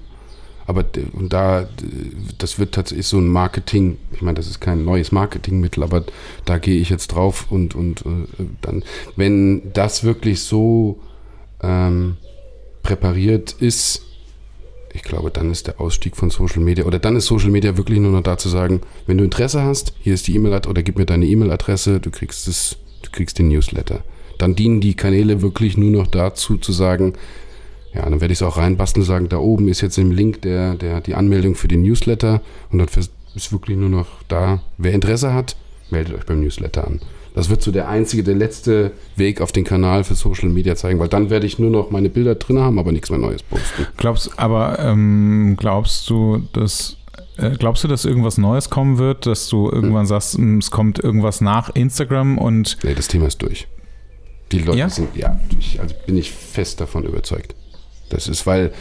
[0.67, 1.69] Aber und da,
[2.39, 6.05] das wird tatsächlich so ein Marketing, ich meine, das ist kein neues Marketingmittel, aber
[6.45, 8.83] da gehe ich jetzt drauf und, und äh, dann,
[9.15, 10.99] wenn das wirklich so
[11.63, 12.17] ähm,
[12.83, 14.03] präpariert ist,
[14.93, 18.01] ich glaube, dann ist der Ausstieg von Social Media oder dann ist Social Media wirklich
[18.01, 20.99] nur noch da zu sagen, wenn du Interesse hast, hier ist die E-Mail-Adresse oder gib
[20.99, 24.03] mir deine E-Mail-Adresse, du kriegst es, du kriegst den Newsletter.
[24.39, 27.15] Dann dienen die Kanäle wirklich nur noch dazu zu sagen,
[27.97, 30.43] ja, dann werde ich es auch reinbasteln und sagen, da oben ist jetzt im Link
[30.43, 32.41] der, der, die Anmeldung für den Newsletter
[32.71, 32.89] und dann
[33.35, 35.57] ist wirklich nur noch da, wer Interesse hat,
[35.91, 37.01] meldet euch beim Newsletter an.
[37.35, 40.99] Das wird so der einzige, der letzte Weg auf den Kanal für Social Media zeigen,
[40.99, 43.87] weil dann werde ich nur noch meine Bilder drin haben, aber nichts mehr Neues posten.
[43.99, 46.97] Glaubst, aber ähm, glaubst du, dass
[47.37, 50.99] äh, glaubst du, dass irgendwas Neues kommen wird, dass du irgendwann sagst, mh, es kommt
[50.99, 53.69] irgendwas nach Instagram und Nee, das Thema ist durch.
[54.53, 54.89] Die Leute Ja?
[54.89, 57.55] sind, ja, ich, also bin ich fest davon überzeugt.
[58.09, 58.73] Das ist, weil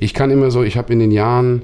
[0.00, 1.62] ich kann immer so, ich habe in den Jahren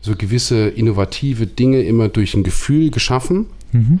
[0.00, 4.00] so gewisse innovative Dinge immer durch ein Gefühl geschaffen, Mhm.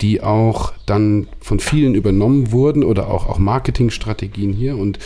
[0.00, 4.78] die auch dann von vielen übernommen wurden oder auch, auch Marketingstrategien hier.
[4.78, 4.98] Und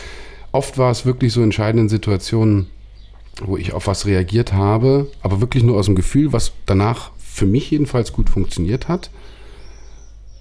[0.53, 2.67] oft war es wirklich so entscheidenden Situationen,
[3.45, 7.47] wo ich auf was reagiert habe, aber wirklich nur aus dem Gefühl, was danach für
[7.47, 9.11] mich jedenfalls gut funktioniert hat.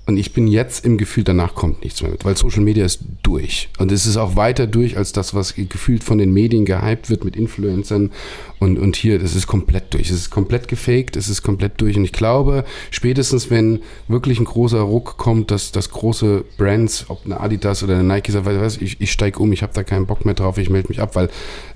[0.07, 3.01] Und ich bin jetzt im Gefühl, danach kommt nichts mehr mit, weil Social Media ist
[3.23, 3.67] durch.
[3.77, 7.25] Und es ist auch weiter durch als das, was gefühlt von den Medien gehypt wird
[7.25, 8.11] mit Influencern.
[8.57, 10.09] Und, und hier, das ist komplett durch.
[10.09, 11.97] Es ist komplett gefaked, es ist komplett durch.
[11.97, 17.25] Und ich glaube, spätestens wenn wirklich ein großer Ruck kommt, dass, dass große Brands, ob
[17.25, 20.05] eine Adidas oder eine Nike sagt, was, ich, ich steige um, ich habe da keinen
[20.05, 21.29] Bock mehr drauf, ich melde mich ab, weil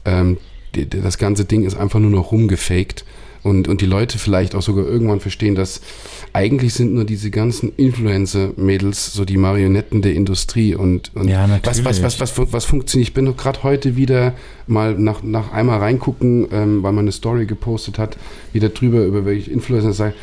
[0.06, 0.38] ähm,
[0.72, 3.04] das ganze Ding ist einfach nur noch rumgefaked.
[3.44, 5.82] Und, und die Leute vielleicht auch sogar irgendwann verstehen, dass
[6.32, 11.84] eigentlich sind nur diese ganzen Influencer-Mädels so die Marionetten der Industrie und, und Ja, was,
[11.84, 12.38] was, was, natürlich.
[12.38, 13.10] was, was funktioniert.
[13.10, 14.34] Ich bin doch gerade heute wieder
[14.68, 18.18] mal nach, nach einmal reingucken, ähm, weil man eine Story gepostet hat,
[18.54, 20.14] wieder drüber, über welche Influencer sagen.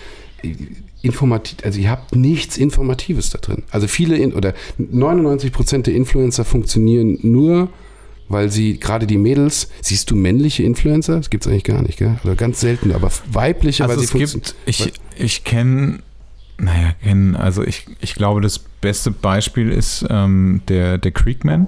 [1.02, 3.64] Informativ, also ihr habt nichts Informatives da drin.
[3.70, 7.68] Also viele in, oder 99 Prozent der Influencer funktionieren nur,
[8.28, 11.16] weil sie gerade die Mädels, siehst du männliche Influencer?
[11.16, 12.18] Das gibt es eigentlich gar nicht, gell?
[12.24, 16.00] Oder ganz selten, aber weibliche, Also weil es sie gibt, ich, ich kenne,
[16.58, 21.66] naja, kennen, also ich, ich glaube, das beste Beispiel ist ähm, der, der Creekman.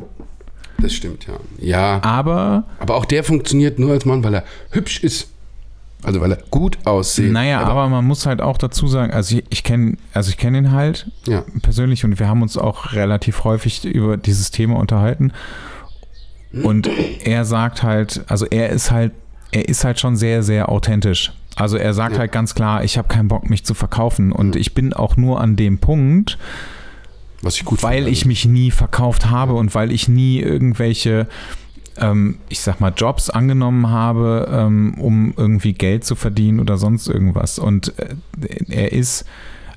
[0.79, 1.35] Das stimmt, ja.
[1.59, 5.29] Ja, Aber, aber auch der funktioniert nur als Mann, weil er hübsch ist.
[6.03, 7.31] Also weil er gut aussieht.
[7.31, 10.57] naja, aber, man muss halt auch dazu sagen, also ich, ich kenne, also ich kenne
[10.57, 15.33] ihn halt Ja, persönlich und wir haben uns auch relativ häufig über dieses Thema unterhalten.
[16.53, 16.91] Und
[17.25, 19.13] er sagt halt, also er ist halt,
[19.53, 21.33] er ist halt schon sehr, sehr authentisch.
[21.57, 22.21] Also er sagt Ja.
[22.21, 24.33] halt ganz klar, ich habe keinen Bock, mich zu verkaufen.
[24.33, 24.61] Und Mhm.
[24.61, 26.39] ich bin auch nur an dem Punkt,
[27.43, 28.11] was ich gut weil finde.
[28.11, 31.27] ich mich nie verkauft habe und weil ich nie irgendwelche,
[31.99, 37.07] ähm, ich sag mal, Jobs angenommen habe, ähm, um irgendwie Geld zu verdienen oder sonst
[37.09, 37.59] irgendwas.
[37.59, 38.15] Und äh,
[38.69, 39.25] er ist,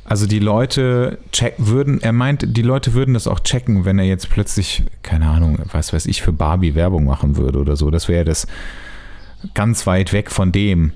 [0.06, 4.06] also die Leute check, würden, er meint, die Leute würden das auch checken, wenn er
[4.06, 7.90] jetzt plötzlich, keine Ahnung, was weiß ich, für Barbie Werbung machen würde oder so.
[7.90, 8.48] Das wäre das
[9.54, 10.92] ganz weit weg von dem.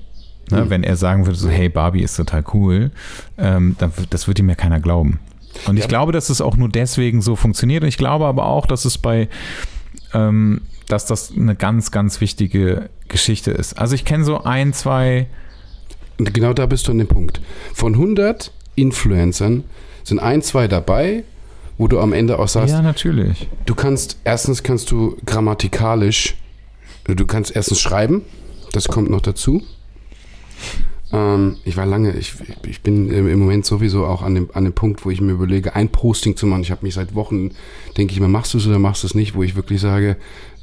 [0.50, 0.64] Ne?
[0.64, 0.70] Mhm.
[0.70, 2.90] Wenn er sagen würde, so, hey, Barbie ist total cool,
[3.38, 5.20] ähm, dann, das würde ihm ja keiner glauben.
[5.66, 5.88] Und ich Ja.
[5.88, 7.82] glaube, dass es auch nur deswegen so funktioniert.
[7.82, 9.28] Und ich glaube aber auch, dass es bei,
[10.14, 13.78] ähm, dass das eine ganz, ganz wichtige Geschichte ist.
[13.78, 15.26] Also ich kenne so ein, zwei,
[16.18, 17.40] Und genau da bist du an dem Punkt.
[17.74, 19.64] Von 100 Influencern
[20.04, 21.24] sind ein, zwei dabei,
[21.76, 23.48] wo du am Ende auch sagst, ja, natürlich.
[23.66, 26.36] du kannst, erstens kannst du grammatikalisch,
[27.04, 28.22] du kannst erstens schreiben,
[28.72, 29.62] das kommt noch dazu.
[31.12, 32.34] Ähm, ich war lange, ich,
[32.66, 35.74] ich bin im Moment sowieso auch an dem, an dem Punkt, wo ich mir überlege,
[35.74, 36.62] ein Posting zu machen.
[36.62, 37.52] Ich habe mich seit Wochen,
[37.96, 40.16] denke ich mir, machst du es oder machst du es nicht, wo ich wirklich sage,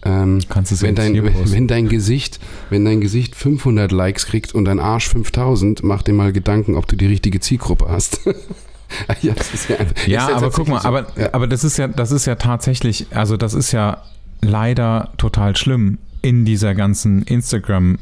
[0.05, 2.39] ähm, Kannst du wenn dein, wenn, dein Gesicht,
[2.69, 6.87] wenn dein Gesicht 500 Likes kriegt und dein Arsch 5000, mach dir mal Gedanken, ob
[6.87, 8.19] du die richtige Zielgruppe hast.
[9.21, 10.87] ja, ja, Ja, aber guck mal, so.
[10.87, 11.33] aber, ja.
[11.33, 14.03] aber das ist ja, das ist ja tatsächlich, also das ist ja
[14.41, 17.97] leider total schlimm in dieser ganzen Instagram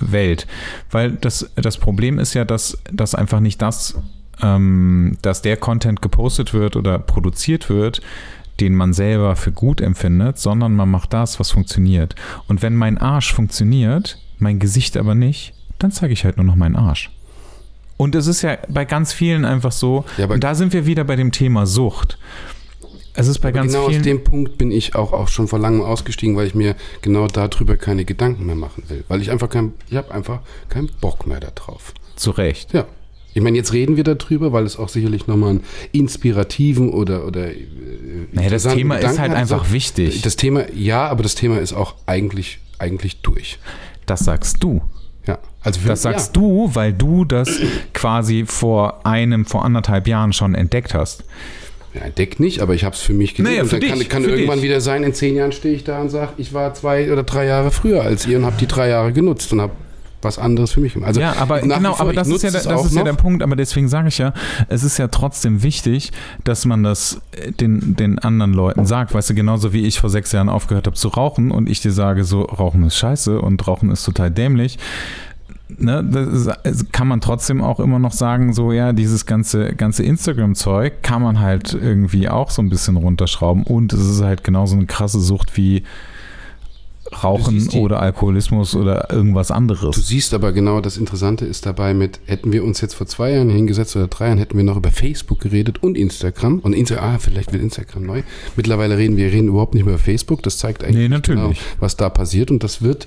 [0.00, 0.46] Welt.
[0.90, 3.98] Weil das, das Problem ist ja, dass, dass einfach nicht das,
[4.42, 8.00] ähm, dass der Content gepostet wird oder produziert wird,
[8.60, 12.14] den man selber für gut empfindet, sondern man macht das, was funktioniert.
[12.46, 16.56] Und wenn mein Arsch funktioniert, mein Gesicht aber nicht, dann zeige ich halt nur noch
[16.56, 17.10] meinen Arsch.
[17.96, 21.04] Und es ist ja bei ganz vielen einfach so, Ja, und da sind wir wieder
[21.04, 22.18] bei dem Thema Sucht.
[23.16, 24.02] Es ist bei Aber ganz genau aus vielen.
[24.02, 27.76] dem Punkt bin ich auch, auch schon vor langem ausgestiegen, weil ich mir genau darüber
[27.76, 29.04] keine Gedanken mehr machen will.
[29.08, 31.94] Weil ich einfach kein, ich habe einfach keinen Bock mehr darauf.
[32.16, 32.72] zu Recht.
[32.72, 32.86] Ja.
[33.36, 37.26] Ich meine, jetzt reden wir darüber, weil es auch sicherlich nochmal einen inspirativen oder.
[37.26, 37.66] oder äh,
[38.32, 39.38] Naja, das Thema ist Gedanken halt hat.
[39.38, 40.22] einfach wichtig.
[40.22, 43.58] Das Thema, ja, aber das Thema ist auch eigentlich, eigentlich durch.
[44.06, 44.82] Das sagst du.
[45.26, 45.38] Ja.
[45.62, 46.42] Also für, Das sagst ja.
[46.42, 47.48] du, weil du das
[47.92, 51.24] quasi vor einem, vor anderthalb Jahren schon entdeckt hast.
[51.94, 53.52] Ja, entdeckt nicht, aber ich habe es für mich gesehen.
[53.52, 54.64] Naja, und dann kann, dich, kann für irgendwann dich.
[54.64, 57.46] wieder sein, in zehn Jahren stehe ich da und sage, ich war zwei oder drei
[57.46, 59.72] Jahre früher als ihr und habe die drei Jahre genutzt und habe
[60.24, 61.08] was anderes für mich gemacht.
[61.08, 63.42] Also ja, aber genau, vor, aber das ist ja, das ist ja der Punkt.
[63.42, 64.32] Aber deswegen sage ich ja,
[64.68, 66.10] es ist ja trotzdem wichtig,
[66.42, 69.14] dass man das äh, den, den anderen Leuten sagt.
[69.14, 71.92] Weißt du, genauso wie ich vor sechs Jahren aufgehört habe zu rauchen und ich dir
[71.92, 74.78] sage, so Rauchen ist scheiße und Rauchen ist total dämlich.
[75.66, 81.02] Ne, das kann man trotzdem auch immer noch sagen, so ja, dieses ganze, ganze Instagram-Zeug
[81.02, 84.84] kann man halt irgendwie auch so ein bisschen runterschrauben und es ist halt genauso eine
[84.84, 85.82] krasse Sucht wie
[87.22, 89.96] Rauchen oder Alkoholismus oder irgendwas Du anderes.
[90.06, 93.50] siehst aber genau, das Interessante ist dabei mit, hätten wir uns jetzt vor zwei Jahren
[93.50, 96.58] hingesetzt oder drei Jahren, hätten wir noch über Facebook geredet und Instagram.
[96.60, 98.22] Und Insta ah, vielleicht wird Instagram neu.
[98.56, 100.42] Mittlerweile reden wir reden überhaupt nicht mehr über Facebook.
[100.42, 102.50] Das zeigt eigentlich Nee, genau, was da passiert.
[102.50, 103.06] Und das wird,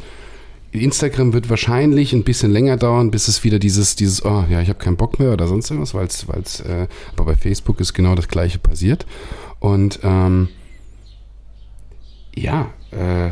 [0.72, 4.70] Instagram wird wahrscheinlich ein bisschen länger dauern, bis es wieder dieses, dieses, oh ja, ich
[4.70, 7.80] habe keinen Bock mehr oder sonst irgendwas, weil es, weil es, äh, aber bei Facebook
[7.80, 9.06] ist genau das gleiche passiert.
[9.60, 10.50] Und ähm,
[12.36, 13.32] ja, äh,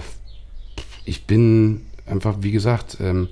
[1.06, 3.28] ich bin einfach, wie gesagt, ähm,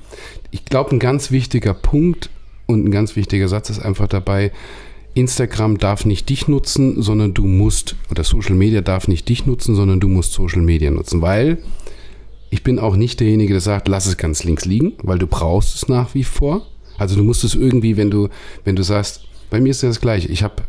[0.52, 2.30] ich glaube, ein ganz wichtiger Punkt
[2.66, 4.52] und ein ganz wichtiger Satz ist einfach dabei,
[5.16, 9.76] Instagram darf nicht dich nutzen, sondern du musst, oder Social Media darf nicht dich nutzen,
[9.76, 11.60] sondern du musst Social Media nutzen, weil
[12.54, 15.76] ich bin auch nicht derjenige, der sagt, lass es ganz links liegen, weil du brauchst
[15.76, 16.68] es nach wie vor.
[17.00, 18.30] Also du musst es irgendwie, wenn du,
[18.64, 20.62] wenn du sagst, bei mir ist das gleiche, ich habe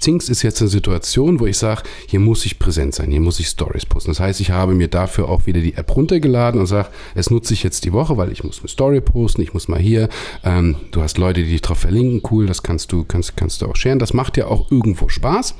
[0.00, 3.38] Zinks ist jetzt eine Situation, wo ich sage, hier muss ich präsent sein, hier muss
[3.38, 4.10] ich Stories posten.
[4.10, 7.54] Das heißt, ich habe mir dafür auch wieder die App runtergeladen und sage, es nutze
[7.54, 10.08] ich jetzt die Woche, weil ich muss eine Story posten, ich muss mal hier,
[10.42, 13.66] ähm, du hast Leute, die dich drauf verlinken, cool, das kannst du, kannst, kannst du
[13.66, 14.00] auch sharen.
[14.00, 15.54] Das macht ja auch irgendwo Spaß.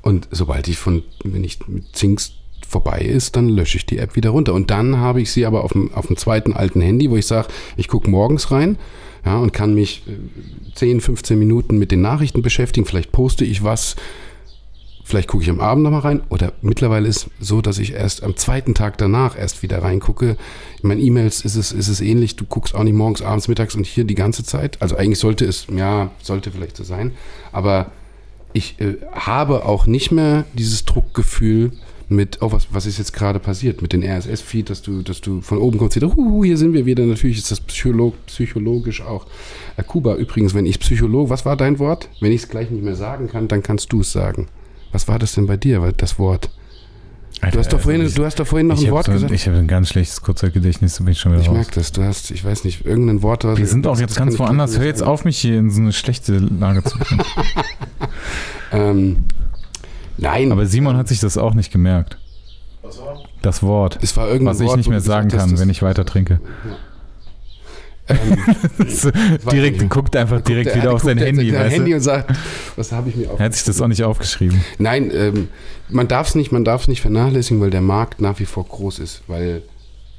[0.00, 2.32] Und sobald ich von, wenn ich mit Zinks
[2.66, 4.54] vorbei ist, dann lösche ich die App wieder runter.
[4.54, 7.26] Und dann habe ich sie aber auf dem, auf dem zweiten alten Handy, wo ich
[7.26, 8.78] sage, ich gucke morgens rein
[9.24, 12.86] ja, und kann mich äh, 10, 15 Minuten mit den Nachrichten beschäftigen.
[12.86, 13.96] Vielleicht poste ich was,
[15.04, 16.22] vielleicht gucke ich am Abend nochmal rein.
[16.28, 20.36] Oder mittlerweile ist so, dass ich erst am zweiten Tag danach erst wieder reingucke.
[20.82, 22.36] In meinen E-Mails ist es, ist es ähnlich.
[22.36, 24.82] Du guckst auch nicht morgens, abends, mittags und hier die ganze Zeit.
[24.82, 27.12] Also eigentlich sollte es, ja, sollte vielleicht so sein.
[27.52, 27.90] Aber
[28.52, 31.72] ich äh, habe auch nicht mehr dieses Druckgefühl
[32.08, 35.40] mit, oh, was, was ist jetzt gerade passiert mit den RSS-Feed, dass du, dass du
[35.40, 37.04] von oben kommst, wieder, huhu, hier sind wir wieder.
[37.04, 39.26] Natürlich ist das Psycholog, psychologisch auch.
[39.76, 42.08] Äh, Kuba, übrigens, wenn ich Psycholog, was war dein Wort?
[42.20, 44.46] Wenn ich es gleich nicht mehr sagen kann, dann kannst du es sagen.
[44.92, 46.50] Was war das denn bei dir, das Wort?
[47.52, 49.32] Du hast doch vorhin, du hast doch vorhin noch ich ein Wort so, gesagt.
[49.32, 51.54] Ich habe ein ganz schlechtes Kurzzeitgedächtnis, da bin ich schon wieder Ich raus.
[51.54, 51.92] merke das.
[51.92, 53.44] Du hast, ich weiß nicht, irgendein Wort.
[53.44, 54.78] Wir sind auch jetzt ganz woanders.
[54.78, 57.22] Hör jetzt auf, mich hier in so eine schlechte Lage zu bringen.
[58.72, 59.18] Ähm,
[60.18, 62.18] nein, Aber Simon hat sich das auch nicht gemerkt.
[62.82, 63.18] Was war?
[63.42, 65.82] Das Wort, es war irgendein was ich Wort, nicht mehr sagen kann, das- wenn ich
[65.82, 66.40] weiter trinke.
[68.08, 68.16] Ähm,
[68.88, 69.90] So, ich direkt nicht.
[69.90, 71.50] guckt einfach direkt Der- wieder auf sein guckt Handy.
[71.50, 72.32] sein weißt Handy und sagt,
[72.76, 73.40] was habe ich mir auf?
[73.40, 74.60] Er hat sich das auch nicht aufgeschrieben.
[74.78, 75.48] Nein, ähm,
[75.88, 78.64] man darf es nicht, man darf es nicht vernachlässigen, weil der Markt nach wie vor
[78.64, 79.62] groß ist, weil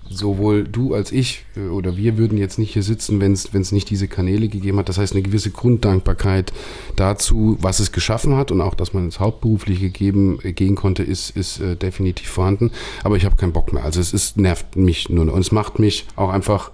[0.10, 3.90] sowohl du als ich äh, oder wir würden jetzt nicht hier sitzen, wenn es nicht
[3.90, 4.90] diese Kanäle gegeben hat.
[4.90, 6.54] Das heißt, eine gewisse Grunddankbarkeit
[6.96, 11.04] dazu, was es geschaffen hat und auch, dass man ins Hauptberufliche geben, äh, gehen konnte,
[11.04, 12.72] ist, ist äh, definitiv vorhanden.
[13.04, 13.84] Aber ich habe keinen Bock mehr.
[13.84, 15.34] Also es ist, nervt mich nur noch.
[15.34, 16.72] und es macht mich auch einfach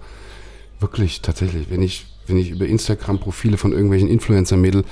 [0.80, 4.84] wirklich tatsächlich, wenn ich, wenn ich über Instagram Profile von irgendwelchen Influencer-Mädel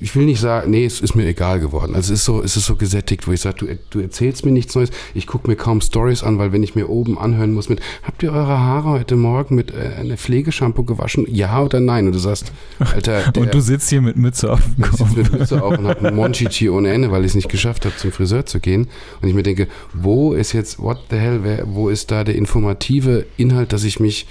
[0.00, 1.94] ich will nicht sagen, nee, es ist mir egal geworden.
[1.94, 4.52] Also es ist so, es ist so gesättigt, wo ich sage, du, du erzählst mir
[4.52, 4.90] nichts Neues.
[5.14, 8.22] Ich gucke mir kaum Stories an, weil wenn ich mir oben anhören muss mit, habt
[8.22, 11.26] ihr eure Haare heute Morgen mit äh, einer Pflegeshampoo gewaschen?
[11.28, 12.06] Ja oder nein?
[12.06, 15.04] Und du sagst, Alter, der, Und du sitzt hier mit Mütze auf dem ich sitze
[15.04, 15.16] Kopf.
[15.16, 17.96] mit Mütze auf und habe einen Monchichi ohne Ende, weil ich es nicht geschafft habe,
[17.96, 18.88] zum Friseur zu gehen.
[19.20, 22.34] Und ich mir denke, wo ist jetzt, what the hell, wer, wo ist da der
[22.34, 24.26] informative Inhalt, dass ich mich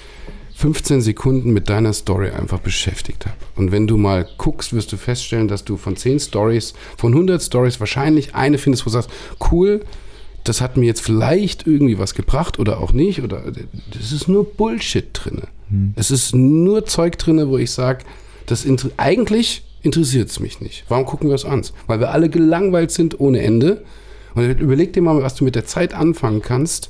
[0.59, 3.37] 15 Sekunden mit deiner Story einfach beschäftigt habe.
[3.55, 7.41] Und wenn du mal guckst, wirst du feststellen, dass du von 10 Stories, von 100
[7.41, 9.09] Stories wahrscheinlich eine findest, wo du sagst,
[9.53, 9.85] cool,
[10.43, 13.21] das hat mir jetzt vielleicht irgendwie was gebracht oder auch nicht.
[13.21, 13.43] Oder
[13.93, 15.43] das ist nur Bullshit drin.
[15.69, 15.93] Hm.
[15.95, 18.03] Es ist nur Zeug drin, wo ich sage,
[18.45, 20.83] das inter eigentlich interessiert es mich nicht.
[20.89, 21.65] Warum gucken wir es an?
[21.87, 23.85] Weil wir alle gelangweilt sind ohne Ende.
[24.35, 26.89] Und überleg dir mal, was du mit der Zeit anfangen kannst,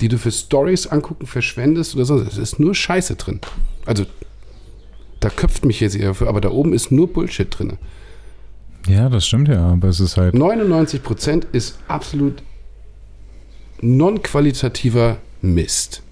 [0.00, 2.20] die du für Stories angucken verschwendest oder so.
[2.20, 3.40] Es ist nur Scheiße drin.
[3.86, 4.06] Also,
[5.20, 7.78] da köpft mich jetzt eher für, aber da oben ist nur Bullshit drin.
[8.86, 10.34] Ja, das stimmt ja, aber es ist halt.
[10.34, 12.42] 99% ist absolut
[13.80, 16.02] non-qualitativer Mist.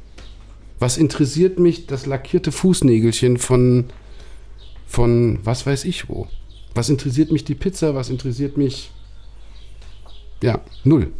[0.78, 3.86] Was interessiert mich das lackierte Fußnägelchen von,
[4.86, 6.28] von was weiß ich wo?
[6.74, 7.94] Was interessiert mich die Pizza?
[7.94, 8.90] Was interessiert mich.
[10.42, 11.12] Ja, null.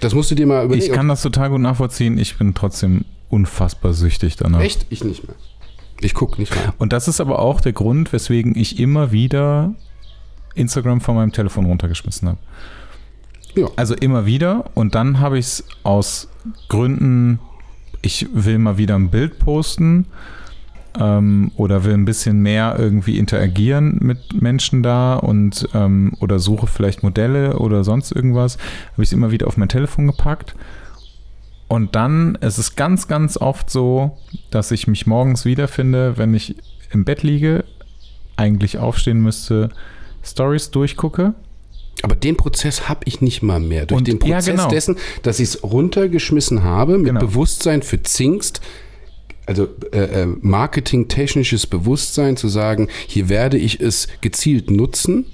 [0.00, 0.86] Das musst du dir mal überlegen.
[0.86, 2.18] Ich kann das total gut nachvollziehen.
[2.18, 4.60] Ich bin trotzdem unfassbar süchtig danach.
[4.60, 4.86] Echt?
[4.90, 5.36] Ich nicht mehr.
[6.00, 6.72] Ich gucke nicht rein.
[6.78, 9.74] Und das ist aber auch der Grund, weswegen ich immer wieder
[10.54, 12.38] Instagram von meinem Telefon runtergeschmissen habe.
[13.54, 13.68] Ja.
[13.76, 14.64] Also immer wieder.
[14.74, 16.28] Und dann habe ich es aus
[16.68, 17.38] Gründen,
[18.02, 20.06] ich will mal wieder ein Bild posten
[20.98, 26.66] ähm, oder will ein bisschen mehr irgendwie interagieren mit Menschen da und ähm, oder suche
[26.66, 28.58] vielleicht Modelle oder sonst irgendwas,
[28.92, 30.54] habe ich es immer wieder auf mein Telefon gepackt.
[31.68, 34.16] Und dann ist es ganz, ganz oft so,
[34.50, 36.56] dass ich mich morgens wiederfinde, wenn ich
[36.92, 37.64] im Bett liege,
[38.36, 39.70] eigentlich aufstehen müsste,
[40.22, 41.34] Stories durchgucke.
[42.02, 43.86] Aber den Prozess habe ich nicht mal mehr.
[43.86, 44.68] Durch Und- den ja, Prozess genau.
[44.68, 47.20] dessen, dass ich es runtergeschmissen habe, mit Genau.
[47.20, 48.60] Bewusstsein für Zingst,
[49.46, 55.26] also äh, äh, marketingtechnisches Bewusstsein, zu sagen, hier werde ich es gezielt nutzen,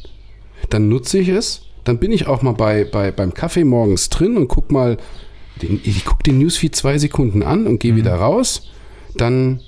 [0.68, 4.36] dann nutze ich es, dann bin ich auch mal bei, bei, beim Kaffee morgens drin
[4.36, 4.98] und guck mal,
[5.62, 7.78] den, ich gucke den Newsfeed zwei Sekunden an und Mhm.
[7.78, 8.70] gehe wieder raus,
[9.16, 9.60] dann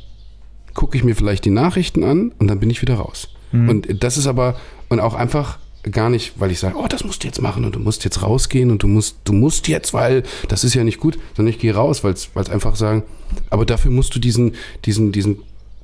[0.74, 3.28] gucke ich mir vielleicht die Nachrichten an und dann bin ich wieder raus.
[3.52, 3.68] Mhm.
[3.68, 4.56] Und das ist aber,
[4.88, 5.58] und auch einfach
[5.90, 8.22] gar nicht, weil ich sage, oh, das musst du jetzt machen und du musst jetzt
[8.22, 11.58] rausgehen und du musst, du musst jetzt, weil das ist ja nicht gut, sondern ich
[11.58, 13.02] gehe raus, weil es einfach sagen,
[13.50, 14.54] aber dafür musst du diesen,
[14.84, 15.38] diesen, diesen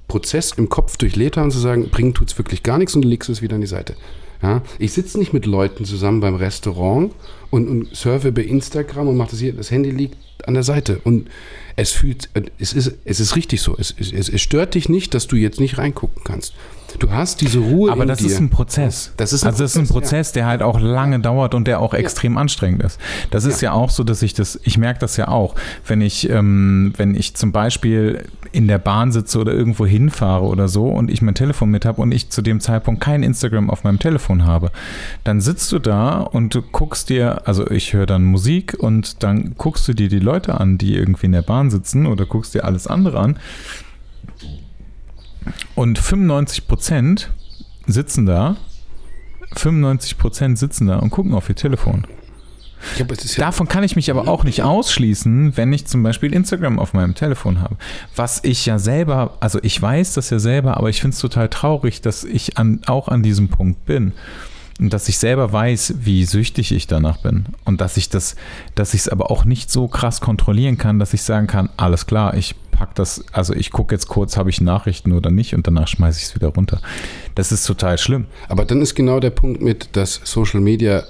[0.07, 3.29] Prozess im Kopf durchlebt haben, zu sagen, bringen tut's wirklich gar nichts und du legst
[3.29, 3.97] es wieder an die Seite.
[4.43, 7.13] Ja, ich sitze nicht mit Leuten zusammen beim Restaurant
[7.51, 10.17] und, und surfe über Instagram und mache das hier, das Handy liegt
[10.47, 11.29] an der Seite und
[11.75, 13.77] es fühlt, es ist, es ist richtig so.
[13.77, 16.55] Es, es, es stört dich nicht, dass du jetzt nicht reingucken kannst.
[16.99, 18.27] Du hast diese Ruhe Aber das dir.
[18.27, 19.13] ist ein Prozess.
[19.17, 21.67] Das ist ein also das ist ein Prozess, Prozess, der halt auch lange dauert und
[21.67, 22.99] der auch extrem anstrengend ist.
[23.31, 23.73] Das ist ja.
[23.73, 25.55] auch so, dass ich das, ich merke das ja auch,
[25.87, 30.69] wenn ich, ähm, wenn ich zum Beispiel in der Bahn sitze oder irgendwo hinfahre oder
[30.69, 33.85] so und ich mein Telefon mit habe und ich zu dem Zeitpunkt kein Instagram auf
[33.85, 34.71] meinem Telefon habe,
[35.25, 39.55] dann sitzt du da und du guckst dir, also ich höre dann Musik und dann
[39.57, 42.65] guckst du dir die Leute an, die irgendwie in der Bahn sitzen oder guckst dir
[42.65, 43.39] alles andere an.
[45.75, 47.31] Und 95 Prozent
[47.87, 48.57] sitzen da,
[49.55, 52.07] 95 Prozent sitzen da und gucken auf ihr Telefon.
[52.97, 56.79] Ja, ja, Davon kann ich mich aber auch nicht ausschließen, wenn ich zum Beispiel Instagram
[56.79, 57.77] auf meinem Telefon habe.
[58.15, 61.49] Was ich ja selber, also ich weiß das ja selber, aber ich finde es total
[61.49, 64.13] traurig, dass ich an, auch an diesem Punkt bin.
[64.79, 67.47] Und dass ich selber weiß, wie süchtig ich danach bin.
[67.65, 68.37] Und dass ich das,
[68.77, 72.07] dass ich es aber auch nicht so krass kontrollieren kann, dass ich sagen kann, alles
[72.07, 75.67] klar, ich pack das, also ich gucke jetzt kurz, habe ich Nachrichten oder nicht und
[75.67, 76.81] danach schmeiße ich es wieder runter.
[77.35, 78.27] Das ist total schlimm.
[78.49, 81.03] aber dann ist genau der Punkt mit, dass Social Media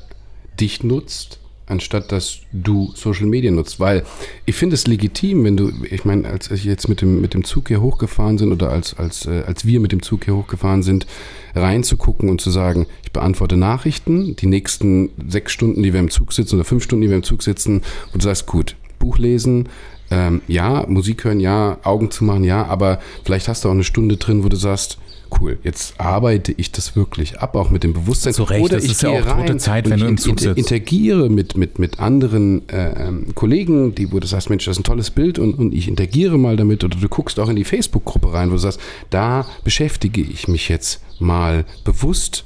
[0.59, 3.81] dich nutzt, anstatt dass du Social Media nutzt.
[3.81, 4.05] Weil
[4.47, 7.45] ich finde es legitim, wenn du, ich meine, als ich jetzt mit dem, mit dem
[7.45, 10.83] Zug hier hochgefahren sind oder als, als, äh, als wir mit dem Zug hier hochgefahren
[10.83, 11.07] sind,
[11.55, 16.33] reinzugucken und zu sagen, ich beantworte Nachrichten, die nächsten sechs Stunden, die wir im Zug
[16.33, 17.83] sitzen oder fünf Stunden, die wir im Zug sitzen,
[18.15, 19.69] und du sagst, gut, Buch lesen,
[20.11, 23.85] ähm, ja, Musik hören, ja, Augen zu machen, ja, aber vielleicht hast du auch eine
[23.85, 24.99] Stunde drin, wo du sagst,
[25.41, 28.33] cool, jetzt arbeite ich das wirklich ab, auch mit dem Bewusstsein.
[28.33, 30.59] Zu Recht, das ist ja auch tote Zeit, wenn ich du im Zug sitzt.
[30.59, 34.81] interagiere mit, mit, mit anderen äh, ähm, Kollegen, die, wo du sagst, Mensch, das ist
[34.81, 37.65] ein tolles Bild und, und ich interagiere mal damit oder du guckst auch in die
[37.65, 38.81] Facebook-Gruppe rein, wo du sagst,
[39.11, 42.45] da beschäftige ich mich jetzt mal bewusst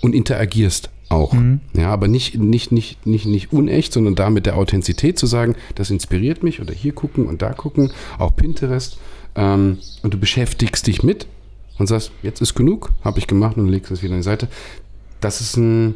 [0.00, 1.32] und interagierst auch.
[1.32, 1.60] Mhm.
[1.74, 5.54] Ja, aber nicht, nicht, nicht, nicht, nicht unecht, sondern da mit der Authentizität zu sagen,
[5.74, 8.98] das inspiriert mich oder hier gucken und da gucken, auch Pinterest.
[9.34, 11.26] Ähm, und du beschäftigst dich mit
[11.78, 14.48] und sagst, jetzt ist genug, habe ich gemacht und legst es wieder an die Seite.
[15.20, 15.94] Das ist ein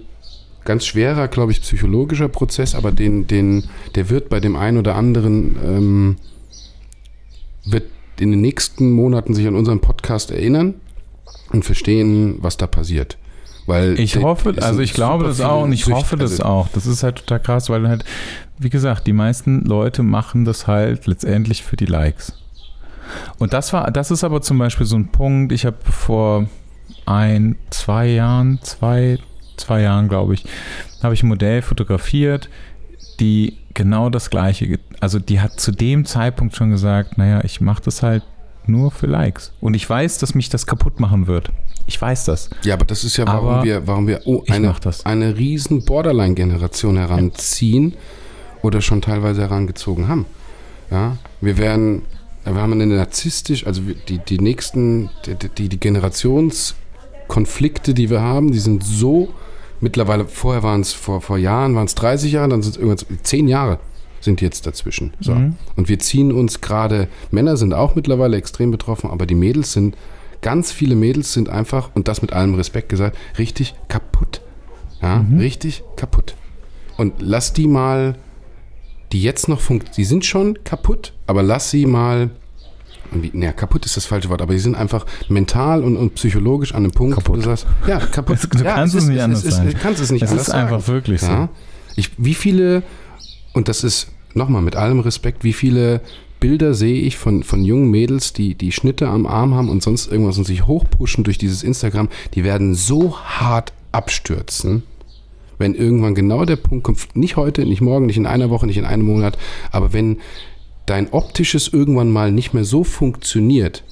[0.64, 3.64] ganz schwerer, glaube ich, psychologischer Prozess, aber den, den,
[3.94, 6.16] der wird bei dem einen oder anderen, ähm,
[7.64, 7.84] wird
[8.18, 10.74] in den nächsten Monaten sich an unseren Podcast erinnern
[11.50, 13.18] und verstehen, was da passiert.
[13.66, 16.68] Weil Ich hoffe, also ich glaube das auch und ich Süchte- hoffe das also auch.
[16.68, 18.04] Das ist halt total krass, weil halt,
[18.58, 22.32] wie gesagt, die meisten Leute machen das halt letztendlich für die Likes.
[23.38, 26.46] Und das war, das ist aber zum Beispiel so ein Punkt, ich habe vor
[27.06, 29.18] ein, zwei Jahren, zwei,
[29.56, 30.44] zwei Jahren, glaube ich,
[31.02, 32.48] habe ich ein Modell fotografiert,
[33.20, 37.82] die genau das Gleiche, also die hat zu dem Zeitpunkt schon gesagt, naja, ich mache
[37.84, 38.22] das halt
[38.68, 39.52] nur für Likes.
[39.60, 41.50] Und ich weiß, dass mich das kaputt machen wird.
[41.86, 42.50] Ich weiß das.
[42.62, 44.74] Ja, aber das ist ja, warum Aber wir, warum wir oh, eine,
[45.04, 47.94] eine riesen Borderline-Generation heranziehen
[48.62, 50.26] oder schon teilweise herangezogen haben.
[50.90, 52.02] Ja, wir werden,
[52.44, 58.52] wir haben eine narzisstisch, also die, die nächsten, die, die, die Generationskonflikte, die wir haben,
[58.52, 59.30] die sind so,
[59.80, 63.18] mittlerweile, vorher waren es, vor, vor Jahren waren es 30 Jahre, dann sind es irgendwann
[63.22, 63.78] 10 Jahre
[64.22, 65.12] sind jetzt dazwischen.
[65.20, 65.34] So.
[65.34, 65.56] Mhm.
[65.76, 69.96] Und wir ziehen uns gerade, Männer sind auch mittlerweile extrem betroffen, aber die Mädels sind,
[70.40, 74.40] ganz viele Mädels sind einfach, und das mit allem Respekt gesagt, richtig kaputt.
[75.00, 76.34] Ja, richtig kaputt.
[76.96, 78.16] Und lass die mal,
[79.10, 82.30] die jetzt noch funktionieren, die sind schon kaputt, aber lass sie mal,
[83.32, 86.84] naja, kaputt ist das falsche Wort, aber die sind einfach mental und, und psychologisch an
[86.84, 87.38] einem Punkt, wo Kaputt.
[87.38, 88.38] du sagst, ja, kaputt.
[88.50, 89.70] Du ja, kannst es nicht anders ist, sagen.
[89.70, 90.92] Du kannst es nicht Es anders ist einfach sagen.
[90.94, 91.26] wirklich so.
[91.26, 91.48] Ja?
[91.96, 92.82] Ich, wie viele,
[93.52, 96.00] und das ist nochmal mit allem Respekt, wie viele
[96.40, 100.10] Bilder sehe ich von, von jungen Mädels, die die Schnitte am Arm haben und sonst
[100.10, 104.82] irgendwas und sich hochpushen durch dieses Instagram, die werden so hart abstürzen,
[105.58, 108.78] wenn irgendwann genau der Punkt kommt, nicht heute, nicht morgen, nicht in einer Woche, nicht
[108.78, 109.38] in einem Monat,
[109.70, 110.18] aber wenn
[110.86, 113.84] dein optisches irgendwann mal nicht mehr so funktioniert,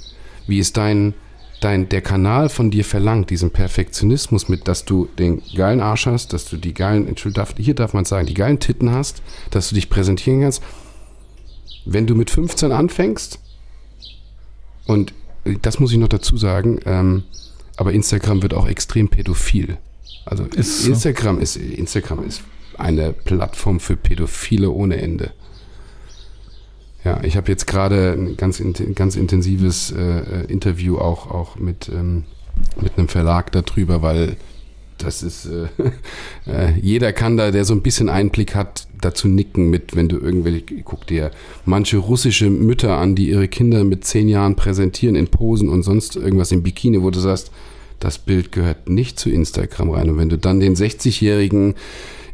[0.49, 1.15] wie es dein,
[1.61, 6.33] dein, der Kanal von dir verlangt, diesen Perfektionismus mit, dass du den geilen Arsch hast,
[6.33, 9.75] dass du die geilen, Entschuldigung, hier darf man sagen, die geilen Titten hast, dass du
[9.75, 10.63] dich präsentieren kannst.
[11.85, 13.39] Wenn du mit 15 anfängst,
[14.87, 15.13] und
[15.63, 17.25] das muss ich noch dazu sagen, ähm,
[17.77, 19.79] aber Instagram wird auch extrem pädophil.
[20.25, 20.91] Also Ist so.
[20.91, 22.43] Instagram ist Instagram ist
[22.77, 25.33] eine Plattform für Pädophile ohne Ende.
[27.05, 28.63] Ja, ich habe jetzt gerade ein ganz,
[28.95, 32.25] ganz intensives äh, äh, Interview auch, auch mit, ähm,
[32.81, 34.37] mit einem Verlag darüber, weil
[34.99, 35.69] das ist, äh,
[36.51, 40.19] äh, jeder kann da, der so ein bisschen Einblick hat, dazu nicken mit, wenn du
[40.19, 41.31] irgendwelche, guck dir
[41.65, 46.17] manche russische Mütter an, die ihre Kinder mit zehn Jahren präsentieren in Posen und sonst
[46.17, 47.51] irgendwas im Bikini, wo du sagst,
[47.99, 50.11] das Bild gehört nicht zu Instagram rein.
[50.11, 51.75] Und wenn du dann den 60-jährigen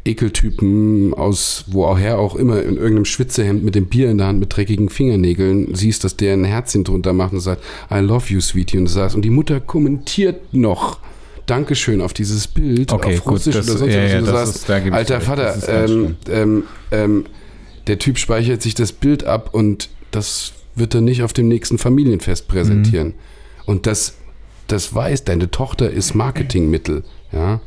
[0.06, 4.54] Ekeltypen aus woher auch immer in irgendeinem Schwitzehemd mit dem Bier in der Hand mit
[4.56, 8.78] dreckigen Fingernägeln siehst, dass der ein Herzchen drunter macht und sagt, I love you, Sweetie.
[8.78, 10.98] Und du sagst, und die Mutter kommentiert noch.
[11.46, 14.12] Dankeschön auf dieses Bild, Okay, auf gut, Russisch das- oder sonst ja, was.
[14.12, 17.24] ja, Und du sagst, ist- alter Vater, ähm, ähm, ähm,
[17.86, 21.78] der Typ speichert sich das Bild ab und das wird er nicht auf dem nächsten
[21.78, 23.14] Familienfest präsentieren.
[23.64, 24.14] Und das,
[24.66, 27.60] das weiß, deine Tochter ist Marketingmittel, ja.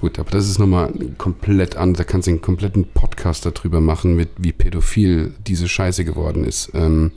[0.00, 1.94] Gut, aber das ist nochmal komplett an.
[1.94, 6.70] Da kannst du einen kompletten Podcast darüber machen, mit wie pädophil diese Scheiße geworden ist.
[6.74, 7.10] Ähm,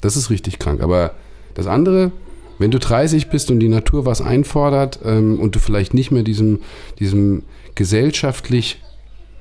[0.00, 0.80] das ist richtig krank.
[0.80, 1.14] Aber
[1.54, 2.10] das andere,
[2.58, 6.22] wenn du 30 bist und die Natur was einfordert ähm, und du vielleicht nicht mehr
[6.22, 6.60] diesem,
[6.98, 7.42] diesem
[7.74, 8.80] gesellschaftlich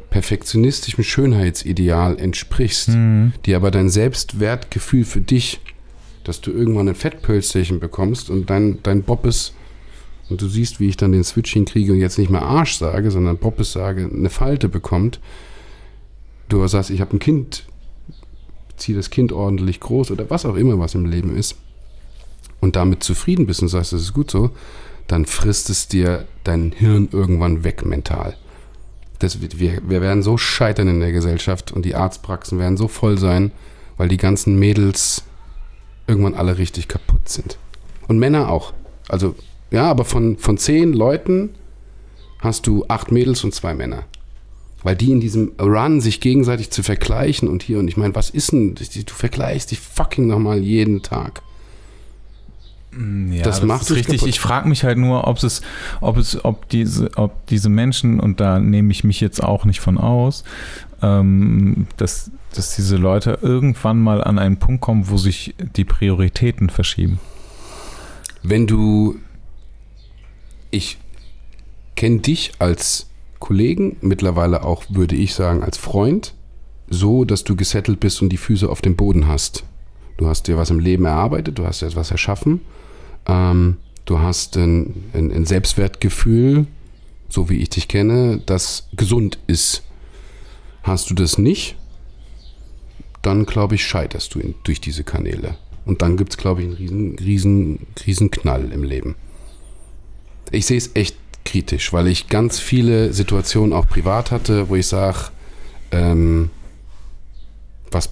[0.10, 3.32] perfektionistischen Schönheitsideal entsprichst, Mhm.
[3.46, 5.62] die aber dein Selbstwertgefühl für dich,
[6.26, 9.54] dass du irgendwann ein Fettpölsterchen bekommst und dein, dein Bobbes,
[10.32, 13.12] und du siehst, wie ich dann den Switch hinkriege und jetzt nicht mehr Arsch sage,
[13.12, 15.20] sondern Bobbes sage, eine Falte bekommt,
[16.48, 17.66] du sagst, ich habe ein Kind,
[18.78, 21.58] ziehe das Kind ordentlich groß oder was auch immer, was im Leben ist,
[22.62, 24.52] und damit zufrieden bist und sagst, das ist gut so,
[25.08, 28.38] dann frisst es dir dein Hirn irgendwann weg mental.
[29.20, 33.18] Das, wir, wir werden so scheitern in der Gesellschaft und die Arztpraxen werden so voll
[33.18, 33.52] sein,
[33.98, 35.24] weil die ganzen Mädels
[36.08, 37.58] irgendwann alle richtig kaputt sind.
[38.08, 38.74] Und Männer auch.
[39.10, 39.36] Also,
[39.72, 41.50] ja, aber von, von zehn Leuten
[42.40, 44.04] hast du acht Mädels und zwei Männer.
[44.84, 48.30] Weil die in diesem Run sich gegenseitig zu vergleichen und hier und ich meine, was
[48.32, 51.44] ist denn, du vergleichst dich fucking nochmal jeden Tag.
[53.32, 54.18] Ja, Das macht ist richtig.
[54.18, 54.28] kaputt.
[54.28, 55.62] Ich frage mich halt nur, ob es,
[56.02, 59.80] ob es, ob diese, ob diese Menschen und da nehme ich mich jetzt auch nicht
[59.80, 60.44] von aus,
[61.02, 66.70] ähm, dass, dass diese Leute irgendwann mal an einen Punkt kommen, wo sich die Prioritäten
[66.70, 67.20] verschieben.
[68.44, 69.20] Wenn du,
[70.72, 70.98] ich
[71.96, 73.08] kenne dich als
[73.40, 76.34] Kollegen, mittlerweile auch, würde ich sagen, als Freund,
[76.90, 79.64] so, dass du gesettelt bist und die Füße auf dem Boden hast.
[80.18, 82.62] Du hast dir was im Leben erarbeitet, du hast dir etwas erschaffen,
[83.28, 86.68] ähm, du hast ein, ein, ein Selbstwertgefühl,
[87.30, 89.84] so wie ich dich kenne, das gesund ist.
[90.84, 91.76] Hast du das nicht,
[93.22, 95.56] dann glaube ich, scheiterst du in, durch diese Kanäle.
[95.86, 99.16] Und dann gibt es, glaube ich, einen riesen, riesen, riesen Knall im Leben.
[100.52, 101.16] Ich sehe es echt
[101.46, 105.30] kritisch, weil ich ganz viele Situationen auch privat hatte, wo ich sage,
[105.92, 106.50] ähm,
[107.90, 108.10] was,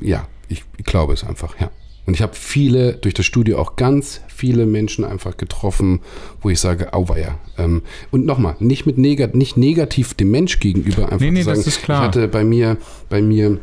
[0.00, 1.70] ja, ich, ich glaube es einfach, ja.
[2.06, 6.00] Und ich habe viele, durch das Studio auch ganz viele Menschen einfach getroffen,
[6.40, 7.38] wo ich sage, auweia.
[7.58, 11.44] Ähm, und nochmal, nicht mit negat nicht negativ dem Mensch gegenüber einfach Nee, nee, zu
[11.44, 12.02] sagen, das ist klar.
[12.02, 12.78] ich hatte bei mir,
[13.08, 13.60] bei mir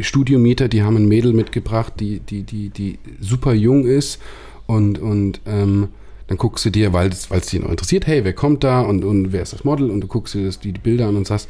[0.00, 4.20] Studiomieter, die haben ein Mädel mitgebracht, die, die, die, die super jung ist
[4.66, 5.88] und, und ähm,
[6.32, 9.32] dann guckst du dir, weil es dich noch interessiert, hey, wer kommt da und, und
[9.32, 11.46] wer ist das Model und du guckst dir das, die, Bilder an und sagst,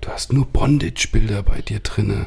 [0.00, 2.26] du hast nur Bondage-Bilder bei dir drinne.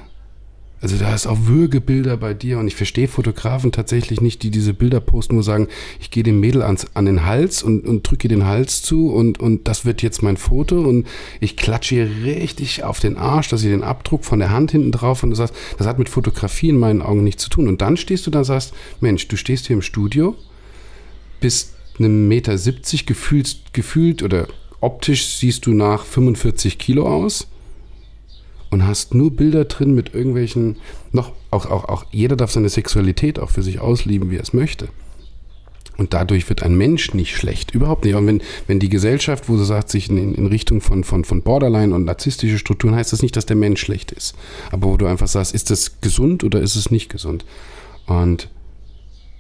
[0.80, 4.74] Also da ist auch Würgebilder bei dir und ich verstehe Fotografen tatsächlich nicht, die diese
[4.74, 5.68] Bilder posten, wo sagen,
[6.00, 9.12] ich gehe dem Mädel ans, an den Hals und, und drücke ihr den Hals zu
[9.12, 11.08] und, und das wird jetzt mein Foto und
[11.42, 14.94] ich klatsche ihr richtig auf den Arsch, dass sie den Abdruck von der Hand hinten
[14.94, 17.68] drauf und du sagst, das hat mit Fotografie in meinen Augen nichts zu tun.
[17.68, 20.36] Und dann stehst du da und sagst, Mensch, du stehst hier im Studio,
[21.42, 24.48] bist einem Meter 70 gefühlt, gefühlt oder
[24.82, 27.48] optisch siehst du nach 45 Kilo aus
[28.70, 30.78] und hast nur Bilder drin mit irgendwelchen,
[31.12, 34.54] noch, auch, auch, auch jeder darf seine Sexualität auch für sich ausleben, wie er es
[34.54, 34.90] möchte.
[35.98, 38.14] Und dadurch wird ein Mensch nicht schlecht, überhaupt nicht.
[38.14, 41.42] Und wenn, wenn die Gesellschaft, wo du sagst, sich in, in Richtung von, von, von
[41.42, 44.36] Borderline und narzisstische Strukturen, heißt das nicht, dass der Mensch schlecht ist.
[44.72, 47.46] Aber wo du einfach sagst, ist das gesund oder ist es nicht gesund?
[48.06, 48.50] Und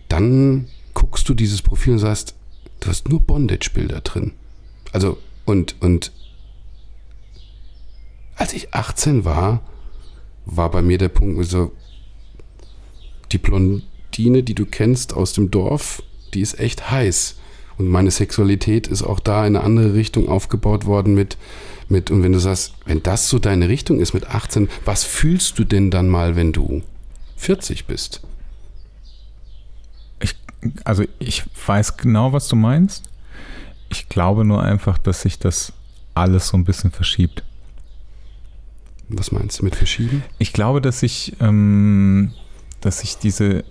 [0.10, 2.34] dann guckst du dieses Profil und sagst,
[2.80, 4.34] du hast nur Bondage-Bilder drin.
[4.92, 6.12] Also, und, und
[8.36, 9.62] als ich 18 war,
[10.46, 11.72] war bei mir der Punkt, so,
[13.32, 16.02] die Blondine, die du kennst aus dem Dorf,
[16.34, 17.38] die ist echt heiß.
[17.78, 21.38] Und meine Sexualität ist auch da in eine andere Richtung aufgebaut worden mit,
[21.90, 25.60] mit, und wenn du sagst, wenn das so deine Richtung ist mit 18, was fühlst
[25.60, 26.82] du denn dann mal, wenn du
[27.36, 28.22] 40 bist?
[30.84, 33.10] Also ich weiß genau, was du meinst.
[33.90, 35.74] Ich glaube nur einfach, dass sich das
[36.14, 37.44] alles so ein bisschen verschiebt.
[39.10, 40.24] Was meinst du mit verschieben?
[40.38, 42.34] Ich glaube, dass ich, ähm,
[42.82, 43.64] dass ich diese,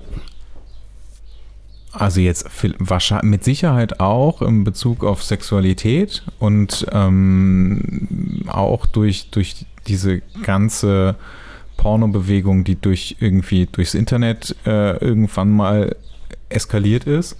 [1.92, 2.46] also jetzt
[2.78, 11.16] wahrscheinlich mit Sicherheit auch in Bezug auf Sexualität und ähm, auch durch, durch diese ganze
[11.76, 15.96] Pornobewegung, die durch irgendwie durchs Internet äh, irgendwann mal
[16.48, 17.36] eskaliert ist.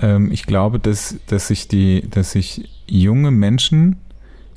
[0.00, 3.96] Ähm, ich glaube, dass, dass sich die, dass sich junge Menschen,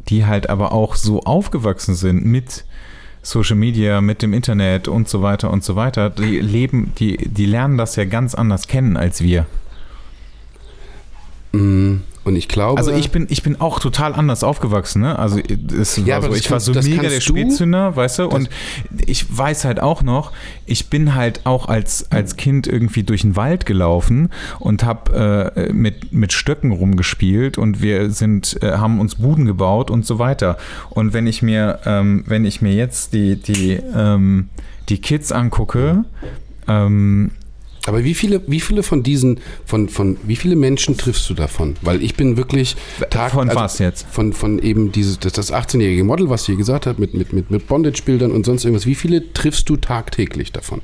[0.07, 2.65] die halt aber auch so aufgewachsen sind mit
[3.21, 7.47] Social Media, mit dem Internet und so weiter und so weiter, die leben, die, die
[7.47, 9.47] lernen das ja ganz anders kennen als wir.
[11.51, 12.77] Mm, Und ich glaube.
[12.79, 15.17] Also ich bin, ich bin auch total anders aufgewachsen, ne?
[15.17, 15.39] Also
[15.79, 18.25] es Ja, war so, ich war kannst- so das mega der Spätzünder, weißt du?
[18.27, 18.49] Und
[19.05, 20.31] ich weiß halt auch noch,
[20.65, 25.71] ich bin halt auch als, als Kind irgendwie durch den Wald gelaufen und habe äh,
[25.71, 30.57] mit, mit Stöcken rumgespielt und wir sind, äh, haben uns Buden gebaut und so weiter.
[30.89, 34.49] Und wenn ich mir, ähm, wenn ich mir jetzt die, die, ähm,
[34.89, 36.05] die Kids angucke,
[36.67, 37.31] ähm,
[37.85, 41.75] Aber wie viele, wie viele von diesen, von, von, wie viele Menschen triffst du davon?
[41.81, 42.75] Weil ich bin wirklich
[43.09, 44.07] Tag, von also was jetzt?
[44.09, 47.51] Von, von eben dieses, das, das 18-jährige Model, was sie gesagt hat, mit, mit, mit,
[47.51, 48.85] mit Bondage-Bildern und sonst irgendwas.
[48.85, 50.81] Wie viele triffst du tagtäglich davon?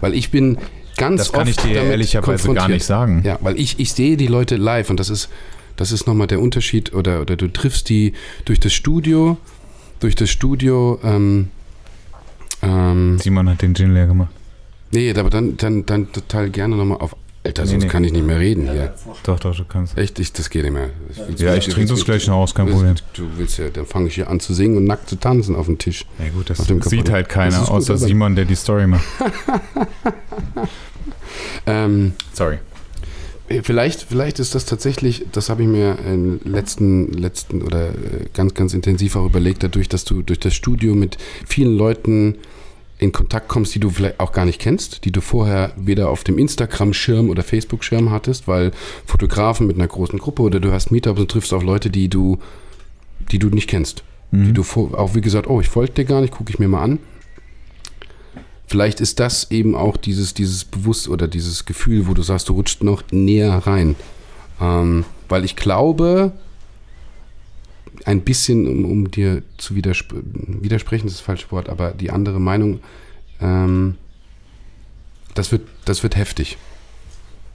[0.00, 0.58] Weil ich bin
[0.96, 3.22] ganz Das kann oft ich dir ehrlicherweise gar nicht sagen.
[3.24, 5.28] Ja, weil ich, ich sehe die Leute live und das ist,
[5.76, 8.14] das ist nochmal der Unterschied oder, oder du triffst die
[8.44, 9.38] durch das Studio,
[10.00, 11.50] durch das Studio, ähm,
[12.62, 14.30] ähm, Simon hat den Gin leer gemacht.
[14.90, 17.14] Nee, aber dann, dann, dann total gerne nochmal auf.
[17.42, 17.88] Alter, Nee, sonst nee.
[17.88, 18.92] kann ich nicht mehr reden hier.
[19.22, 19.96] Doch, doch, du kannst.
[19.96, 20.90] Echt, ich, das geht nicht mehr.
[21.26, 22.96] willst- Ja, ich trinke das gleich noch aus, kein Problem.
[23.14, 25.64] Du willst ja, dann fange ich hier an zu singen und nackt zu tanzen auf
[25.64, 26.04] dem Tisch.
[26.18, 26.58] Ja gut, das
[26.90, 29.04] sieht halt keiner, gut, außer aber- Simon, der die Story macht.
[31.66, 32.58] Ähm, Sorry.
[33.62, 37.94] vielleicht, vielleicht ist das tatsächlich, das habe ich mir im letzten, letzten oder äh,
[38.34, 42.36] ganz, ganz intensiv auch überlegt, dadurch, dass du durch das Studio mit vielen Leuten
[43.00, 46.22] in Kontakt kommst, die du vielleicht auch gar nicht kennst, die du vorher weder auf
[46.22, 48.72] dem Instagram-Schirm oder Facebook-Schirm hattest, weil
[49.06, 52.38] Fotografen mit einer großen Gruppe oder du hast Meetups und triffst auf Leute, die du,
[53.32, 54.04] die du nicht kennst.
[54.32, 56.68] Die du vor, auch wie gesagt, oh, ich folge dir gar nicht, gucke ich mir
[56.68, 56.98] mal an.
[58.66, 62.52] Vielleicht ist das eben auch dieses, dieses Bewusst oder dieses Gefühl, wo du sagst, du
[62.52, 63.96] rutscht noch näher rein.
[64.60, 66.32] Ähm, weil ich glaube,
[68.06, 72.10] ein bisschen, um, um dir zu widerspr widersprechen, das ist das falsche Wort, aber die
[72.10, 72.80] andere Meinung,
[73.40, 73.96] ähm,
[75.34, 76.56] das, wird, das wird heftig.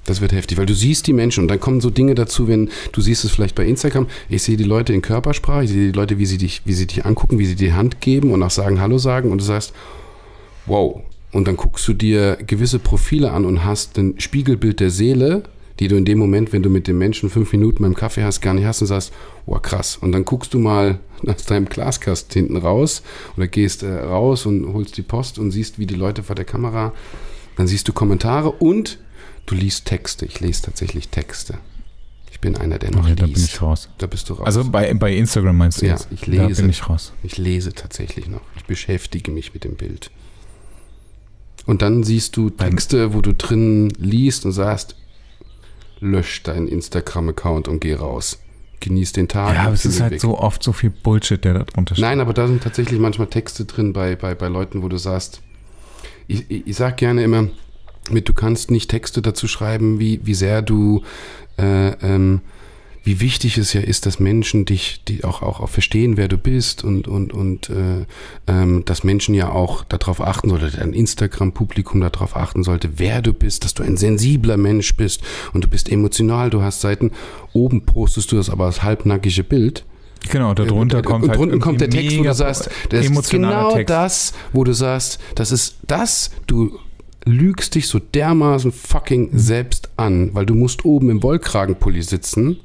[0.05, 2.69] Das wird heftig, weil du siehst die Menschen und dann kommen so Dinge dazu, wenn
[2.91, 5.97] du siehst es vielleicht bei Instagram, ich sehe die Leute in Körpersprache, ich sehe die
[5.97, 8.43] Leute, wie sie dich, wie sie dich angucken, wie sie dir die Hand geben und
[8.43, 9.73] auch sagen Hallo sagen und du sagst,
[10.67, 11.01] wow.
[11.31, 15.43] Und dann guckst du dir gewisse Profile an und hast ein Spiegelbild der Seele,
[15.79, 18.39] die du in dem Moment, wenn du mit dem Menschen fünf Minuten beim Kaffee hast,
[18.41, 19.11] gar nicht hast und sagst,
[19.45, 19.97] wow, krass.
[19.97, 23.01] Und dann guckst du mal aus deinem Glaskasten hinten raus
[23.35, 26.45] oder gehst äh, raus und holst die Post und siehst, wie die Leute vor der
[26.45, 26.93] Kamera
[27.57, 28.99] Dann siehst du Kommentare und
[29.45, 30.25] du liest Texte.
[30.25, 31.57] Ich lese tatsächlich Texte.
[32.31, 33.21] Ich bin einer, der noch Okay, liest.
[33.21, 33.89] da bin ich raus.
[33.97, 34.45] Da bist du raus.
[34.45, 36.07] Also bei, bei Instagram meinst du Ja, jetzt?
[36.11, 36.61] ich Da lese.
[36.61, 37.11] bin ich raus.
[37.23, 38.41] Ich lese tatsächlich noch.
[38.57, 40.09] Ich beschäftige mich mit dem Bild.
[41.65, 44.95] Und dann siehst du Texte, wo du drin liest und sagst,
[45.99, 48.39] lösch deinen Instagram-Account und geh raus.
[48.81, 49.55] Genieß den Tag.
[49.55, 50.21] Ja, aber es ist halt weg.
[50.21, 52.03] so oft so viel Bullshit, der da drunter steht.
[52.03, 55.41] Nein, aber da sind tatsächlich manchmal Texte drin bei, bei, bei Leuten, wo du sagst,
[56.27, 57.47] ich, ich, ich sag gerne immer,
[58.11, 61.03] mit, du kannst nicht Texte dazu schreiben, wie, wie sehr du,
[61.57, 62.41] äh, ähm,
[63.05, 66.39] wie wichtig es ja ist, dass Menschen dich, die auch, auch, auch verstehen, wer du
[66.39, 68.05] bist und, und, und äh,
[68.47, 73.31] ähm, dass Menschen ja auch darauf achten oder dein Instagram-Publikum darauf achten sollte, wer du
[73.31, 75.21] bist, dass du ein sensibler Mensch bist
[75.53, 77.11] und du bist emotional, du hast Seiten,
[77.53, 79.85] oben postest du das aber als halbnackige Bild.
[80.31, 83.75] Genau, darunter und, kommt und halt kommt der Text, wo du sagst, das ist genau
[83.75, 83.89] Text.
[83.91, 86.79] das, wo du sagst, das ist das, du
[87.23, 92.61] lügst dich so dermaßen fucking selbst an, weil du musst oben im Wollkragenpulli sitzen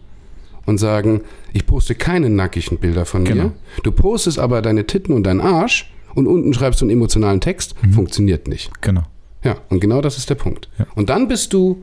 [0.70, 1.20] und sagen,
[1.52, 3.44] ich poste keine nackigen Bilder von Genau.
[3.44, 3.52] mir.
[3.82, 7.74] Du postest aber deine Titten und deinen Arsch und unten schreibst du einen emotionalen Text,
[7.92, 8.70] funktioniert nicht.
[8.80, 9.02] Genau.
[9.44, 10.68] Ja, und genau das ist der Punkt.
[10.78, 10.86] Ja.
[10.94, 11.82] Und dann bist du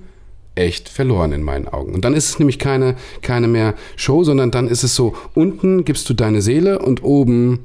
[0.56, 1.94] echt verloren in meinen Augen.
[1.94, 5.86] Und dann ist es nämlich keine, keine mehr Show, sondern dann ist es so, unten
[5.86, 7.60] gibst du deine Seele und oben,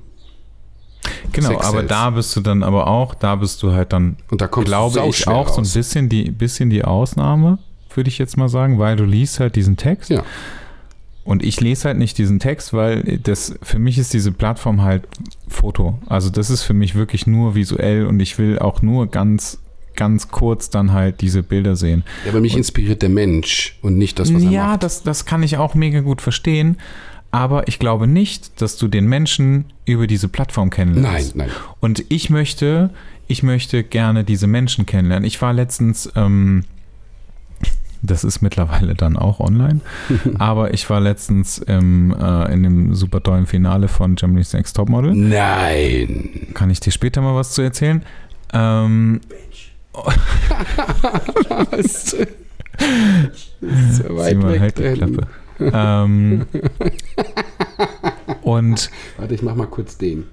[1.32, 4.47] Genau, aber da bist du dann aber auch, da bist du halt dann, und da
[4.47, 5.73] kommst glaube du ich, auch so ein raus.
[5.74, 7.59] bisschen die, bisschen die Ausnahme,
[7.94, 10.11] würde ich jetzt mal sagen, weil du liest halt diesen Text.
[10.11, 10.23] Ja.
[11.24, 15.07] Und ich lese halt nicht diesen Text, weil das für mich ist diese Plattform halt
[15.49, 15.99] Foto.
[16.07, 19.59] Also das ist für mich wirklich nur visuell und ich will auch nur ganz,
[19.94, 22.03] ganz kurz dann halt diese Bilder sehen.
[22.24, 24.82] Ja, aber mich inspiriert der Mensch und nicht das, was er ja, macht.
[24.82, 26.77] das, das kann ich auch mega gut verstehen.
[27.31, 31.36] Aber ich glaube nicht, dass du den Menschen über diese Plattform Nein, kennenlernst.
[31.36, 31.49] nein.
[31.81, 32.90] Und ich möchte,
[33.27, 35.27] ich möchte gerne diese Menschen kennenlernen.
[35.27, 36.65] Ich war letztens, ähm,
[38.03, 39.81] das ist mittlerweile dann auch online,
[40.39, 45.15] aber ich war letztens im, äh, in dem super tollen Finale von Germany's Next Topmodel.
[45.15, 46.49] Nein.
[46.55, 48.05] Kann ich dir später mal was zu erzählen?
[48.53, 49.20] Ähm,
[51.70, 52.11] Was?
[54.01, 55.27] so sieh mal, halt die Klappe.
[55.61, 56.47] ähm,
[58.43, 60.24] und Warte, ich mach mal kurz den.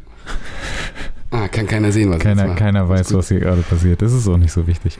[1.32, 2.60] Ah, kann keiner sehen, was Keiner, jetzt mache.
[2.60, 4.02] keiner weiß, was hier gerade passiert.
[4.02, 4.98] Das ist auch nicht so wichtig.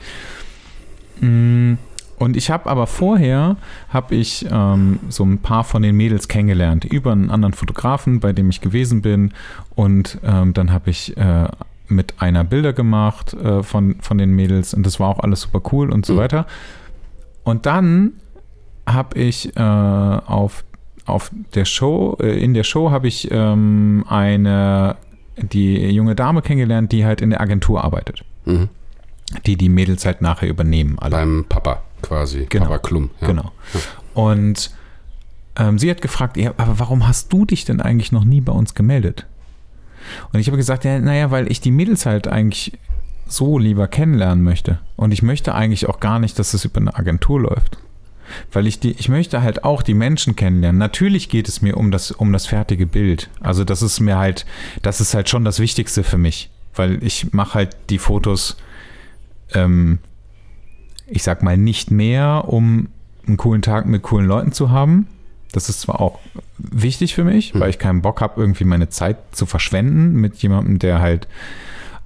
[1.20, 1.74] Mm,
[2.20, 3.56] Und ich habe aber vorher,
[3.88, 8.34] habe ich ähm, so ein paar von den Mädels kennengelernt über einen anderen Fotografen, bei
[8.34, 9.32] dem ich gewesen bin.
[9.74, 11.48] Und ähm, dann habe ich äh,
[11.88, 15.62] mit einer Bilder gemacht äh, von, von den Mädels und das war auch alles super
[15.72, 16.18] cool und so Mhm.
[16.18, 16.46] weiter.
[17.42, 18.12] Und dann
[18.86, 20.62] habe ich äh, auf,
[21.06, 24.96] auf der Show, äh, in der Show habe ich ähm, eine,
[25.38, 28.24] die junge Dame kennengelernt, die halt in der Agentur arbeitet.
[28.44, 28.68] Mhm.
[29.46, 30.98] Die die Mädels halt nachher übernehmen.
[30.98, 31.16] Alle.
[31.16, 32.46] Beim Papa quasi.
[32.48, 32.66] Genau.
[32.66, 33.10] Papa Klum.
[33.20, 33.26] Ja.
[33.28, 33.52] Genau.
[34.14, 34.70] Und
[35.56, 38.52] ähm, sie hat gefragt, ja, aber warum hast du dich denn eigentlich noch nie bei
[38.52, 39.26] uns gemeldet?
[40.32, 42.78] Und ich habe gesagt, ja, naja, weil ich die Mädels halt eigentlich
[43.26, 44.78] so lieber kennenlernen möchte.
[44.96, 47.78] Und ich möchte eigentlich auch gar nicht, dass es über eine Agentur läuft.
[48.52, 50.78] Weil ich die, ich möchte halt auch die Menschen kennenlernen.
[50.78, 53.28] Natürlich geht es mir um das, um das fertige Bild.
[53.40, 54.46] Also das ist mir halt,
[54.82, 56.50] das ist halt schon das Wichtigste für mich.
[56.74, 58.56] Weil ich mache halt die Fotos,
[59.52, 59.98] ähm,
[61.10, 62.88] ich sag mal, nicht mehr, um
[63.26, 65.06] einen coolen Tag mit coolen Leuten zu haben.
[65.52, 66.18] Das ist zwar auch
[66.58, 67.60] wichtig für mich, Hm.
[67.60, 71.26] weil ich keinen Bock habe, irgendwie meine Zeit zu verschwenden mit jemandem, der halt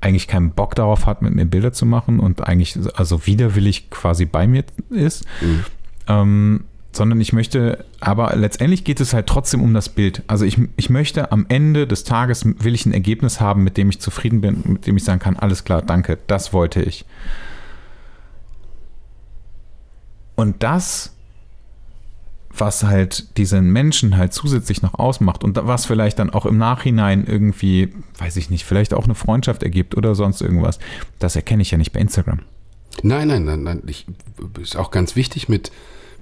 [0.00, 4.26] eigentlich keinen Bock darauf hat, mit mir Bilder zu machen und eigentlich also widerwillig quasi
[4.26, 5.24] bei mir ist.
[5.40, 5.64] Mhm.
[6.08, 10.22] Ähm, sondern ich möchte, aber letztendlich geht es halt trotzdem um das Bild.
[10.26, 13.88] Also ich, ich möchte am Ende des Tages, will ich ein Ergebnis haben, mit dem
[13.88, 17.04] ich zufrieden bin, mit dem ich sagen kann, alles klar, danke, das wollte ich.
[20.36, 21.12] Und das,
[22.50, 27.26] was halt diesen Menschen halt zusätzlich noch ausmacht und was vielleicht dann auch im Nachhinein
[27.26, 30.78] irgendwie, weiß ich nicht, vielleicht auch eine Freundschaft ergibt oder sonst irgendwas,
[31.18, 32.40] das erkenne ich ja nicht bei Instagram.
[33.02, 33.82] Nein, nein, nein, nein.
[33.86, 34.06] Ich,
[34.60, 35.72] ist auch ganz wichtig mit,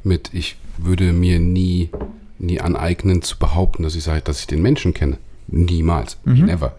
[0.05, 1.90] mit, ich würde mir nie,
[2.39, 5.18] nie aneignen zu behaupten, dass ich sage, dass ich den Menschen kenne.
[5.54, 6.16] Niemals.
[6.24, 6.46] Mhm.
[6.46, 6.76] Never.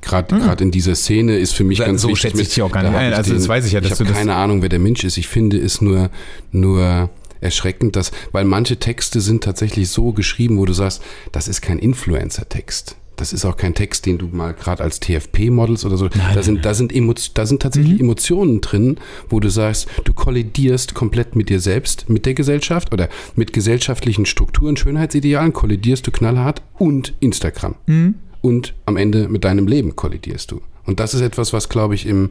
[0.00, 2.30] Gerade gerade in dieser Szene ist für mich Da- ganz so wichtig.
[2.30, 3.12] schätze ich dich auch gar nicht ein.
[3.12, 5.04] Also das weiß ich ja, dass ich du habe das- keine Ahnung, wer der Mensch
[5.04, 5.18] ist.
[5.18, 6.10] Ich finde es nur,
[6.50, 7.10] nur
[7.42, 11.02] erschreckend, dass, weil manche Texte sind tatsächlich so geschrieben, wo du sagst,
[11.32, 12.96] das ist kein Influencer-Text.
[13.16, 16.08] Das ist auch kein Text, den du mal gerade als TFP modelst oder so.
[16.08, 18.00] da, sind, da, sind Emo da sind tatsächlich Mhm.
[18.00, 18.98] Emotionen drin,
[19.28, 24.26] wo du sagst, du kollidierst komplett mit dir selbst, mit der Gesellschaft oder mit gesellschaftlichen
[24.26, 27.74] Strukturen, Schönheitsidealen, kollidierst du knallhart und Instagram.
[27.86, 28.14] Mhm.
[28.42, 30.60] Und am Ende mit deinem Leben kollidierst du.
[30.84, 32.30] Und das ist etwas, was, glaube ich, im,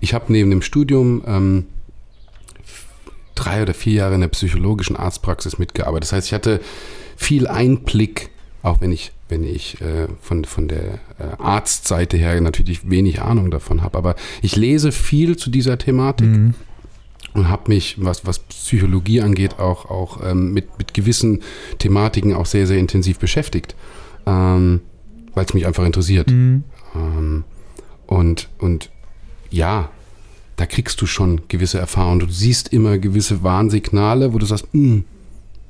[0.00, 1.66] ich habe neben dem Studium ähm,
[3.34, 6.04] drei oder vier Jahre in der psychologischen Arztpraxis mitgearbeitet.
[6.04, 6.60] Das heißt, ich hatte
[7.16, 8.30] viel Einblick,
[8.62, 13.50] auch wenn ich, wenn ich äh, von, von der äh, Arztseite her natürlich wenig Ahnung
[13.50, 13.98] davon habe.
[13.98, 16.54] Aber ich lese viel zu dieser Thematik Mhm.
[17.34, 21.40] und habe mich, was, was Psychologie angeht, auch, auch ähm, mit, mit gewissen
[21.78, 23.74] Thematiken auch sehr, sehr intensiv beschäftigt,
[24.26, 24.80] ähm,
[25.34, 26.30] weil es mich einfach interessiert.
[26.30, 26.64] Mhm.
[26.94, 27.44] Ähm,
[28.06, 28.90] und, und
[29.50, 29.90] ja,
[30.56, 32.20] da kriegst du schon gewisse Erfahrungen.
[32.20, 35.04] Du siehst immer gewisse Warnsignale, wo du sagst, mm, mm,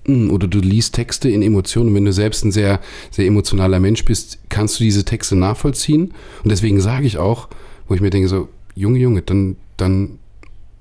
[0.07, 1.91] oder du liest Texte in Emotionen.
[1.91, 2.81] Und wenn du selbst ein sehr,
[3.11, 6.13] sehr emotionaler Mensch bist, kannst du diese Texte nachvollziehen.
[6.43, 7.49] Und deswegen sage ich auch,
[7.89, 10.19] wo ich mir denke, so, Junge, Junge, dann, dann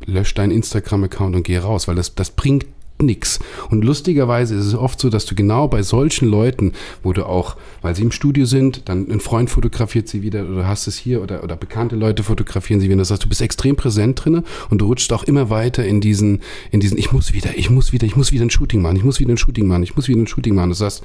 [0.06, 2.66] lösch deinen Instagram-Account und geh raus, weil das, das bringt
[3.02, 3.40] nichts.
[3.70, 6.74] Und lustigerweise ist es oft so, dass du genau bei solchen Leuten,
[7.04, 10.68] wo du auch, weil sie im Studio sind, dann ein Freund fotografiert sie wieder oder
[10.68, 12.98] hast es hier oder, oder bekannte Leute fotografieren sie wieder.
[12.98, 16.42] Das heißt, du bist extrem präsent drinne und du rutschst auch immer weiter in diesen,
[16.72, 19.04] in diesen, ich muss wieder, ich muss wieder, ich muss wieder ein Shooting machen, ich
[19.04, 20.70] muss wieder ein Shooting machen, ich muss wieder ein Shooting machen.
[20.70, 21.04] Du sagst,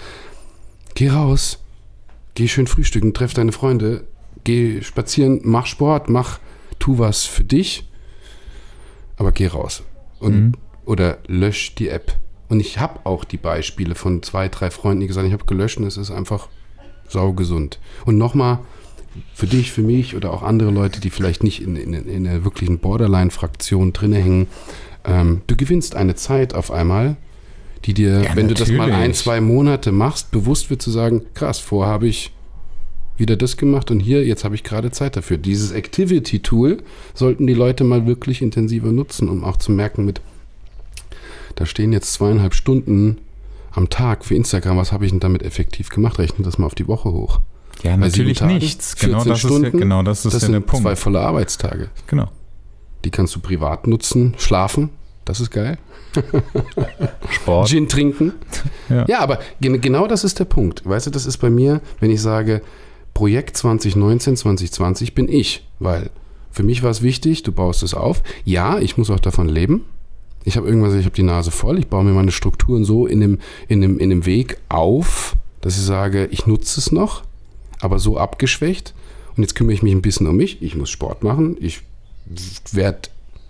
[0.95, 1.59] geh raus,
[2.35, 4.05] geh schön frühstücken, treff deine Freunde,
[4.45, 6.39] geh spazieren, mach Sport, mach,
[6.79, 7.89] tu was für dich,
[9.17, 9.83] aber geh raus.
[10.21, 10.53] Und, Mhm.
[10.87, 12.17] Oder lösch die App.
[12.49, 15.47] Und ich habe auch die Beispiele von zwei, drei Freunden, die gesagt haben, ich habe
[15.47, 16.49] gelöscht und es ist einfach
[17.09, 17.79] saugesund.
[18.05, 18.61] Und nochmal,
[19.35, 22.45] für dich, für mich oder auch andere Leute, die vielleicht nicht in, in, in der
[22.45, 24.47] wirklichen Borderline-Fraktion drin hängen,
[25.05, 27.17] ähm, du gewinnst eine Zeit auf einmal,
[27.85, 29.17] die dir, Ja, wenn du das mal ein, natürlich.
[29.17, 32.33] zwei Monate machst, bewusst wird zu sagen, krass, vorher habe ich
[33.17, 35.39] wieder das gemacht und hier, jetzt habe ich gerade Zeit dafür.
[35.39, 36.83] Dieses Activity-Tool
[37.15, 40.21] sollten die Leute mal wirklich intensiver nutzen, um auch zu merken mit,
[41.57, 43.19] da stehen jetzt zweieinhalb Stunden
[43.73, 46.19] am Tag für Instagram, was habe ich denn damit effektiv gemacht?
[46.19, 47.41] Rechne das mal auf die Woche hoch.
[47.83, 48.97] Ja, Bei natürlich Tagen, nichts.
[48.97, 50.99] Genau 14 das, ist, ja- Stunden, genau das ist Das ja der sind zwei Punkt.
[50.99, 51.91] volle Arbeitstage.
[52.07, 52.31] Genau.
[53.05, 54.89] Die kannst du privat nutzen, schlafen,
[55.27, 55.77] das ist geil.
[57.31, 57.69] Sport.
[57.69, 58.33] Gin trinken.
[58.89, 59.05] Ja.
[59.09, 60.87] Ja, aber gen genau das ist der Punkt.
[60.89, 62.63] Weißt du, das ist bei mir, wenn ich sage,
[63.15, 66.11] Projekt 2019, 2020 bin ich, weil
[66.53, 68.23] für mich war es wichtig, du baust es auf.
[68.45, 69.85] Ja, ich muss auch davon leben.
[70.47, 71.77] Ich habe irgendwas, ich habe die Nase voll.
[71.77, 75.77] Ich baue mir meine Strukturen so in dem, in dem, in dem Weg auf, dass
[75.77, 77.25] ich sage, ich nutze es noch,
[77.81, 78.95] aber so abgeschwächt.
[79.37, 80.63] Und jetzt kümmere ich mich ein bisschen um mich.
[80.63, 81.57] Ich muss Sport machen.
[81.59, 81.81] Ich
[82.71, 83.09] werde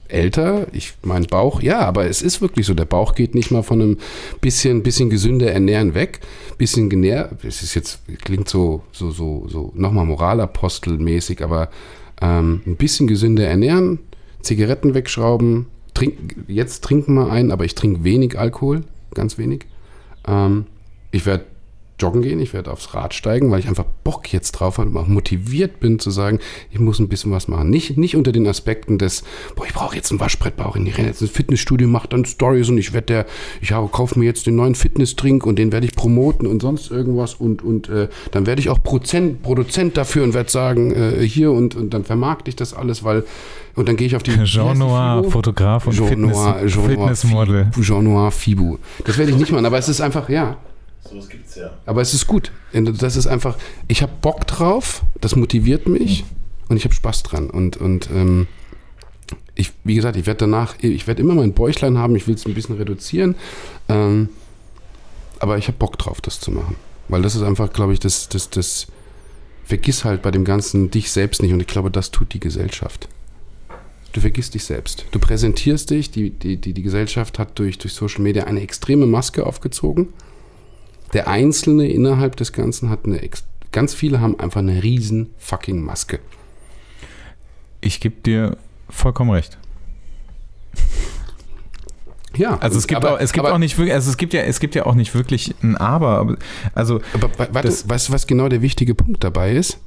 [0.08, 0.68] älter.
[0.72, 2.72] Ich, mein Bauch, ja, aber es ist wirklich so.
[2.72, 3.98] Der Bauch geht nicht mal von einem
[4.40, 6.20] bisschen, bisschen gesünder ernähren weg.
[6.56, 7.28] Bisschen genähr.
[7.42, 11.68] Es ist jetzt, klingt so, so, so, so nochmal Moralapostelmäßig, aber
[12.22, 13.98] ähm, ein bisschen gesünder ernähren,
[14.40, 15.66] Zigaretten wegschrauben.
[15.96, 18.82] Trink, jetzt trinken wir ein, aber ich trinke wenig Alkohol,
[19.14, 19.66] ganz wenig.
[20.28, 20.66] Ähm,
[21.10, 21.46] ich werde
[21.98, 24.96] joggen gehen, ich werde aufs Rad steigen, weil ich einfach Bock jetzt drauf habe und
[24.98, 26.40] auch motiviert bin zu sagen,
[26.70, 27.70] ich muss ein bisschen was machen.
[27.70, 29.24] Nicht, nicht unter den Aspekten des,
[29.54, 32.68] boah, ich brauche jetzt ein Waschbrettbauch in die Renne, jetzt ein Fitnessstudio macht dann Stories
[32.68, 33.26] und ich werde der,
[33.62, 36.90] ich hau- kaufe mir jetzt den neuen Fitnessdrink und den werde ich promoten und sonst
[36.90, 41.26] irgendwas und, und äh, dann werde ich auch Prozent, Produzent dafür und werde sagen, äh,
[41.26, 43.24] hier und, und dann vermarkte ich das alles, weil
[43.76, 46.88] und dann gehe ich auf die Jean Noir, Fotograf und Jean Fitness, Noir, Jean Noir
[46.88, 47.64] Fitnessmodel.
[47.66, 48.78] Fibu, Jean Noir Fibu.
[49.04, 50.56] Das werde ich nicht machen, aber es ist einfach, ja,
[51.08, 51.70] So was gibt's ja.
[51.84, 52.50] aber es ist gut.
[52.72, 56.24] Das ist einfach, ich habe Bock drauf, das motiviert mich
[56.68, 57.50] und ich habe Spaß dran.
[57.50, 58.48] Und, und ähm,
[59.54, 62.46] ich, wie gesagt, ich werde danach, ich werde immer mein Bäuchlein haben, ich will es
[62.46, 63.36] ein bisschen reduzieren.
[63.88, 64.30] Ähm,
[65.38, 66.76] aber ich habe Bock drauf, das zu machen.
[67.08, 68.88] Weil das ist einfach, glaube ich, das, das, das,
[69.66, 71.52] vergiss halt bei dem Ganzen dich selbst nicht.
[71.52, 73.08] Und ich glaube, das tut die Gesellschaft.
[74.16, 75.04] Du vergisst dich selbst.
[75.10, 79.04] Du präsentierst dich, die, die, die, die Gesellschaft hat durch, durch Social Media eine extreme
[79.04, 80.08] Maske aufgezogen.
[81.12, 83.20] Der Einzelne innerhalb des Ganzen hat eine,
[83.72, 86.20] ganz viele haben einfach eine riesen fucking Maske.
[87.82, 88.56] Ich gebe dir
[88.88, 89.58] vollkommen recht.
[92.38, 94.32] Ja, Also es gibt, aber, auch, es gibt aber, auch nicht wirklich, also es gibt
[94.32, 96.16] ja, es gibt ja auch nicht wirklich ein Aber.
[96.18, 96.36] aber
[96.74, 99.78] also Aber wa- warte, Das- weißt du, was genau der wichtige Punkt dabei ist?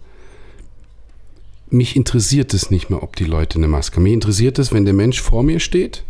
[1.71, 4.03] Mich interessiert es nicht mehr, ob die Leute eine Maske haben.
[4.03, 6.03] Mich interessiert es, wenn der Mensch vor mir steht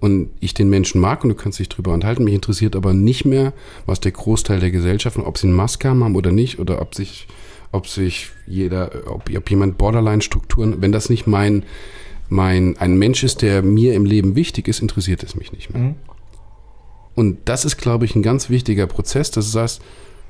[0.00, 2.24] und ich den Menschen mag und du kannst dich drüber unterhalten.
[2.24, 3.52] Mich interessiert aber nicht mehr,
[3.86, 7.28] was der Großteil der Gesellschaft, ob sie eine Maske haben oder nicht oder ob sich,
[7.72, 11.64] ob sich jeder, ob, ob jemand Borderline-Strukturen, wenn das nicht mein,
[12.28, 15.82] mein, ein Mensch ist, der mir im Leben wichtig ist, interessiert es mich nicht mehr.
[17.14, 19.82] Und das ist, glaube ich, ein ganz wichtiger Prozess, dass du sagst,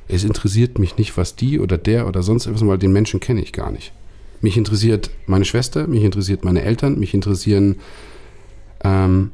[0.08, 3.42] es interessiert mich nicht, was die oder der oder sonst etwas, weil den Menschen kenne
[3.42, 3.92] ich gar nicht.
[4.40, 7.76] Mich interessiert meine Schwester, mich interessiert meine Eltern, mich interessieren
[8.82, 9.32] ähm,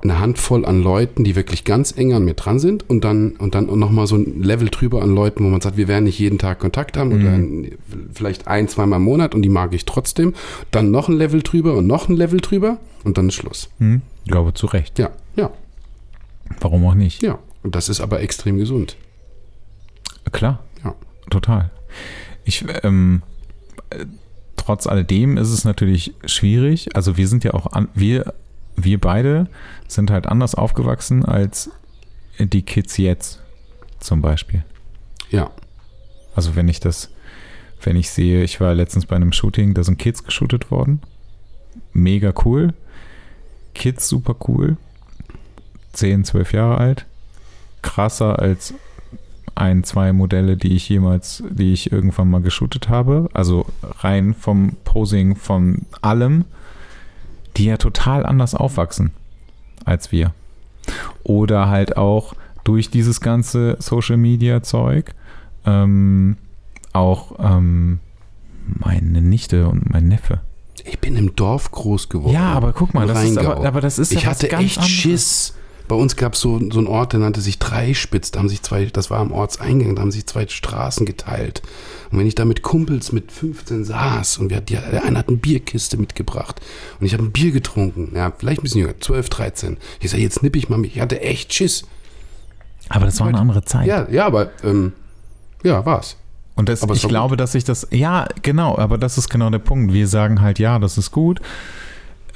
[0.00, 3.54] eine Handvoll an Leuten, die wirklich ganz eng an mir dran sind und dann und
[3.56, 6.38] dann nochmal so ein Level drüber an Leuten, wo man sagt, wir werden nicht jeden
[6.38, 7.72] Tag Kontakt haben oder ein,
[8.12, 10.34] vielleicht ein, zweimal im Monat und die mag ich trotzdem.
[10.70, 13.70] Dann noch ein Level drüber und noch ein Level drüber und dann ist Schluss.
[13.78, 14.02] Hm?
[14.24, 14.98] Ich glaube, zu Recht.
[15.00, 15.50] Ja, ja,
[16.60, 17.22] Warum auch nicht?
[17.22, 17.38] ja.
[17.64, 18.96] Und das ist aber extrem gesund.
[20.30, 20.94] Klar, Ja.
[21.28, 21.70] total.
[22.44, 23.37] Ich, ähm, äh,
[24.56, 26.94] trotz alledem ist es natürlich schwierig.
[26.94, 28.34] Also wir sind ja auch, an, wir,
[28.76, 29.46] wir beide
[29.86, 31.70] sind halt anders aufgewachsen als
[32.38, 33.40] die Kids jetzt
[33.98, 34.62] zum Beispiel.
[35.30, 35.50] Ja.
[36.34, 37.10] Also wenn ich das,
[37.82, 41.00] wenn ich sehe, ich war letztens bei einem Shooting, da sind Kids geshootet worden.
[41.92, 42.74] Mega cool.
[43.74, 44.76] Kids super cool.
[45.94, 47.06] 10, 12 Jahre alt.
[47.82, 48.74] Krasser als
[49.58, 53.28] ein, zwei Modelle, die ich jemals, die ich irgendwann mal geshootet habe.
[53.34, 56.44] Also rein vom Posing, von allem,
[57.56, 59.12] die ja total anders aufwachsen
[59.84, 60.32] als wir.
[61.22, 65.14] Oder halt auch durch dieses ganze Social Media Zeug
[65.64, 66.36] ähm,
[66.92, 68.00] auch ähm,
[68.66, 70.40] meine Nichte und mein Neffe.
[70.84, 72.34] Ich bin im Dorf groß geworden.
[72.34, 74.78] Ja, aber guck mal, das ist aber, aber das ist ja ich hatte ganz echt
[74.78, 74.90] anderes.
[74.90, 75.54] Schiss.
[75.88, 78.30] Bei uns gab es so, so einen Ort, der nannte sich Dreispitz.
[78.30, 81.62] Da haben sich zwei, das war am Ortseingang, da haben sich zwei Straßen geteilt.
[82.10, 85.28] Und wenn ich da mit Kumpels mit 15 saß und wir, die, der eine hat
[85.28, 86.60] eine Bierkiste mitgebracht
[87.00, 89.76] und ich habe ein Bier getrunken, ja, vielleicht ein bisschen jünger, 12, 13.
[90.00, 90.96] Ich sage, jetzt nipp ich mal mich.
[90.96, 91.84] Ich hatte echt Schiss.
[92.88, 93.86] Aber das war eine andere Zeit.
[93.86, 94.92] Ja, ja, aber ähm,
[95.62, 96.16] ja, war's.
[96.54, 99.60] Und das, Aber ich glaube, dass ich das, ja, genau, aber das ist genau der
[99.60, 99.92] Punkt.
[99.92, 101.40] Wir sagen halt, ja, das ist gut.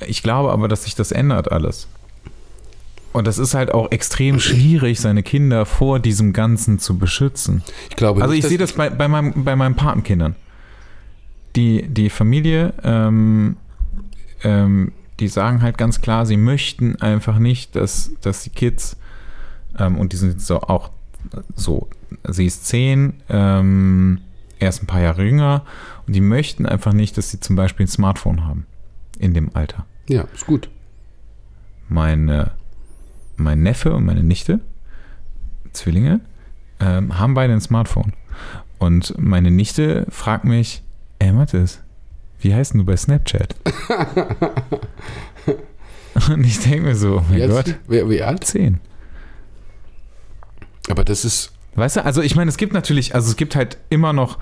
[0.07, 1.89] Ich glaube aber, dass sich das ändert alles.
[3.13, 7.63] Und das ist halt auch extrem schwierig, seine Kinder vor diesem Ganzen zu beschützen.
[7.91, 10.35] Ich glaube Also nicht, ich sehe das bei, bei, meinem, bei meinen Patenkindern.
[11.57, 13.57] Die, die Familie, ähm,
[14.43, 18.97] ähm, die sagen halt ganz klar, sie möchten einfach nicht, dass, dass die Kids,
[19.79, 20.91] ähm, und die sind so auch
[21.55, 21.89] so,
[22.27, 24.21] sie ist zehn, ähm,
[24.59, 25.65] erst ein paar Jahre jünger,
[26.07, 28.67] und die möchten einfach nicht, dass sie zum Beispiel ein Smartphone haben
[29.19, 29.85] in dem Alter.
[30.09, 30.71] Ja, ist gut.
[31.89, 32.53] Meine,
[33.37, 34.61] mein Neffe und meine Nichte,
[35.73, 36.21] Zwillinge,
[36.81, 38.13] ähm, haben beide ein Smartphone.
[38.79, 40.83] Und meine Nichte fragt mich,
[41.19, 41.83] ey Mathis,
[42.41, 43.55] wie heißt denn du bei Snapchat?
[46.31, 47.77] und ich denke mir so, oh mein Wie alt ist Gott?
[47.89, 48.45] Wie, wie alt?
[48.45, 48.81] zehn.
[50.89, 53.79] Aber das ist, Weißt du, also ich meine, es gibt natürlich, also es gibt halt
[53.89, 54.39] immer noch,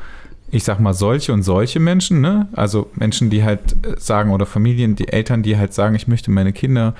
[0.51, 2.49] ich sag mal, solche und solche Menschen, ne?
[2.53, 6.31] Also Menschen, die halt äh, sagen, oder Familien, die Eltern, die halt sagen, ich möchte
[6.33, 6.95] meine Kinder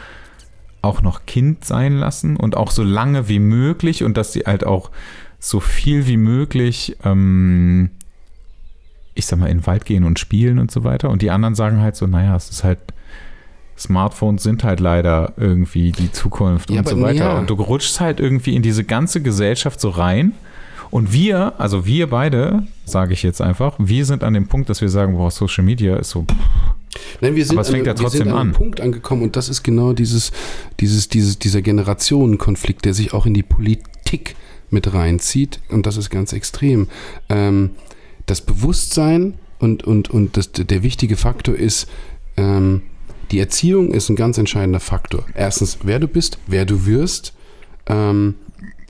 [0.83, 4.65] auch noch Kind sein lassen und auch so lange wie möglich und dass sie halt
[4.65, 4.91] auch
[5.39, 7.91] so viel wie möglich, ähm,
[9.15, 11.11] ich sag mal, in den Wald gehen und spielen und so weiter.
[11.11, 12.79] Und die anderen sagen halt so, naja, es ist halt,
[13.79, 17.25] Smartphones sind halt leider irgendwie die Zukunft Ja, und so weiter.
[17.33, 17.39] ja.
[17.39, 20.33] Und du rutschst halt irgendwie in diese ganze Gesellschaft so rein.
[20.91, 24.81] Und wir, also wir beide, sage ich jetzt einfach, wir sind an dem Punkt, dass
[24.81, 26.27] wir sagen, boah, Social Media ist so,
[27.21, 28.53] Nein, wir sind, Aber es fängt an, ja trotzdem an einem an.
[28.53, 30.33] Punkt angekommen und das ist genau dieses,
[30.81, 34.35] dieses, dieses, dieser Generationenkonflikt, der sich auch in die Politik
[34.71, 36.89] mit reinzieht und das ist ganz extrem.
[37.29, 37.71] Ähm,
[38.27, 41.87] das Bewusstsein und, und, und das, der wichtige Faktor ist,
[42.37, 42.83] ähm,
[43.31, 45.25] die Erziehung ist ein ganz entscheidender Faktor.
[45.35, 47.33] Erstens, wer du bist, wer du wirst.
[47.87, 48.35] Ähm,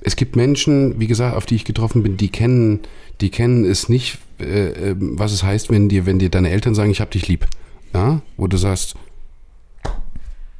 [0.02, 2.80] es gibt Menschen, wie gesagt, auf die ich getroffen bin, die kennen,
[3.20, 6.74] die kennen es nicht, äh, äh, was es heißt, wenn dir, wenn dir deine Eltern
[6.74, 7.46] sagen, ich hab dich lieb.
[7.92, 8.94] Ja, wo du sagst,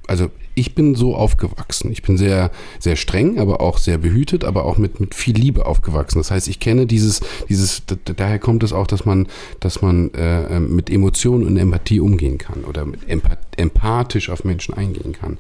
[0.07, 1.93] also ich bin so aufgewachsen.
[1.93, 2.51] Ich bin sehr,
[2.81, 6.19] sehr streng, aber auch sehr behütet, aber auch mit, mit viel Liebe aufgewachsen.
[6.19, 9.29] Das heißt, ich kenne dieses, dieses, da- daher kommt es auch, dass man,
[9.61, 14.43] dass man äh, ähm, mit Emotionen und Empathie umgehen kann oder mit empath empathisch auf
[14.45, 15.39] Menschen eingehen kann.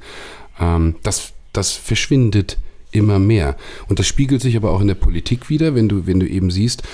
[0.60, 2.56] Ähm, das, das verschwindet
[2.92, 3.56] immer mehr.
[3.88, 6.50] Und das spiegelt sich aber auch in der Politik wieder, wenn du, wenn du eben
[6.52, 6.84] siehst,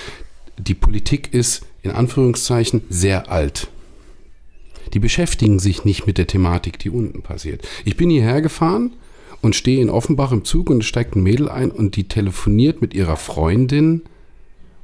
[0.57, 3.67] die Politik ist in Anführungszeichen sehr alt.
[4.93, 7.67] Die beschäftigen sich nicht mit der Thematik, die unten passiert.
[7.85, 8.93] Ich bin hierher gefahren
[9.41, 12.81] und stehe in Offenbach im Zug und es steigt ein Mädel ein und die telefoniert
[12.81, 14.03] mit ihrer Freundin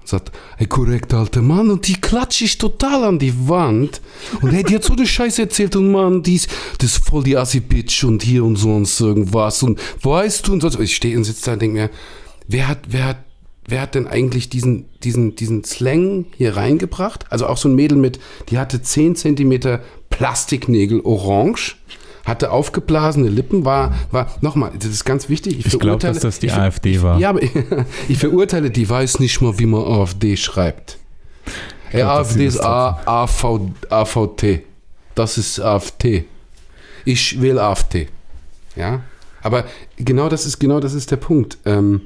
[0.03, 4.01] und sagt, ey, korrekt, alter Mann, und die klatsche ich total an die Wand.
[4.41, 6.49] Und hey, die hat so eine Scheiße erzählt und Mann, die ist,
[6.79, 10.79] das ist voll die Assi-Bitch und hier und sonst irgendwas und weißt du und sonst.
[10.79, 11.89] Ich stehe und sitze da und denke mir,
[12.47, 13.17] wer hat, wer hat,
[13.67, 17.25] wer hat denn eigentlich diesen, diesen, diesen Slang hier reingebracht?
[17.29, 18.19] Also auch so ein Mädel mit,
[18.49, 21.75] die hatte 10 Zentimeter Plastiknägel orange,
[22.25, 25.59] hatte aufgeblasene Lippen, war, war, nochmal, das ist ganz wichtig.
[25.59, 27.19] Ich glaub, verurteile- dass das die ich AfD ich, war.
[27.19, 27.41] Ja, aber
[28.07, 30.97] ich verurteile, die weiß nicht mal, wie man AfD schreibt.
[31.91, 34.61] Glaub, dass AfD ist A, AV, AVT.
[35.15, 36.23] Das ist AfT.
[37.05, 38.07] Ich will AfD.
[38.75, 39.01] Ja?
[39.41, 39.65] Aber
[39.97, 41.57] genau das ist, genau das ist der Punkt.
[41.65, 42.01] Ähm,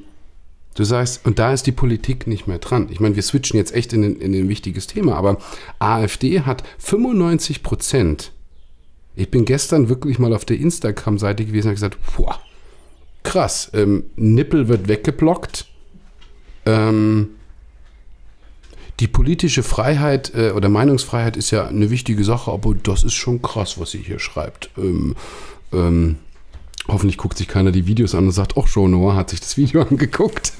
[0.78, 2.88] du sagst, und da ist die Politik nicht mehr dran.
[2.90, 5.38] Ich meine, wir switchen jetzt echt in, ein- in ein wichtiges Thema, aber
[5.78, 8.32] AfD hat 95 Prozent.
[9.16, 12.40] Ich bin gestern wirklich mal auf der Instagram-Seite gewesen und habe gesagt, boah,
[13.24, 15.66] krass, ähm, Nippel wird weggeblockt.
[16.66, 17.30] Ähm,
[19.00, 23.42] die politische Freiheit äh, oder Meinungsfreiheit ist ja eine wichtige Sache, aber das ist schon
[23.42, 24.70] krass, was sie hier schreibt.
[24.76, 25.14] Ähm,
[25.72, 26.16] ähm,
[26.88, 29.56] hoffentlich guckt sich keiner die Videos an und sagt, ach, Joe Noah hat sich das
[29.56, 30.52] Video angeguckt.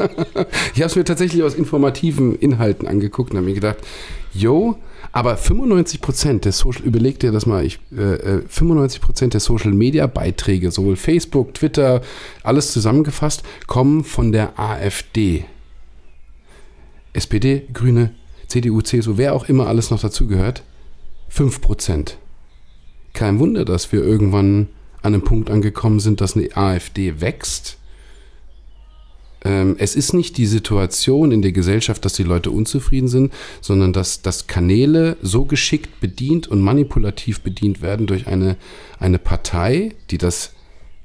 [0.75, 3.79] ich habe es mir tatsächlich aus informativen Inhalten angeguckt und habe mir gedacht,
[4.33, 4.77] yo,
[5.13, 9.41] aber 95 Prozent der Social, überleg dir das mal, ich, äh, äh, 95 Prozent der
[9.41, 12.03] Social Media Beiträge, sowohl Facebook, Twitter,
[12.43, 15.45] alles zusammengefasst, kommen von der AfD.
[17.15, 18.15] SPD, Grüne,
[18.49, 20.63] CDU, CSU, wer auch immer alles noch dazugehört,
[21.31, 22.19] 5 Prozent.
[23.15, 24.69] Kein Wunder, dass wir irgendwann
[25.03, 27.79] an einem Punkt angekommen sind, dass eine AfD wächst.
[29.45, 33.93] Ähm, es ist nicht die Situation in der Gesellschaft, dass die Leute unzufrieden sind, sondern
[33.93, 38.57] dass, dass Kanäle so geschickt bedient und manipulativ bedient werden durch eine,
[38.99, 40.53] eine Partei, die das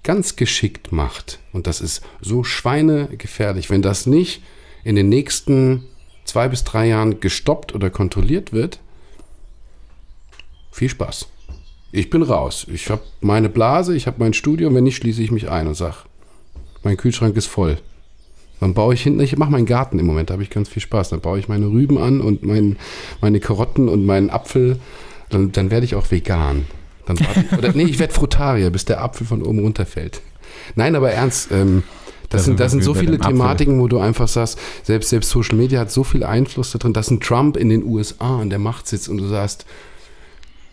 [0.03, 1.39] ganz geschickt macht.
[1.53, 3.69] Und das ist so schweinegefährlich.
[3.69, 4.41] Wenn das nicht
[4.83, 5.85] in den nächsten
[6.25, 8.79] zwei bis drei Jahren gestoppt oder kontrolliert wird,
[10.71, 11.27] viel Spaß.
[11.95, 12.65] Ich bin raus.
[12.73, 14.73] Ich habe meine Blase, ich habe mein Studio.
[14.73, 15.97] Wenn nicht, schließe ich mich ein und sage,
[16.81, 17.77] mein Kühlschrank ist voll.
[18.59, 20.81] Dann baue ich hinten, ich mache meinen Garten im Moment, da habe ich ganz viel
[20.81, 21.09] Spaß.
[21.09, 22.77] Dann baue ich meine Rüben an und mein,
[23.21, 24.79] meine Karotten und meinen Apfel.
[25.29, 26.65] Dann, dann werde ich auch vegan.
[27.05, 30.21] Dann ich, oder nee, ich werde Frutarier, bis der Apfel von oben runterfällt.
[30.73, 31.83] Nein, aber ernst, ähm,
[32.29, 33.19] Da das, sind das sind so viele.
[33.19, 36.93] Thematiken, wo du einfach sagst, selbst, selbst Social Media hat so viel Einfluss da drin,
[36.93, 39.67] dass ein Trump in den USA an der Macht sitzt und du sagst,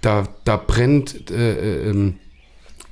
[0.00, 2.14] da, da brennt, äh, äh, ähm,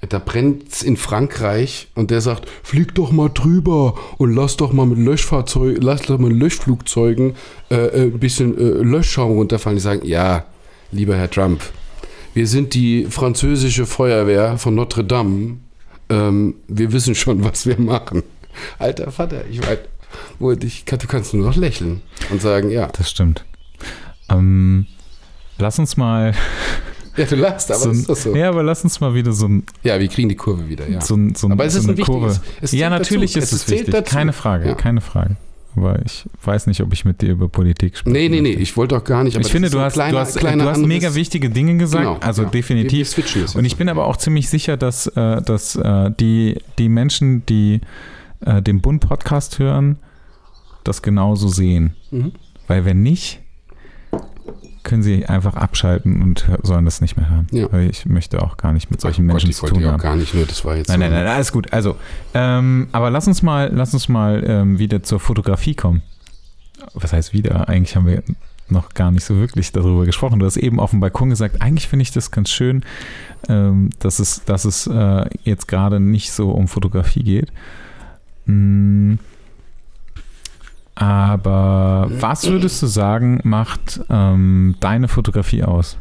[0.09, 4.86] da brennt's in Frankreich und der sagt, flieg doch mal drüber und lass doch mal
[4.86, 7.35] mit Löschfahrzeug, lass doch mal mit Löschflugzeugen
[7.70, 9.76] äh, äh, ein bisschen äh, Löschschaum runterfallen.
[9.76, 10.44] Die sagen, ja,
[10.93, 11.62] lieber Herr Trump,
[12.35, 15.56] wir sind die französische Feuerwehr von Notre Dame.
[16.10, 18.22] Ähm, wir wissen schon, was wir machen.
[18.78, 19.78] Alter Vater, ich weiß,
[20.39, 22.89] du kannst nur noch lächeln und sagen, ja.
[22.89, 23.44] Das stimmt.
[24.28, 24.86] Ähm,
[25.59, 26.35] lass uns mal.
[27.19, 28.35] Ja, du lachst, aber so ein, ist das so?
[28.35, 31.01] Ja, aber lass uns mal wieder so, ein, Ja, wir kriegen die Kurve wieder, ja.
[31.01, 32.40] so, ein, so, ein, Aber es so ist eine ein Kurve.
[32.70, 33.45] Ja, natürlich dazu.
[33.45, 33.90] ist Es es wichtig.
[33.93, 34.15] dazu.
[34.15, 34.74] Keine Frage, Ja.
[34.74, 35.36] keine Frage.
[35.77, 38.12] Aber ich weiß nicht, ob ich mit dir über Politik spreche.
[38.12, 39.36] Nee, nee, nee, ich wollte auch gar nicht.
[39.39, 42.16] Ich finde, du hast, kleiner- du hast, kleiner du hast mega wichtige Dinge gesagt, Genau,
[42.19, 42.49] also ja.
[42.49, 43.15] Definitiv.
[43.55, 47.81] Und ich bin aber auch ziemlich sicher, dass, äh, dass äh, die, die Menschen, die
[48.45, 49.99] äh, den Bund Podcast hören,
[50.82, 51.95] das genauso sehen.
[52.11, 52.32] Mhm.
[52.66, 53.40] Weil wenn nicht,
[54.89, 57.47] können sie einfach abschalten und sollen das nicht mehr hören.
[57.52, 57.73] Ja.
[57.78, 59.98] Ich möchte auch gar nicht mit solchen Ach Gott, Menschen ich zu tun haben.
[60.01, 61.73] gar nicht nur, das war jetzt Nein, so nein, nein, alles gut.
[61.73, 61.97] Also,
[62.35, 66.02] ähm, aber lass uns mal, lass uns mal ähm, wieder zur Fotografie kommen.
[66.94, 67.69] Was heißt wieder?
[67.69, 68.23] Eigentlich haben wir
[68.70, 70.39] noch gar nicht so wirklich darüber gesprochen.
[70.39, 72.82] Du hast eben auf dem Balkon gesagt, eigentlich finde ich das ganz schön,
[73.48, 77.52] ähm, dass es, dass es äh, jetzt gerade nicht so um Fotografie geht.
[78.47, 79.15] Mm,
[80.99, 85.97] aber was würdest du sagen, macht ähm, deine Fotografie aus?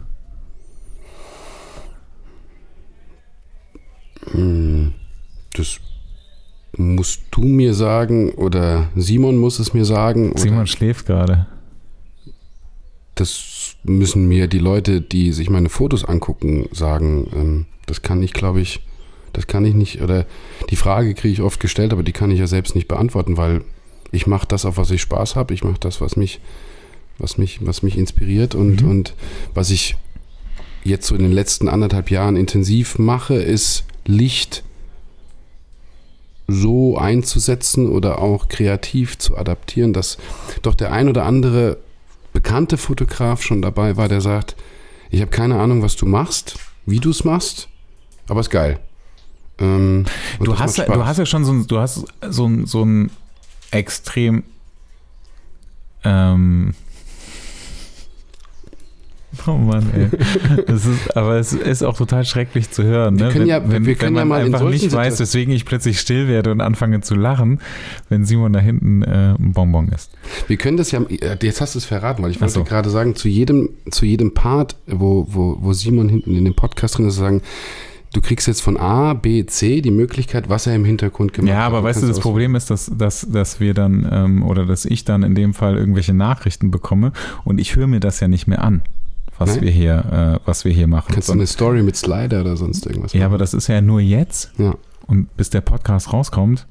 [4.31, 4.93] Hm,
[5.53, 5.79] Das
[6.77, 10.35] musst du mir sagen oder Simon muss es mir sagen.
[10.35, 11.45] Simon schläft gerade.
[13.13, 17.27] Das müssen mir die Leute, die sich meine Fotos angucken, sagen.
[17.33, 18.81] Ähm, Das kann ich, glaube ich,
[19.33, 20.25] das kann ich nicht, oder
[20.71, 23.61] die Frage kriege ich oft gestellt, aber die kann ich ja selbst nicht beantworten, weil
[24.11, 25.53] ich mache das, auf was ich Spaß habe.
[25.53, 26.39] Ich mache das, was mich,
[27.17, 28.89] was mich, was mich inspiriert und, Mhm.
[28.89, 29.13] und
[29.53, 29.95] was ich
[30.83, 34.63] jetzt so in den letzten anderthalb Jahren intensiv mache, ist Licht
[36.47, 40.17] so einzusetzen oder auch kreativ zu adaptieren, dass
[40.61, 41.77] doch der ein oder andere
[42.31, 44.55] bekannte Fotograf schon dabei war, der sagt,
[45.09, 47.67] ich habe keine Ahnung, was du machst, wie du es machst,
[48.29, 48.79] aber ist geil.
[49.59, 50.05] Ähm,
[50.39, 53.09] Du hast, du hast ja schon so, ein- du hast so, ein- so ein
[53.71, 54.43] extrem
[56.03, 56.73] ähm,
[59.45, 60.09] Oh Mann, ey.
[60.65, 63.19] Das ist, aber es ist auch total schrecklich zu hören.
[63.19, 63.31] Wir Ne?
[63.31, 66.27] können wenn, ja- wenn, wenn ja man in einfach nicht weiß, weswegen ich plötzlich still
[66.27, 67.59] werde und anfange zu lachen,
[68.09, 70.11] wenn Simon da hinten äh, ein Bonbon ist.
[70.47, 72.63] Wir können das ja, äh, jetzt hast du es verraten, weil ich wollte so.
[72.63, 76.97] gerade sagen, zu jedem, zu jedem Part, wo, wo, wo Simon hinten in dem Podcast
[76.97, 77.41] drin ist, sagen,
[78.13, 81.57] du kriegst jetzt von A, B, C die Möglichkeit, was er im Hintergrund gemacht Ja,
[81.59, 81.65] hat.
[81.65, 85.05] aber weißt du, das Problem ist, dass, dass, dass wir dann ähm, oder dass ich
[85.05, 87.11] dann in dem Fall irgendwelche Nachrichten bekomme
[87.43, 88.81] und ich höre mir das ja nicht mehr an,
[89.37, 89.61] was Nein?
[89.61, 91.13] wir hier, äh, was wir hier machen.
[91.13, 93.25] Kannst du eine Story mit Slider oder sonst irgendwas ja, machen.
[93.27, 94.75] aber das ist ja nur jetzt Ja.
[95.05, 96.67] Und bis der Podcast rauskommt,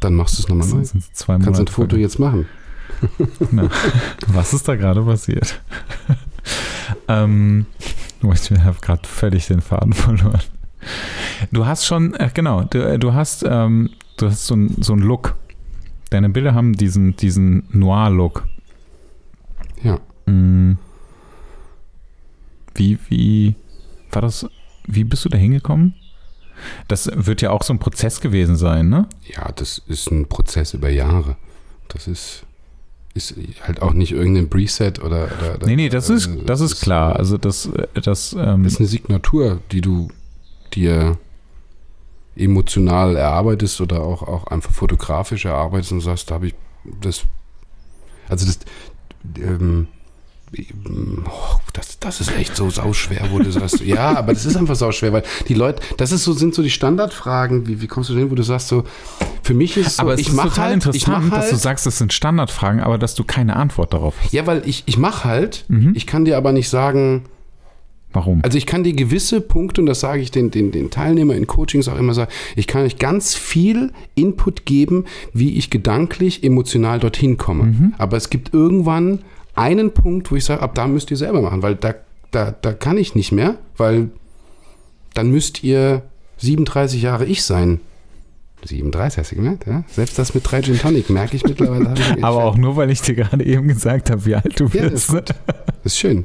[0.00, 0.82] Dann machst du es nochmal neu.
[1.12, 1.44] zwei Monate.
[1.46, 2.46] Kannst ein Foto jetzt machen.
[3.50, 3.68] Na,
[4.28, 5.60] was ist da gerade passiert?
[7.08, 7.66] ähm,
[8.22, 10.40] oh, ich habe gerade völlig den Faden verloren.
[11.52, 14.92] Du hast schon, äh, genau, du, äh, du hast, ähm, du hast so, ein, so
[14.92, 15.36] einen Look.
[16.10, 18.46] Deine Bilder haben diesen, diesen Noir-Look.
[19.82, 19.98] Ja.
[20.26, 20.78] Mm.
[22.74, 23.54] Wie, wie
[24.10, 24.46] war das,
[24.86, 25.94] wie bist du da hingekommen?
[26.88, 29.08] Das wird ja auch so ein Prozess gewesen sein, ne?
[29.24, 31.36] Ja, das ist ein Prozess über Jahre.
[31.88, 32.44] Das ist,
[33.14, 35.24] ist halt auch nicht irgendein Preset oder.
[35.40, 37.16] oder oder- Nee, nee, das ist, äh, das ist klar.
[37.16, 40.08] Also das, äh, das, ähm, Das ist eine Signatur, die du
[40.74, 41.16] dir
[42.36, 46.54] emotional erarbeitest oder auch, auch einfach fotografisch erarbeitest und sagst, da habe ich
[47.00, 47.24] das.
[48.28, 48.58] Also das.
[49.38, 49.88] Ähm,
[51.26, 54.74] oh, das, das ist echt so sauschwer, wo du sagst, ja, aber das ist einfach
[54.74, 58.14] sauschwer, weil die Leute, das ist so, sind so die Standardfragen, wie, wie kommst du
[58.14, 58.84] denn, wo du sagst so,
[59.42, 61.50] für mich ist es so, aber es ich ist mache total halt, interessant, halt, dass
[61.50, 64.32] du sagst, das sind Standardfragen, aber dass du keine Antwort darauf hast.
[64.32, 65.92] ja, weil ich, ich mache halt, Mhm.
[65.94, 67.24] ich kann dir aber nicht sagen,
[68.12, 68.40] Warum?
[68.42, 71.46] Also ich kann dir gewisse Punkte, und das sage ich den, den, den Teilnehmern in
[71.46, 76.98] Coachings auch immer sagen, ich kann euch ganz viel Input geben, wie ich gedanklich, emotional
[76.98, 77.64] dorthin komme.
[77.64, 77.94] Mhm.
[77.98, 79.20] Aber es gibt irgendwann
[79.54, 81.94] einen Punkt, wo ich sage, ab da müsst ihr selber machen, weil da,
[82.30, 84.10] da, da kann ich nicht mehr, weil
[85.14, 86.02] dann müsst ihr
[86.38, 87.80] 37 Jahre ich sein.
[88.64, 89.84] 37 hast du gemerkt, ja?
[89.88, 91.94] Selbst das mit 3 Gin Tonic merke ich mittlerweile.
[92.16, 94.82] ich- aber auch nur, weil ich dir gerade eben gesagt habe, wie alt du Ja,
[94.88, 95.14] das bist.
[95.14, 95.34] ist
[95.82, 96.24] Das ist schön.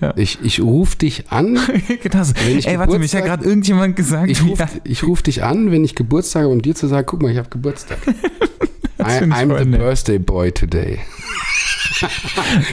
[0.00, 0.12] Ja.
[0.16, 1.54] Ich, ich rufe dich an,
[2.02, 2.22] genau.
[2.44, 4.66] Wenn ich Ey, warte, mich hat Geburtstag- gerade irgendjemand gesagt, Ich rufe
[5.06, 7.48] ruf dich an, wenn ich Geburtstag habe, um dir zu sagen, guck mal, ich habe
[7.48, 7.98] Geburtstag.
[8.98, 9.80] I, I'm the nett.
[9.80, 10.98] birthday boy today.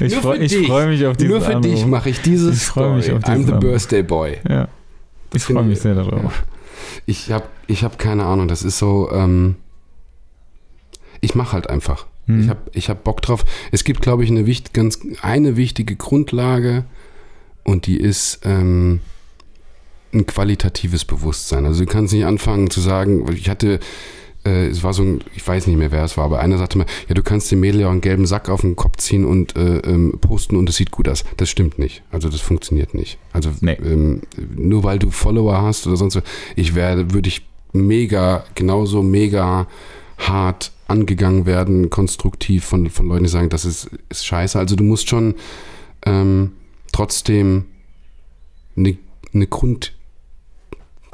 [0.01, 0.67] ich freue dich.
[0.67, 1.85] freu mich auf diesen Nur für dich Anruf.
[1.87, 3.17] mache ich dieses Ich freu mich Story.
[3.17, 3.59] auf I'm the Anruf.
[3.59, 4.37] birthday boy.
[4.49, 4.67] Ja.
[5.33, 6.43] Ich freue mich ich- sehr darauf.
[7.05, 9.55] Ich habe ich hab keine Ahnung, das ist so, ähm,
[11.21, 12.07] ich mache halt einfach.
[12.27, 12.41] Hm.
[12.41, 13.45] Ich habe ich hab Bock drauf.
[13.71, 16.85] Es gibt, glaube ich, eine, wicht, ganz, eine wichtige Grundlage
[17.63, 19.01] und die ist ähm,
[20.13, 21.65] ein qualitatives Bewusstsein.
[21.65, 23.79] Also du kannst nicht anfangen zu sagen, ich hatte,
[24.45, 26.77] äh, es war so ein, ich weiß nicht mehr, wer es war, aber einer sagte
[26.77, 29.25] mir, ja, du kannst dem Mädel ja auch einen gelben Sack auf den Kopf ziehen
[29.25, 31.23] und äh, ähm, posten und es sieht gut aus.
[31.37, 32.03] Das stimmt nicht.
[32.11, 33.17] Also das funktioniert nicht.
[33.31, 33.77] Also Nee.
[33.83, 34.21] ähm,
[34.55, 36.23] nur weil du Follower hast oder sonst was,
[36.55, 39.67] ich werde, würde ich mega, genauso mega
[40.17, 44.59] hart angegangen werden, konstruktiv von, von Leuten, die sagen, das ist, ist scheiße.
[44.59, 45.35] Also du musst schon
[46.05, 46.51] ähm,
[46.91, 47.65] trotzdem
[48.75, 48.97] eine,
[49.33, 49.47] eine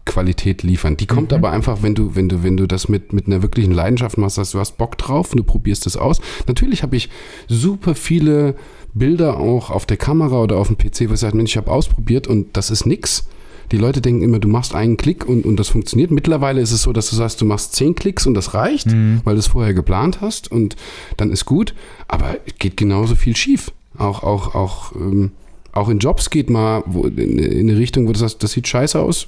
[0.09, 0.97] Grundqualität liefern.
[0.97, 1.37] Die kommt Mhm.
[1.37, 4.37] aber einfach, wenn du, wenn du, wenn du das mit, mit einer wirklichen Leidenschaft machst,
[4.37, 6.19] dass du hast Bock drauf und du probierst es aus.
[6.47, 7.09] Natürlich habe ich
[7.47, 8.55] super viele
[8.93, 11.71] Bilder auch auf der Kamera oder auf dem PC, wo ich sage, Mensch, ich habe
[11.71, 13.27] ausprobiert und das ist nix.
[13.71, 16.09] Die Leute denken immer, du machst einen Klick und, und das funktioniert.
[16.09, 19.21] Mittlerweile ist es so, dass du sagst, du machst zehn Klicks und das reicht, Mhm.
[19.25, 20.75] weil du es vorher geplant hast und
[21.17, 21.75] dann ist gut.
[22.07, 23.71] Aber es geht genauso viel schief.
[23.95, 25.31] Auch, auch, auch, ähm,
[25.71, 28.67] auch in Jobs geht mal wo, in, in eine Richtung, wo du sagst, das sieht
[28.67, 29.27] scheiße aus.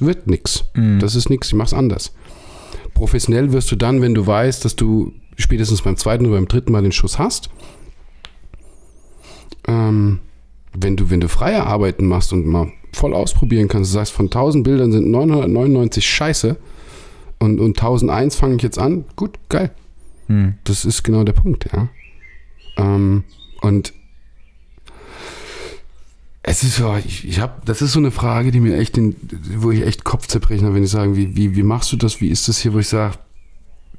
[0.00, 0.64] Wird nix.
[0.74, 0.98] Mhm.
[1.00, 2.14] Das ist nix, ich mach's anders.
[2.94, 6.72] Professionell wirst du dann, wenn du weißt, dass du spätestens beim zweiten oder beim dritten
[6.72, 7.50] Mal den Schuss hast.
[9.66, 10.20] Ähm,
[10.74, 14.26] wenn du, wenn du freie Arbeiten machst und mal voll ausprobieren kannst, du sagst, von
[14.26, 16.56] 1000 Bildern sind 999 scheiße
[17.38, 19.70] und, und 1001 fange ich jetzt an, gut, geil.
[20.26, 20.54] Hm.
[20.64, 21.88] Das ist genau der Punkt, ja.
[22.76, 23.24] Ähm,
[23.60, 23.92] und
[26.48, 29.16] es ist so, ich, ich habe, das ist so eine Frage, die mir echt, den,
[29.56, 32.28] wo ich echt Kopfzerbrechen habe, wenn ich sage, wie, wie, wie machst du das, wie
[32.28, 33.16] ist das hier, wo ich sage,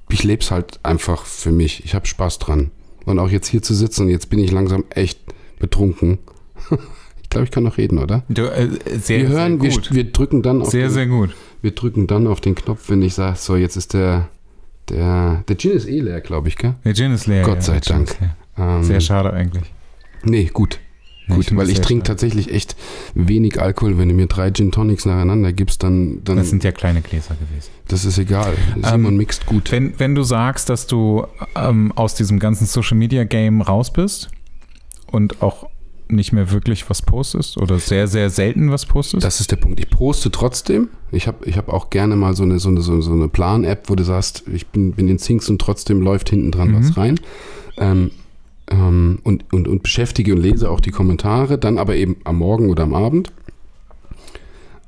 [0.10, 2.72] ich lebe es halt einfach für mich, ich habe Spaß dran.
[3.06, 5.20] Und auch jetzt hier zu sitzen, jetzt bin ich langsam echt
[5.60, 6.18] betrunken.
[7.22, 8.24] ich glaube, ich kann noch reden, oder?
[8.30, 8.68] Du, äh,
[9.00, 9.94] sehr, wir hören, sehr wir, gut.
[9.94, 11.36] wir drücken dann auf sehr, den, sehr gut.
[11.62, 14.28] wir drücken dann auf den Knopf, wenn ich sage, so, jetzt ist der,
[14.90, 16.76] der, der Gin ist eh leer, glaube ich, gell?
[16.84, 17.44] Der Gin ist leer.
[17.44, 18.20] Gott ja, sei Dank.
[18.20, 18.36] leer.
[18.58, 19.72] Ähm, Sehr schade eigentlich.
[20.24, 20.80] Nee, gut.
[21.36, 22.76] Gut, finde weil ich trinke tatsächlich echt
[23.14, 23.98] wenig Alkohol.
[23.98, 27.36] Wenn du mir drei Gin Tonics nacheinander gibst, dann, dann Das sind ja kleine Gläser
[27.36, 27.70] gewesen.
[27.88, 28.54] das ist egal.
[28.84, 29.72] Simon mixt gut.
[29.72, 31.26] Wenn, wenn du sagst, dass du
[31.56, 34.30] ähm, aus diesem ganzen Social Media Game raus bist
[35.12, 35.68] und auch
[36.12, 39.24] nicht mehr wirklich was postest oder sehr, sehr selten was postest.
[39.24, 39.80] Das ist der Punkt.
[39.80, 40.90] Ich poste trotzdem.
[41.12, 43.96] Ich habe ich hab auch gerne mal so eine, so eine, so eine, Plan-App, wo
[43.96, 46.80] du sagst, ich bin, bin in Syncs und trotzdem läuft hinten dran Mhm.
[46.80, 47.20] was rein.
[47.78, 48.10] Ähm,
[48.70, 52.70] ähm, und, und, und beschäftige und lese auch die Kommentare, dann aber eben am Morgen
[52.70, 53.32] oder am Abend.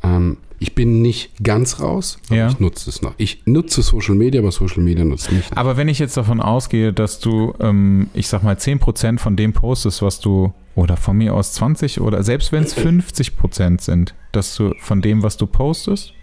[0.04, 2.48] Ähm, ich bin nicht ganz raus, aber Ja.
[2.50, 3.14] ich nutze es noch.
[3.18, 5.42] Ich nutze Social Media, aber Social Media nutzt mich.
[5.50, 5.58] nicht.
[5.58, 9.54] Aber wenn ich jetzt davon ausgehe, dass du, ähm, ich sag mal, 10% von dem
[9.54, 14.56] postest, was du, oder von mir aus 20 oder selbst wenn es 50% sind, dass
[14.56, 16.14] du von dem, was du postest,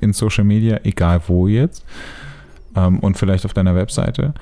[0.00, 1.84] in Social Media, egal wo jetzt,
[2.74, 4.32] ähm, und vielleicht auf deiner Webseite.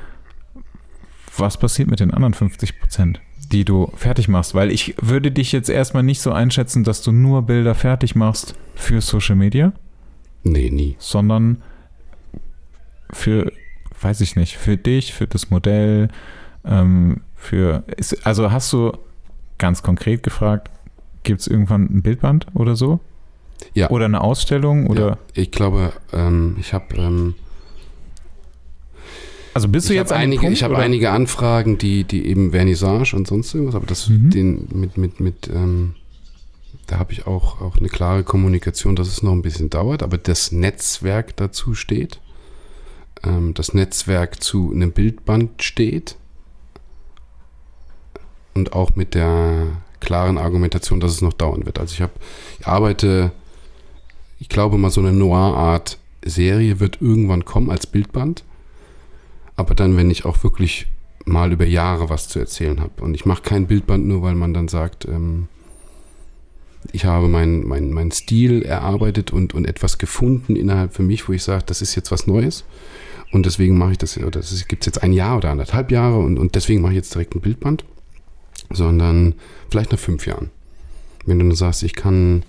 [1.36, 4.54] Was passiert mit den anderen 50 Prozent, die du fertig machst?
[4.54, 8.54] Weil ich würde dich jetzt erstmal nicht so einschätzen, dass du nur Bilder fertig machst
[8.74, 9.72] für Social Media,
[10.44, 10.96] Nee, nie.
[10.98, 11.62] sondern
[13.10, 13.52] für,
[14.00, 16.09] weiß ich nicht, für dich, für das Modell,
[16.64, 18.92] ähm, für, ist, also hast du
[19.59, 20.70] ganz konkret gefragt,
[21.22, 23.00] gibt es irgendwann ein Bildband oder so?
[23.74, 23.90] Ja.
[23.90, 24.86] Oder eine Ausstellung?
[24.88, 27.34] Oder, Ja, ich glaube, ähm, ich habe ähm,
[29.55, 33.15] Also bist du ich jetzt einige, Punkt, ich habe einige Anfragen, die, die eben Vernissage
[33.15, 34.31] und sonst irgendwas, aber das Mhm.
[34.31, 35.95] den mit, mit, mit, ähm,
[36.87, 40.16] da habe ich auch, auch eine klare Kommunikation, dass es noch ein bisschen dauert, aber
[40.16, 42.20] das Netzwerk dazu steht,
[43.24, 46.16] ähm, das Netzwerk zu einem Bildband steht
[48.55, 49.66] und auch mit der
[50.01, 51.79] klaren Argumentation, dass es noch dauern wird.
[51.79, 52.12] Also ich habe,
[52.59, 53.33] ich arbeite,
[54.39, 58.45] ich glaube mal so eine Noir-Art Serie wird irgendwann kommen als Bildband
[59.62, 60.89] aber dann, wenn ich auch wirklich
[61.24, 63.02] mal über Jahre was zu erzählen habe.
[63.02, 65.47] Und ich mache kein Bildband nur, weil man dann sagt, ähm,
[66.90, 71.32] ich habe meinen mein, mein Stil erarbeitet und, und etwas gefunden innerhalb für mich, wo
[71.32, 72.64] ich sage, das ist jetzt was Neues.
[73.30, 76.18] Und deswegen mache ich das, oder das gibt es jetzt ein Jahr oder anderthalb Jahre
[76.18, 77.84] und, und deswegen mache ich jetzt direkt ein Bildband,
[78.70, 79.34] sondern
[79.70, 80.51] vielleicht nach fünf Jahren.
[81.24, 82.43] Wenn du dann sagst, ich kann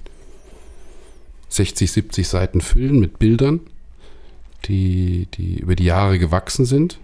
[1.49, 3.60] 60, 70 Seiten füllen mit Bildern,
[4.65, 6.98] die, die über die Jahre gewachsen sind.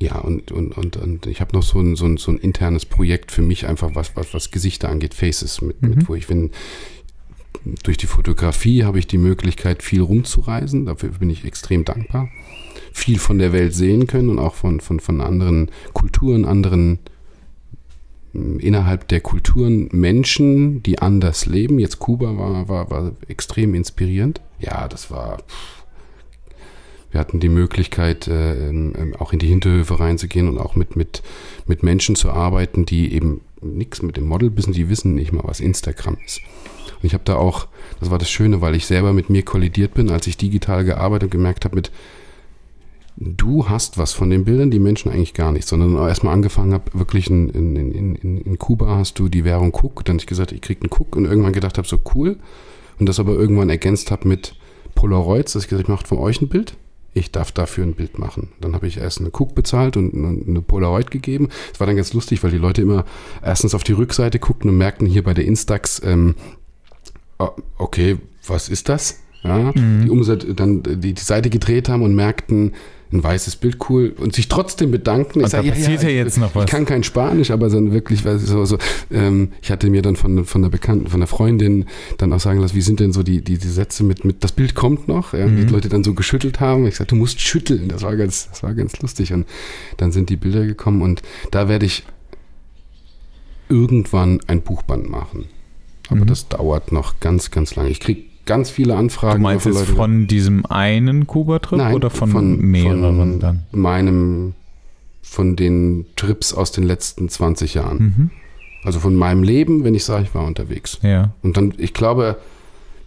[0.00, 2.84] Ja, und, und, und, und ich habe noch so ein, so, ein, so ein internes
[2.84, 5.88] Projekt für mich, einfach was, was, was Gesichter angeht, Faces, mit, Mhm.
[5.88, 6.50] mit wo ich, wenn
[7.82, 10.86] durch die Fotografie habe ich die Möglichkeit, viel rumzureisen.
[10.86, 12.28] Dafür bin ich extrem dankbar.
[12.92, 16.98] Viel von der Welt sehen können und auch von, von, von anderen Kulturen, anderen
[18.34, 21.78] mh, innerhalb der Kulturen Menschen, die anders leben.
[21.78, 24.40] Jetzt Kuba war, war, war extrem inspirierend.
[24.60, 25.38] Ja, das war.
[25.38, 25.75] pff.
[27.16, 31.22] Wir hatten die Möglichkeit, äh, ähm, auch in die Hinterhöfe reinzugehen und auch mit, mit,
[31.66, 35.44] mit Menschen zu arbeiten, die eben nichts mit dem Model wissen, die wissen nicht mal,
[35.44, 36.42] was Instagram ist.
[36.96, 37.68] Und ich habe da auch,
[38.00, 41.28] das war das Schöne, weil ich selber mit mir kollidiert bin, als ich digital gearbeitet
[41.28, 41.90] und gemerkt habe, mit
[43.16, 46.90] du hast was von den Bildern, die Menschen eigentlich gar nicht, sondern erstmal angefangen habe,
[46.92, 50.52] wirklich in, in, in, in, Kuba hast du die Währung Cook, dann hab ich gesagt,
[50.52, 51.16] ich krieg einen Cook.
[51.16, 52.36] Und irgendwann gedacht habe, so cool.
[52.98, 54.54] Und das aber irgendwann ergänzt habe mit
[54.94, 56.76] Polaroids, dass ich gesagt habe, ich mache von euch ein Bild,
[57.16, 58.50] ich darf dafür ein Bild machen.
[58.60, 61.48] Dann habe ich erst eine Cook bezahlt und eine Polaroid gegeben.
[61.72, 63.04] Es war dann ganz lustig, weil die Leute immer
[63.42, 66.34] erstens auf die Rückseite guckten und merkten hier bei der Instax, ähm,
[67.38, 69.20] ah, okay, was ist das?
[69.42, 72.72] Ja, die Umsatz, dann die, die Seite gedreht haben und merkten,
[73.12, 75.42] ein weißes Bild cool und sich trotzdem bedanken.
[75.42, 76.64] Und da passiert ja ich, jetzt noch was.
[76.64, 78.78] Ich kann kein Spanisch, aber dann wirklich, was so, so
[79.12, 81.84] ähm, ich hatte mir dann von, von der Bekannten, von der Freundin
[82.18, 84.52] dann auch sagen lassen, wie sind denn so die, die, die Sätze mit, mit das
[84.52, 85.66] Bild kommt noch, ja, Mhm.
[85.66, 86.86] die Leute dann so geschüttelt haben.
[86.86, 87.88] Ich sagte, du musst schütteln.
[87.88, 89.32] Das war ganz, das war ganz lustig.
[89.32, 89.46] Und
[89.98, 91.22] dann sind die Bilder gekommen und
[91.52, 92.02] da werde ich
[93.68, 95.46] irgendwann ein Buchband machen.
[96.08, 96.26] Aber Mhm.
[96.26, 97.90] das dauert noch ganz, ganz lange.
[97.90, 99.38] Ich kriege ganz viele Anfragen.
[99.38, 103.62] Du meinst jetzt Leuten- von diesem einen Kuba-Trip oder von, von- mehreren von- dann?
[103.72, 104.54] meinem,
[105.22, 107.98] von den Trips aus den letzten 20 Jahren.
[107.98, 108.30] Mhm.
[108.84, 110.98] Also von meinem Leben, wenn ich sage, ich war unterwegs.
[111.02, 111.30] Ja.
[111.42, 112.36] Und dann, ich glaube,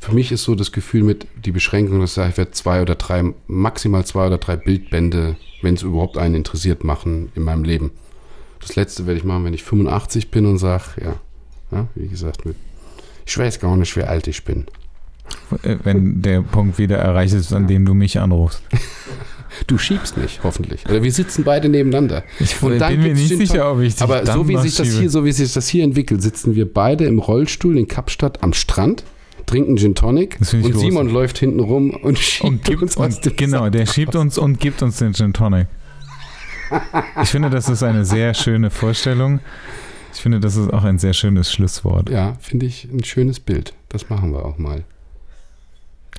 [0.01, 2.81] für mich ist so das Gefühl mit die Beschränkung, dass ich sage, ich werde zwei
[2.81, 7.63] oder drei, maximal zwei oder drei Bildbände, wenn es überhaupt einen interessiert, machen in meinem
[7.63, 7.91] Leben.
[8.59, 11.15] Das letzte werde ich machen, wenn ich 85 bin und sage, ja,
[11.71, 12.55] ja, wie gesagt, mit,
[13.25, 14.65] ich weiß gar nicht, wie alt ich bin.
[15.63, 18.61] Äh, Wenn der Punkt wieder erreicht ist, an dem du mich anrufst.
[19.67, 20.85] Du schiebst nicht, hoffentlich.
[20.87, 22.23] Oder wir sitzen beide nebeneinander.
[22.39, 24.87] Ich Und dann bin mir nicht sicher, ob ich dich Aber so wie sich das
[24.87, 24.99] schiebe.
[24.99, 28.53] hier, so wie sich das hier entwickelt, sitzen wir beide im Rollstuhl in Kapstadt am
[28.53, 29.03] Strand,
[29.47, 33.35] trinken Gin Tonic und Simon läuft hinten rum und schiebt und gibt uns aus dem
[33.35, 35.67] genau, der schiebt uns und gibt uns den Gin Tonic.
[37.23, 39.39] Ich finde, das ist eine sehr schöne Vorstellung.
[40.13, 42.11] Ich finde, das ist auch ein sehr schönes Schlusswort.
[42.11, 43.73] Ja, finde ich ein schönes Bild.
[43.89, 44.83] Das machen wir auch mal.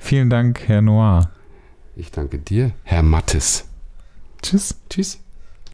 [0.03, 1.29] Vielen Dank, Herr Noir.
[1.95, 3.65] Ich danke dir, Herr Mattes.
[4.41, 4.75] Tschüss.
[4.89, 5.19] Tschüss.